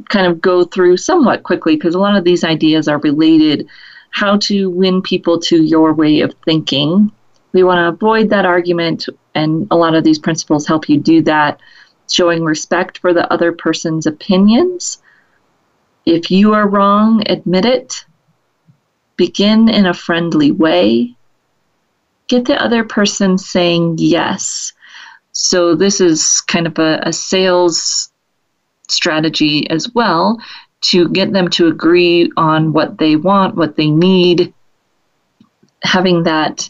kind 0.09 0.26
of 0.26 0.40
go 0.40 0.64
through 0.64 0.96
somewhat 0.96 1.44
quickly, 1.44 1.76
because 1.76 1.94
a 1.94 1.98
lot 1.98 2.16
of 2.16 2.24
these 2.24 2.44
ideas 2.44 2.88
are 2.88 2.98
related, 2.98 3.68
how 4.11 4.36
to 4.38 4.68
win 4.68 5.01
people 5.01 5.38
to 5.40 5.62
your 5.62 5.94
way 5.94 6.20
of 6.20 6.34
thinking. 6.44 7.12
We 7.53 7.62
want 7.62 7.78
to 7.78 7.88
avoid 7.88 8.30
that 8.30 8.46
argument, 8.46 9.09
and 9.34 9.66
a 9.70 9.76
lot 9.76 9.94
of 9.94 10.05
these 10.05 10.18
principles 10.18 10.66
help 10.66 10.88
you 10.88 10.98
do 10.98 11.22
that, 11.22 11.61
showing 12.11 12.44
respect 12.44 12.98
for 12.98 13.14
the 13.14 13.32
other 13.32 13.53
person's 13.53 14.07
opinions. 14.07 15.01
If 16.07 16.30
you 16.30 16.55
are 16.55 16.68
wrong, 16.68 17.22
admit 17.26 17.64
it. 17.64 18.05
Begin 19.16 19.68
in 19.68 19.86
a 19.86 19.94
friendly 19.94 20.51
way. 20.51 21.14
Get 22.26 22.46
the 22.46 22.61
other 22.61 22.84
person 22.84 23.38
saying 23.38 23.96
yes. 23.98 24.72
So, 25.32 25.74
this 25.74 26.01
is 26.01 26.40
kind 26.42 26.66
of 26.66 26.78
a, 26.78 27.01
a 27.05 27.12
sales 27.12 28.11
strategy 28.91 29.68
as 29.70 29.93
well 29.95 30.38
to 30.82 31.09
get 31.11 31.32
them 31.32 31.49
to 31.51 31.66
agree 31.68 32.30
on 32.36 32.72
what 32.72 32.99
they 32.99 33.16
want, 33.16 33.57
what 33.57 33.76
they 33.76 33.91
need, 33.91 34.53
having 35.82 36.22
that 36.24 36.68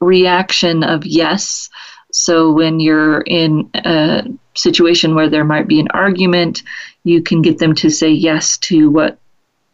reaction 0.00 0.82
of 0.82 1.06
yes. 1.06 1.70
So 2.12 2.52
when 2.52 2.80
you're 2.80 3.22
in 3.22 3.70
a 3.74 4.24
situation 4.54 5.14
where 5.14 5.30
there 5.30 5.44
might 5.44 5.68
be 5.68 5.80
an 5.80 5.88
argument, 5.92 6.62
you 7.04 7.22
can 7.22 7.40
get 7.42 7.58
them 7.58 7.74
to 7.76 7.90
say 7.90 8.10
yes 8.10 8.58
to 8.58 8.90
what 8.90 9.18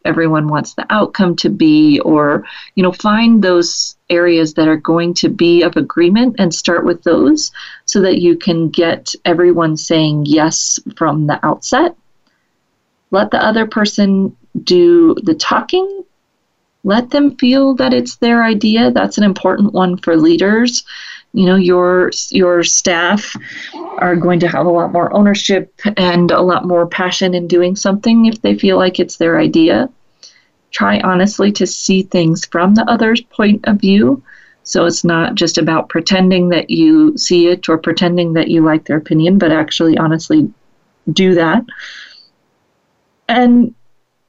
everyone 0.05 0.47
wants 0.47 0.75
the 0.75 0.87
outcome 0.91 1.35
to 1.35 1.51
be 1.51 1.99
or 2.01 2.45
you 2.77 2.83
know 2.83 2.93
find 2.93 3.43
those 3.43 3.96
areas 4.09 4.55
that 4.55 4.69
are 4.69 4.77
going 4.77 5.15
to 5.15 5.29
be 5.29 5.63
of 5.63 5.77
agreement 5.77 6.37
and 6.39 6.55
start 6.55 6.85
with 6.85 7.03
those 7.03 7.51
so 7.85 8.01
that 8.01 8.21
you 8.21 8.37
can 8.37 8.69
get 8.69 9.13
everyone 9.25 9.77
saying 9.77 10.27
yes 10.27 10.79
from 10.97 11.27
the 11.27 11.45
outset. 11.45 11.97
Let 13.11 13.31
the 13.31 13.43
other 13.43 13.67
person 13.67 14.37
do 14.63 15.15
the 15.23 15.35
talking. 15.35 16.05
Let 16.85 17.11
them 17.11 17.37
feel 17.37 17.75
that 17.77 17.93
it's 17.93 18.17
their 18.17 18.45
idea. 18.45 18.91
That's 18.91 19.19
an 19.19 19.25
important 19.25 19.73
one 19.73 19.97
for 19.99 20.17
leaders. 20.17 20.85
You 21.33 21.47
know 21.47 21.57
your 21.57 22.13
your 22.31 22.65
staff 22.65 23.37
are 23.99 24.17
going 24.17 24.41
to 24.41 24.49
have 24.49 24.65
a 24.65 24.71
lot 24.71 24.93
more 24.93 25.13
ownership 25.13 25.73
and 25.97 26.31
a 26.31 26.41
lot 26.41 26.67
more 26.67 26.87
passion 26.87 27.35
in 27.35 27.47
doing 27.47 27.77
something 27.77 28.27
if 28.27 28.41
they 28.41 28.57
feel 28.57 28.79
like 28.79 28.99
it's 28.99 29.19
their 29.19 29.39
idea 29.39 29.91
try 30.77 31.01
honestly 31.01 31.51
to 31.51 31.67
see 31.67 32.03
things 32.03 32.45
from 32.45 32.75
the 32.75 32.85
other's 32.85 33.23
point 33.23 33.65
of 33.67 33.81
view. 33.81 34.23
So 34.63 34.85
it's 34.85 35.05
not 35.05 35.35
just 35.35 35.57
about 35.57 35.89
pretending 35.89 36.51
that 36.51 36.69
you 36.69 37.17
see 37.17 37.47
it 37.49 37.67
or 37.69 37.79
pretending 37.79 38.35
that 38.35 38.49
you 38.49 38.63
like 38.63 38.85
their 38.85 38.99
opinion, 38.99 39.39
but 39.39 39.53
actually 39.53 39.97
honestly 39.97 40.53
do 41.11 41.35
that. 41.35 41.65
And, 43.27 43.75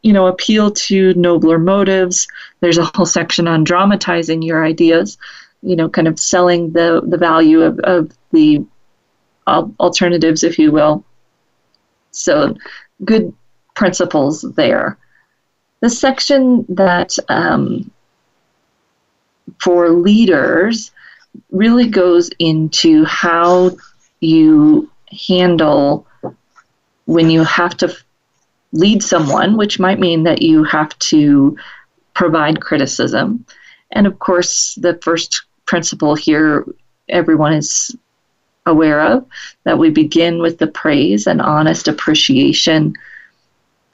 you 0.03 0.13
know, 0.13 0.27
appeal 0.27 0.71
to 0.71 1.13
nobler 1.15 1.59
motives. 1.59 2.27
There's 2.61 2.77
a 2.77 2.89
whole 2.95 3.05
section 3.05 3.45
on 3.45 3.65
dramatizing 3.65 4.41
your 4.41 4.63
ideas, 4.63 5.17
you 5.61 5.75
know, 5.75 5.89
kind 5.89 6.07
of 6.07 6.17
selling 6.17 6.71
the, 6.71 7.01
the 7.05 7.17
value 7.17 7.61
of, 7.61 7.77
of 7.79 8.11
the 8.31 8.65
alternatives, 9.47 10.45
if 10.45 10.57
you 10.57 10.71
will. 10.71 11.03
So 12.11 12.55
good 13.03 13.33
principles 13.75 14.43
there. 14.55 14.97
The 15.79 15.89
section 15.89 16.65
that 16.69 17.17
um, 17.29 17.91
for 19.59 19.89
leaders 19.89 20.91
really 21.51 21.87
goes 21.87 22.29
into 22.39 23.05
how 23.05 23.77
you 24.19 24.89
handle 25.27 26.07
when 27.05 27.29
you 27.29 27.43
have 27.43 27.77
to 27.77 27.95
lead 28.73 29.03
someone, 29.03 29.55
which 29.55 29.79
might 29.79 29.99
mean 29.99 30.23
that 30.23 30.41
you 30.41 30.63
have 30.63 30.97
to 30.99 31.57
provide 32.13 32.61
criticism. 32.61 33.45
And 33.91 34.07
of 34.07 34.19
course, 34.19 34.75
the 34.75 34.99
first 35.01 35.43
principle 35.65 36.15
here 36.15 36.65
everyone 37.07 37.53
is 37.53 37.95
aware 38.65 39.01
of 39.01 39.25
that 39.63 39.77
we 39.77 39.89
begin 39.89 40.41
with 40.41 40.57
the 40.57 40.67
praise 40.67 41.27
and 41.27 41.41
honest 41.41 41.87
appreciation 41.87 42.93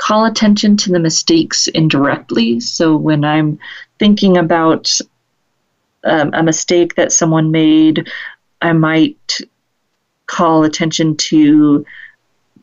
call 0.04 0.26
attention 0.26 0.76
to 0.76 0.92
the 0.92 1.00
mistakes 1.00 1.68
indirectly. 1.68 2.60
So 2.60 2.98
when 2.98 3.24
I'm 3.24 3.58
thinking 4.00 4.36
about 4.36 5.00
um, 6.04 6.32
a 6.34 6.44
mistake 6.44 6.96
that 6.96 7.14
someone 7.14 7.52
made, 7.52 8.12
I 8.62 8.74
might 8.74 9.40
call 10.26 10.66
attention 10.66 11.16
to 11.16 11.86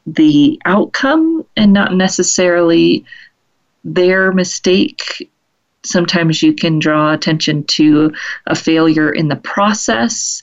the 0.06 0.60
outcome 0.66 1.46
and 1.56 1.72
not 1.72 1.94
necessarily 1.94 3.06
their 3.84 4.32
mistake 4.32 5.30
sometimes 5.82 6.42
you 6.42 6.52
can 6.52 6.78
draw 6.78 7.10
attention 7.10 7.64
to 7.64 8.12
a 8.46 8.54
failure 8.54 9.10
in 9.10 9.28
the 9.28 9.36
process. 9.36 10.42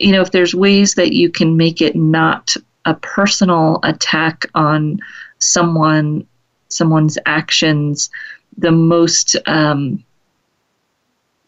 You 0.00 0.12
know, 0.12 0.22
if 0.22 0.30
there's 0.30 0.54
ways 0.54 0.94
that 0.94 1.12
you 1.12 1.28
can 1.28 1.58
make 1.58 1.82
it 1.82 1.94
not 1.94 2.56
a 2.86 2.94
personal 2.94 3.80
attack 3.82 4.46
on 4.54 5.00
someone, 5.44 6.26
someone's 6.68 7.18
actions, 7.26 8.10
the 8.58 8.72
most, 8.72 9.36
um, 9.46 10.04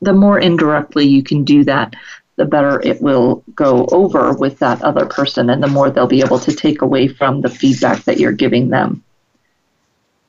the 0.02 0.12
more 0.12 0.38
indirectly 0.38 1.06
you 1.06 1.22
can 1.22 1.44
do 1.44 1.64
that, 1.64 1.94
the 2.36 2.44
better 2.44 2.80
it 2.82 3.00
will 3.00 3.42
go 3.54 3.86
over 3.92 4.34
with 4.34 4.58
that 4.58 4.82
other 4.82 5.06
person, 5.06 5.48
and 5.48 5.62
the 5.62 5.68
more 5.68 5.90
they'll 5.90 6.06
be 6.06 6.20
able 6.20 6.38
to 6.40 6.54
take 6.54 6.82
away 6.82 7.08
from 7.08 7.40
the 7.40 7.48
feedback 7.48 8.04
that 8.04 8.18
you're 8.18 8.32
giving 8.32 8.68
them 8.68 9.02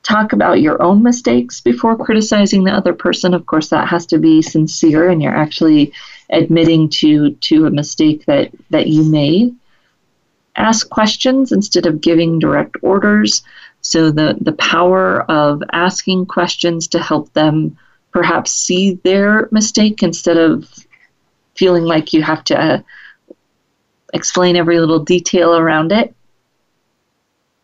talk 0.08 0.32
about 0.32 0.62
your 0.62 0.82
own 0.82 1.04
mistakes 1.04 1.60
before 1.60 1.98
criticizing 1.98 2.64
the 2.64 2.72
other 2.72 2.94
person. 2.94 3.34
Of 3.34 3.46
course, 3.46 3.70
that 3.70 3.88
has 3.90 4.06
to 4.08 4.18
be 4.18 4.42
sincere 4.42 5.10
and 5.10 5.22
you're 5.22 5.36
actually 5.36 5.94
admitting 6.30 6.90
to 6.90 7.32
to 7.32 7.66
a 7.66 7.72
mistake 7.72 8.26
that 8.26 8.52
that 8.70 8.88
you 8.88 9.04
made. 9.04 9.56
Ask 10.58 10.90
questions 10.90 11.52
instead 11.52 11.86
of 11.86 12.02
giving 12.02 12.40
direct 12.40 12.78
orders. 12.82 13.44
So 13.82 14.12
the 14.12 14.38
the 14.42 14.54
power 14.54 15.22
of 15.32 15.64
asking 15.72 16.26
questions 16.26 16.88
to 16.90 17.00
help 17.00 17.32
them 17.34 17.78
perhaps 18.12 18.52
see 18.52 18.96
their 19.04 19.48
mistake 19.52 20.02
instead 20.02 20.38
of 20.38 20.68
feeling 21.56 21.84
like 21.84 22.14
you 22.14 22.22
have 22.22 22.44
to 22.46 22.60
uh, 22.60 22.80
explain 24.14 24.56
every 24.56 24.80
little 24.80 25.00
detail 25.00 25.56
around 25.56 25.92
it 25.92 26.16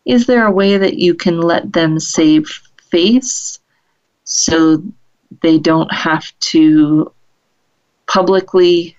is 0.04 0.26
there 0.26 0.46
a 0.46 0.52
way 0.52 0.76
that 0.76 0.98
you 0.98 1.14
can 1.14 1.40
let 1.40 1.72
them 1.72 1.98
save 1.98 2.46
face 2.90 3.58
so 4.24 4.82
they 5.42 5.58
don't 5.58 5.92
have 5.92 6.26
to 6.38 7.12
publicly 8.06 8.96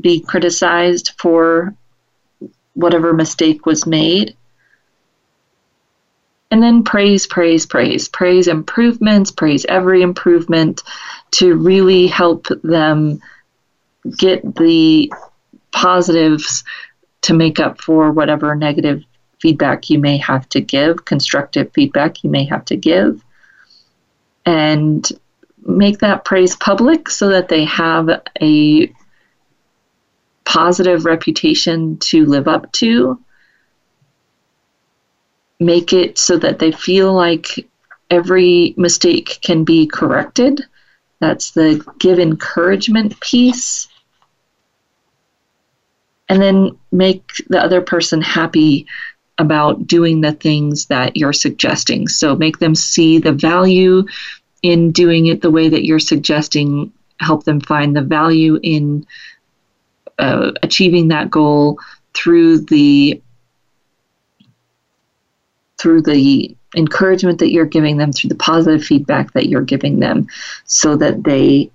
be 0.00 0.20
criticized 0.20 1.12
for 1.18 1.74
whatever 2.74 3.12
mistake 3.12 3.66
was 3.66 3.86
made? 3.86 4.36
And 6.50 6.62
then 6.62 6.84
praise, 6.84 7.26
praise, 7.26 7.66
praise. 7.66 8.08
Praise 8.08 8.46
improvements, 8.46 9.30
praise 9.30 9.64
every 9.64 10.02
improvement 10.02 10.82
to 11.32 11.56
really 11.56 12.06
help 12.06 12.46
them 12.62 13.20
get 14.18 14.54
the 14.56 15.12
positives 15.72 16.62
to 17.22 17.34
make 17.34 17.58
up 17.58 17.80
for 17.80 18.12
whatever 18.12 18.54
negative 18.54 19.02
feedback 19.40 19.90
you 19.90 19.98
may 19.98 20.16
have 20.18 20.48
to 20.50 20.60
give, 20.60 21.04
constructive 21.04 21.72
feedback 21.72 22.22
you 22.22 22.30
may 22.30 22.44
have 22.44 22.64
to 22.66 22.76
give, 22.76 23.22
and 24.46 25.08
make 25.66 25.98
that 25.98 26.24
praise 26.24 26.54
public 26.56 27.08
so 27.08 27.28
that 27.28 27.48
they 27.48 27.64
have 27.64 28.08
a 28.40 28.92
positive 30.44 31.04
reputation 31.04 31.98
to 31.98 32.26
live 32.26 32.48
up 32.48 32.70
to. 32.72 33.20
Make 35.60 35.92
it 35.92 36.18
so 36.18 36.36
that 36.38 36.58
they 36.58 36.72
feel 36.72 37.12
like 37.12 37.66
every 38.10 38.74
mistake 38.76 39.38
can 39.40 39.64
be 39.64 39.86
corrected. 39.86 40.62
That's 41.20 41.52
the 41.52 41.84
give 41.98 42.18
encouragement 42.18 43.18
piece. 43.20 43.88
And 46.28 46.40
then 46.40 46.78
make 46.90 47.30
the 47.48 47.62
other 47.62 47.80
person 47.80 48.20
happy 48.20 48.86
about 49.38 49.86
doing 49.86 50.20
the 50.20 50.32
things 50.32 50.86
that 50.86 51.16
you're 51.16 51.32
suggesting. 51.32 52.08
So 52.08 52.36
make 52.36 52.58
them 52.58 52.74
see 52.74 53.18
the 53.18 53.32
value 53.32 54.04
in 54.62 54.92
doing 54.92 55.26
it 55.26 55.42
the 55.42 55.50
way 55.50 55.68
that 55.68 55.84
you're 55.84 55.98
suggesting, 55.98 56.92
help 57.20 57.44
them 57.44 57.60
find 57.60 57.94
the 57.94 58.02
value 58.02 58.58
in 58.62 59.06
achieving 60.18 61.08
that 61.08 61.30
goal 61.30 61.78
through 62.14 62.58
the 62.58 63.20
through 65.78 66.02
the 66.02 66.56
encouragement 66.76 67.38
that 67.38 67.50
you're 67.50 67.66
giving 67.66 67.96
them 67.96 68.12
through 68.12 68.28
the 68.28 68.34
positive 68.36 68.82
feedback 68.82 69.32
that 69.32 69.48
you're 69.48 69.62
giving 69.62 70.00
them 70.00 70.26
so 70.64 70.96
that 70.96 71.22
they 71.22 71.70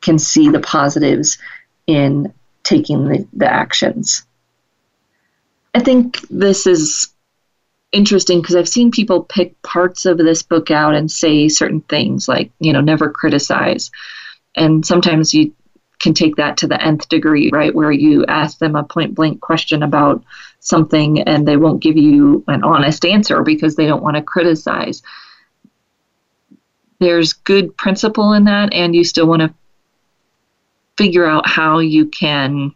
can 0.00 0.18
see 0.18 0.48
the 0.50 0.60
positives 0.60 1.38
in 1.86 2.32
taking 2.62 3.08
the, 3.08 3.26
the 3.32 3.50
actions 3.50 4.26
I 5.74 5.80
think 5.80 6.20
this 6.28 6.66
is 6.66 7.12
interesting 7.90 8.40
because 8.40 8.56
I've 8.56 8.68
seen 8.68 8.90
people 8.90 9.24
pick 9.24 9.60
parts 9.62 10.06
of 10.06 10.18
this 10.18 10.42
book 10.42 10.70
out 10.70 10.94
and 10.94 11.10
say 11.10 11.48
certain 11.48 11.80
things 11.82 12.28
like, 12.28 12.52
you 12.60 12.72
know, 12.72 12.80
never 12.80 13.10
criticize. 13.10 13.90
And 14.54 14.86
sometimes 14.86 15.34
you 15.34 15.52
can 16.04 16.14
take 16.14 16.36
that 16.36 16.58
to 16.58 16.66
the 16.66 16.80
nth 16.80 17.08
degree, 17.08 17.50
right? 17.50 17.74
Where 17.74 17.90
you 17.90 18.26
ask 18.26 18.58
them 18.58 18.76
a 18.76 18.84
point 18.84 19.14
blank 19.14 19.40
question 19.40 19.82
about 19.82 20.22
something 20.60 21.22
and 21.22 21.48
they 21.48 21.56
won't 21.56 21.82
give 21.82 21.96
you 21.96 22.44
an 22.46 22.62
honest 22.62 23.06
answer 23.06 23.42
because 23.42 23.74
they 23.74 23.86
don't 23.86 24.02
want 24.02 24.16
to 24.16 24.22
criticize. 24.22 25.02
There's 27.00 27.32
good 27.32 27.76
principle 27.76 28.34
in 28.34 28.44
that, 28.44 28.74
and 28.74 28.94
you 28.94 29.02
still 29.02 29.26
want 29.26 29.40
to 29.42 29.54
figure 30.96 31.26
out 31.26 31.48
how 31.48 31.78
you 31.78 32.06
can 32.06 32.72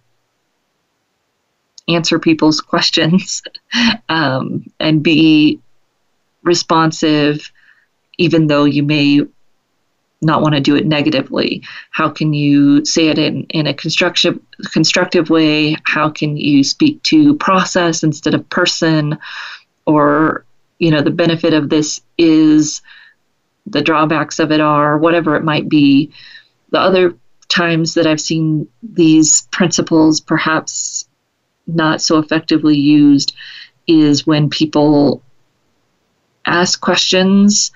answer 1.86 2.18
people's 2.18 2.60
questions 2.72 3.42
um, 4.08 4.64
and 4.80 5.02
be 5.02 5.60
responsive, 6.42 7.52
even 8.16 8.46
though 8.46 8.64
you 8.64 8.82
may 8.82 9.20
not 10.20 10.42
want 10.42 10.54
to 10.54 10.60
do 10.60 10.74
it 10.76 10.86
negatively? 10.86 11.62
How 11.90 12.08
can 12.08 12.32
you 12.32 12.84
say 12.84 13.08
it 13.08 13.18
in, 13.18 13.44
in 13.44 13.66
a 13.66 13.74
constructive 13.74 14.38
constructive 14.72 15.30
way? 15.30 15.76
How 15.84 16.10
can 16.10 16.36
you 16.36 16.64
speak 16.64 17.02
to 17.04 17.36
process 17.36 18.02
instead 18.02 18.34
of 18.34 18.48
person? 18.50 19.18
Or, 19.86 20.44
you 20.78 20.90
know, 20.90 21.02
the 21.02 21.10
benefit 21.10 21.54
of 21.54 21.68
this 21.68 22.00
is 22.18 22.82
the 23.66 23.82
drawbacks 23.82 24.38
of 24.38 24.50
it 24.50 24.60
are 24.60 24.98
whatever 24.98 25.36
it 25.36 25.44
might 25.44 25.68
be. 25.68 26.12
The 26.70 26.80
other 26.80 27.14
times 27.48 27.94
that 27.94 28.06
I've 28.06 28.20
seen 28.20 28.68
these 28.82 29.42
principles 29.52 30.20
perhaps 30.20 31.08
not 31.66 32.02
so 32.02 32.18
effectively 32.18 32.76
used 32.76 33.34
is 33.86 34.26
when 34.26 34.50
people 34.50 35.22
ask 36.44 36.80
questions 36.80 37.70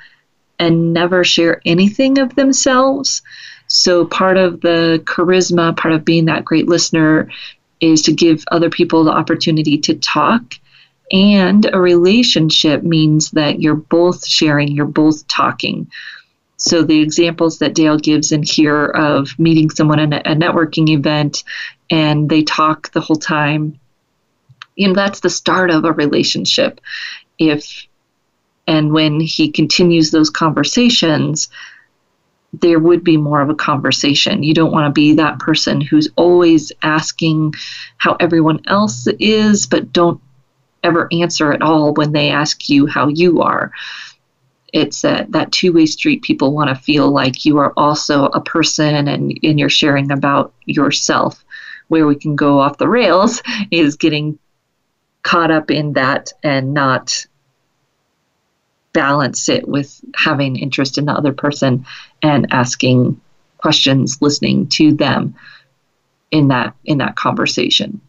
and 0.63 0.93
never 0.93 1.25
share 1.25 1.61
anything 1.67 2.19
of 2.19 2.37
themselves. 2.37 3.23
So, 3.67 4.07
part 4.07 4.37
of 4.37 4.61
the 4.61 5.03
charisma, 5.05 5.77
part 5.77 5.93
of 5.93 6.05
being 6.05 6.27
that 6.27 6.45
great 6.45 6.69
listener, 6.69 7.29
is 7.81 8.03
to 8.03 8.13
give 8.13 8.45
other 8.53 8.71
people 8.71 9.03
the 9.03 9.11
opportunity 9.11 9.77
to 9.79 9.95
talk. 9.95 10.55
And 11.11 11.69
a 11.73 11.81
relationship 11.81 12.85
means 12.85 13.33
that 13.33 13.61
you're 13.61 13.75
both 13.75 14.25
sharing, 14.25 14.69
you're 14.69 14.87
both 14.87 15.27
talking. 15.27 15.91
So, 16.59 16.85
the 16.85 17.01
examples 17.01 17.59
that 17.59 17.75
Dale 17.75 17.99
gives 17.99 18.31
in 18.31 18.45
here 18.45 18.85
of 18.87 19.37
meeting 19.41 19.69
someone 19.69 19.99
at 19.99 20.27
a 20.27 20.37
networking 20.37 20.91
event 20.91 21.43
and 21.91 22.31
they 22.31 22.43
talk 22.43 22.93
the 22.93 23.01
whole 23.01 23.17
time 23.17 23.81
you 24.75 24.89
know 24.89 24.95
that's 24.95 25.21
the 25.21 25.29
start 25.29 25.71
of 25.71 25.85
a 25.85 25.93
relationship 25.93 26.81
if 27.39 27.87
and 28.67 28.93
when 28.93 29.21
he 29.21 29.51
continues 29.51 30.11
those 30.11 30.31
conversations 30.31 31.49
there 32.53 32.79
would 32.79 33.03
be 33.03 33.17
more 33.17 33.41
of 33.41 33.49
a 33.49 33.55
conversation. 33.55 34.43
You 34.43 34.53
don't 34.53 34.73
want 34.73 34.87
to 34.87 34.93
be 34.93 35.15
that 35.15 35.39
person 35.39 35.81
who's 35.81 36.09
always 36.17 36.71
asking 36.83 37.55
how 37.97 38.17
everyone 38.21 38.61
else 38.67 39.07
is 39.19 39.67
but 39.67 39.93
don't 39.93 40.21
ever 40.83 41.09
answer 41.13 41.53
at 41.53 41.63
all 41.63 41.95
when 41.95 42.13
they 42.13 42.29
ask 42.31 42.69
you 42.69 42.87
how 42.87 43.09
you 43.09 43.41
are. 43.41 43.73
It's 44.73 45.05
a, 45.05 45.27
that 45.31 45.53
two-way 45.53 45.87
street 45.87 46.23
people 46.23 46.53
want 46.53 46.69
to 46.69 46.83
feel 46.83 47.11
like 47.11 47.45
you 47.45 47.59
are 47.59 47.73
also 47.77 48.27
a 48.27 48.41
person 48.41 49.09
and, 49.09 49.39
and 49.43 49.59
you're 49.59 49.69
sharing 49.69 50.11
about 50.11 50.53
yourself. 50.65 51.45
Where 51.89 52.07
we 52.07 52.17
can 52.17 52.37
go 52.37 52.59
off 52.59 52.79
the 52.79 52.89
rails 52.89 53.43
is 53.71 53.97
getting 53.97 54.39
caught 55.23 55.51
up 55.51 55.71
in 55.71 55.93
that 55.93 56.33
and 56.43 56.75
not 56.75 57.27
balance 58.93 59.49
it 59.49 59.67
with 59.67 60.01
having 60.15 60.57
interest 60.57 60.99
in 60.99 61.07
the 61.07 61.13
other 61.13 61.33
person 61.33 61.85
and 62.23 62.47
asking 62.51 63.21
questions 63.59 64.21
listening 64.21 64.67
to 64.69 64.93
them 64.93 65.35
in 66.31 66.49
that 66.49 66.75
in 66.85 66.99
that 66.99 67.17
conversation 67.17 68.01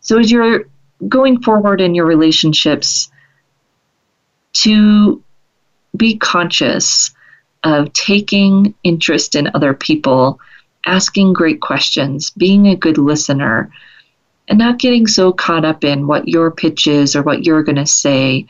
so 0.00 0.18
as 0.18 0.30
you're 0.30 0.64
going 1.08 1.42
forward 1.42 1.80
in 1.80 1.94
your 1.94 2.06
relationships 2.06 3.10
to 4.52 5.22
be 5.96 6.16
conscious 6.16 7.10
of 7.64 7.92
taking 7.92 8.74
interest 8.84 9.34
in 9.34 9.50
other 9.54 9.74
people 9.74 10.38
asking 10.86 11.32
great 11.32 11.60
questions 11.60 12.30
being 12.30 12.66
a 12.68 12.76
good 12.76 12.98
listener 12.98 13.70
and 14.48 14.58
not 14.58 14.78
getting 14.78 15.06
so 15.06 15.32
caught 15.32 15.64
up 15.64 15.84
in 15.84 16.06
what 16.06 16.28
your 16.28 16.50
pitch 16.50 16.86
is 16.86 17.16
or 17.16 17.22
what 17.22 17.44
you're 17.44 17.62
going 17.62 17.76
to 17.76 17.86
say. 17.86 18.46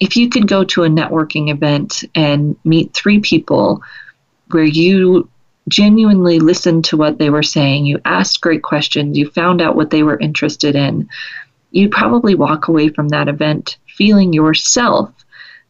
If 0.00 0.16
you 0.16 0.28
could 0.28 0.48
go 0.48 0.64
to 0.64 0.84
a 0.84 0.88
networking 0.88 1.50
event 1.50 2.04
and 2.14 2.56
meet 2.64 2.94
three 2.94 3.20
people 3.20 3.82
where 4.50 4.64
you 4.64 5.28
genuinely 5.68 6.38
listened 6.38 6.84
to 6.86 6.96
what 6.96 7.18
they 7.18 7.30
were 7.30 7.42
saying, 7.42 7.86
you 7.86 8.00
asked 8.04 8.40
great 8.40 8.62
questions, 8.62 9.16
you 9.16 9.30
found 9.30 9.60
out 9.60 9.76
what 9.76 9.90
they 9.90 10.02
were 10.02 10.18
interested 10.18 10.74
in, 10.74 11.08
you'd 11.70 11.92
probably 11.92 12.34
walk 12.34 12.66
away 12.66 12.88
from 12.88 13.08
that 13.08 13.28
event 13.28 13.76
feeling 13.86 14.32
yourself 14.32 15.12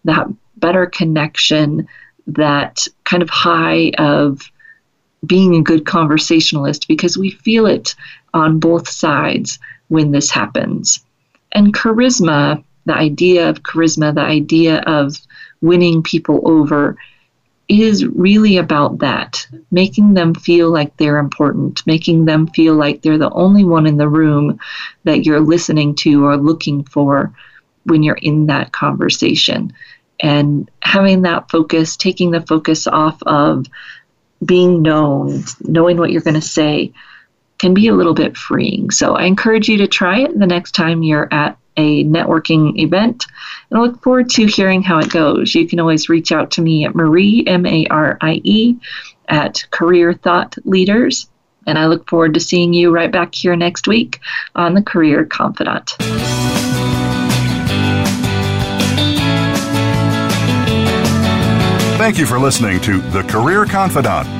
that 0.04 0.26
better 0.56 0.86
connection, 0.86 1.86
that 2.26 2.86
kind 3.04 3.22
of 3.22 3.28
high 3.28 3.90
of 3.98 4.50
being 5.26 5.54
a 5.54 5.62
good 5.62 5.84
conversationalist 5.84 6.88
because 6.88 7.18
we 7.18 7.30
feel 7.30 7.66
it 7.66 7.94
on 8.32 8.58
both 8.58 8.88
sides 8.88 9.58
when 9.88 10.12
this 10.12 10.30
happens. 10.30 11.04
And 11.52 11.74
charisma, 11.74 12.62
the 12.90 12.96
idea 12.96 13.48
of 13.48 13.62
charisma, 13.62 14.12
the 14.12 14.20
idea 14.20 14.80
of 14.80 15.16
winning 15.60 16.02
people 16.02 16.40
over, 16.44 16.96
is 17.68 18.04
really 18.04 18.56
about 18.56 18.98
that 18.98 19.46
making 19.70 20.14
them 20.14 20.34
feel 20.34 20.72
like 20.72 20.96
they're 20.96 21.18
important, 21.18 21.86
making 21.86 22.24
them 22.24 22.48
feel 22.48 22.74
like 22.74 23.00
they're 23.00 23.16
the 23.16 23.30
only 23.30 23.62
one 23.62 23.86
in 23.86 23.96
the 23.96 24.08
room 24.08 24.58
that 25.04 25.24
you're 25.24 25.38
listening 25.38 25.94
to 25.94 26.24
or 26.24 26.36
looking 26.36 26.82
for 26.82 27.32
when 27.84 28.02
you're 28.02 28.16
in 28.16 28.46
that 28.46 28.72
conversation. 28.72 29.72
And 30.18 30.68
having 30.82 31.22
that 31.22 31.48
focus, 31.48 31.96
taking 31.96 32.32
the 32.32 32.40
focus 32.40 32.88
off 32.88 33.22
of 33.22 33.66
being 34.44 34.82
known, 34.82 35.44
knowing 35.60 35.96
what 35.96 36.10
you're 36.10 36.22
going 36.22 36.34
to 36.34 36.40
say, 36.40 36.92
can 37.60 37.72
be 37.72 37.86
a 37.86 37.94
little 37.94 38.14
bit 38.14 38.36
freeing. 38.36 38.90
So 38.90 39.14
I 39.14 39.26
encourage 39.26 39.68
you 39.68 39.78
to 39.78 39.86
try 39.86 40.22
it 40.22 40.36
the 40.36 40.46
next 40.46 40.72
time 40.72 41.04
you're 41.04 41.32
at 41.32 41.56
a 41.80 42.04
networking 42.04 42.78
event. 42.78 43.26
And 43.70 43.78
I 43.78 43.82
look 43.82 44.02
forward 44.02 44.30
to 44.30 44.46
hearing 44.46 44.82
how 44.82 44.98
it 44.98 45.10
goes. 45.10 45.54
You 45.54 45.66
can 45.66 45.80
always 45.80 46.08
reach 46.08 46.30
out 46.30 46.52
to 46.52 46.62
me 46.62 46.84
at 46.84 46.94
Marie, 46.94 47.44
M 47.46 47.66
A 47.66 47.86
R 47.90 48.18
I 48.20 48.40
E, 48.44 48.76
at 49.28 49.64
Career 49.70 50.12
Thought 50.12 50.56
Leaders. 50.64 51.28
And 51.66 51.78
I 51.78 51.86
look 51.86 52.08
forward 52.08 52.34
to 52.34 52.40
seeing 52.40 52.72
you 52.72 52.90
right 52.90 53.10
back 53.10 53.34
here 53.34 53.56
next 53.56 53.86
week 53.88 54.20
on 54.54 54.74
the 54.74 54.82
Career 54.82 55.24
Confidante. 55.24 55.96
Thank 61.98 62.18
you 62.18 62.24
for 62.24 62.38
listening 62.38 62.80
to 62.80 63.00
The 63.00 63.22
Career 63.24 63.66
Confidante. 63.66 64.39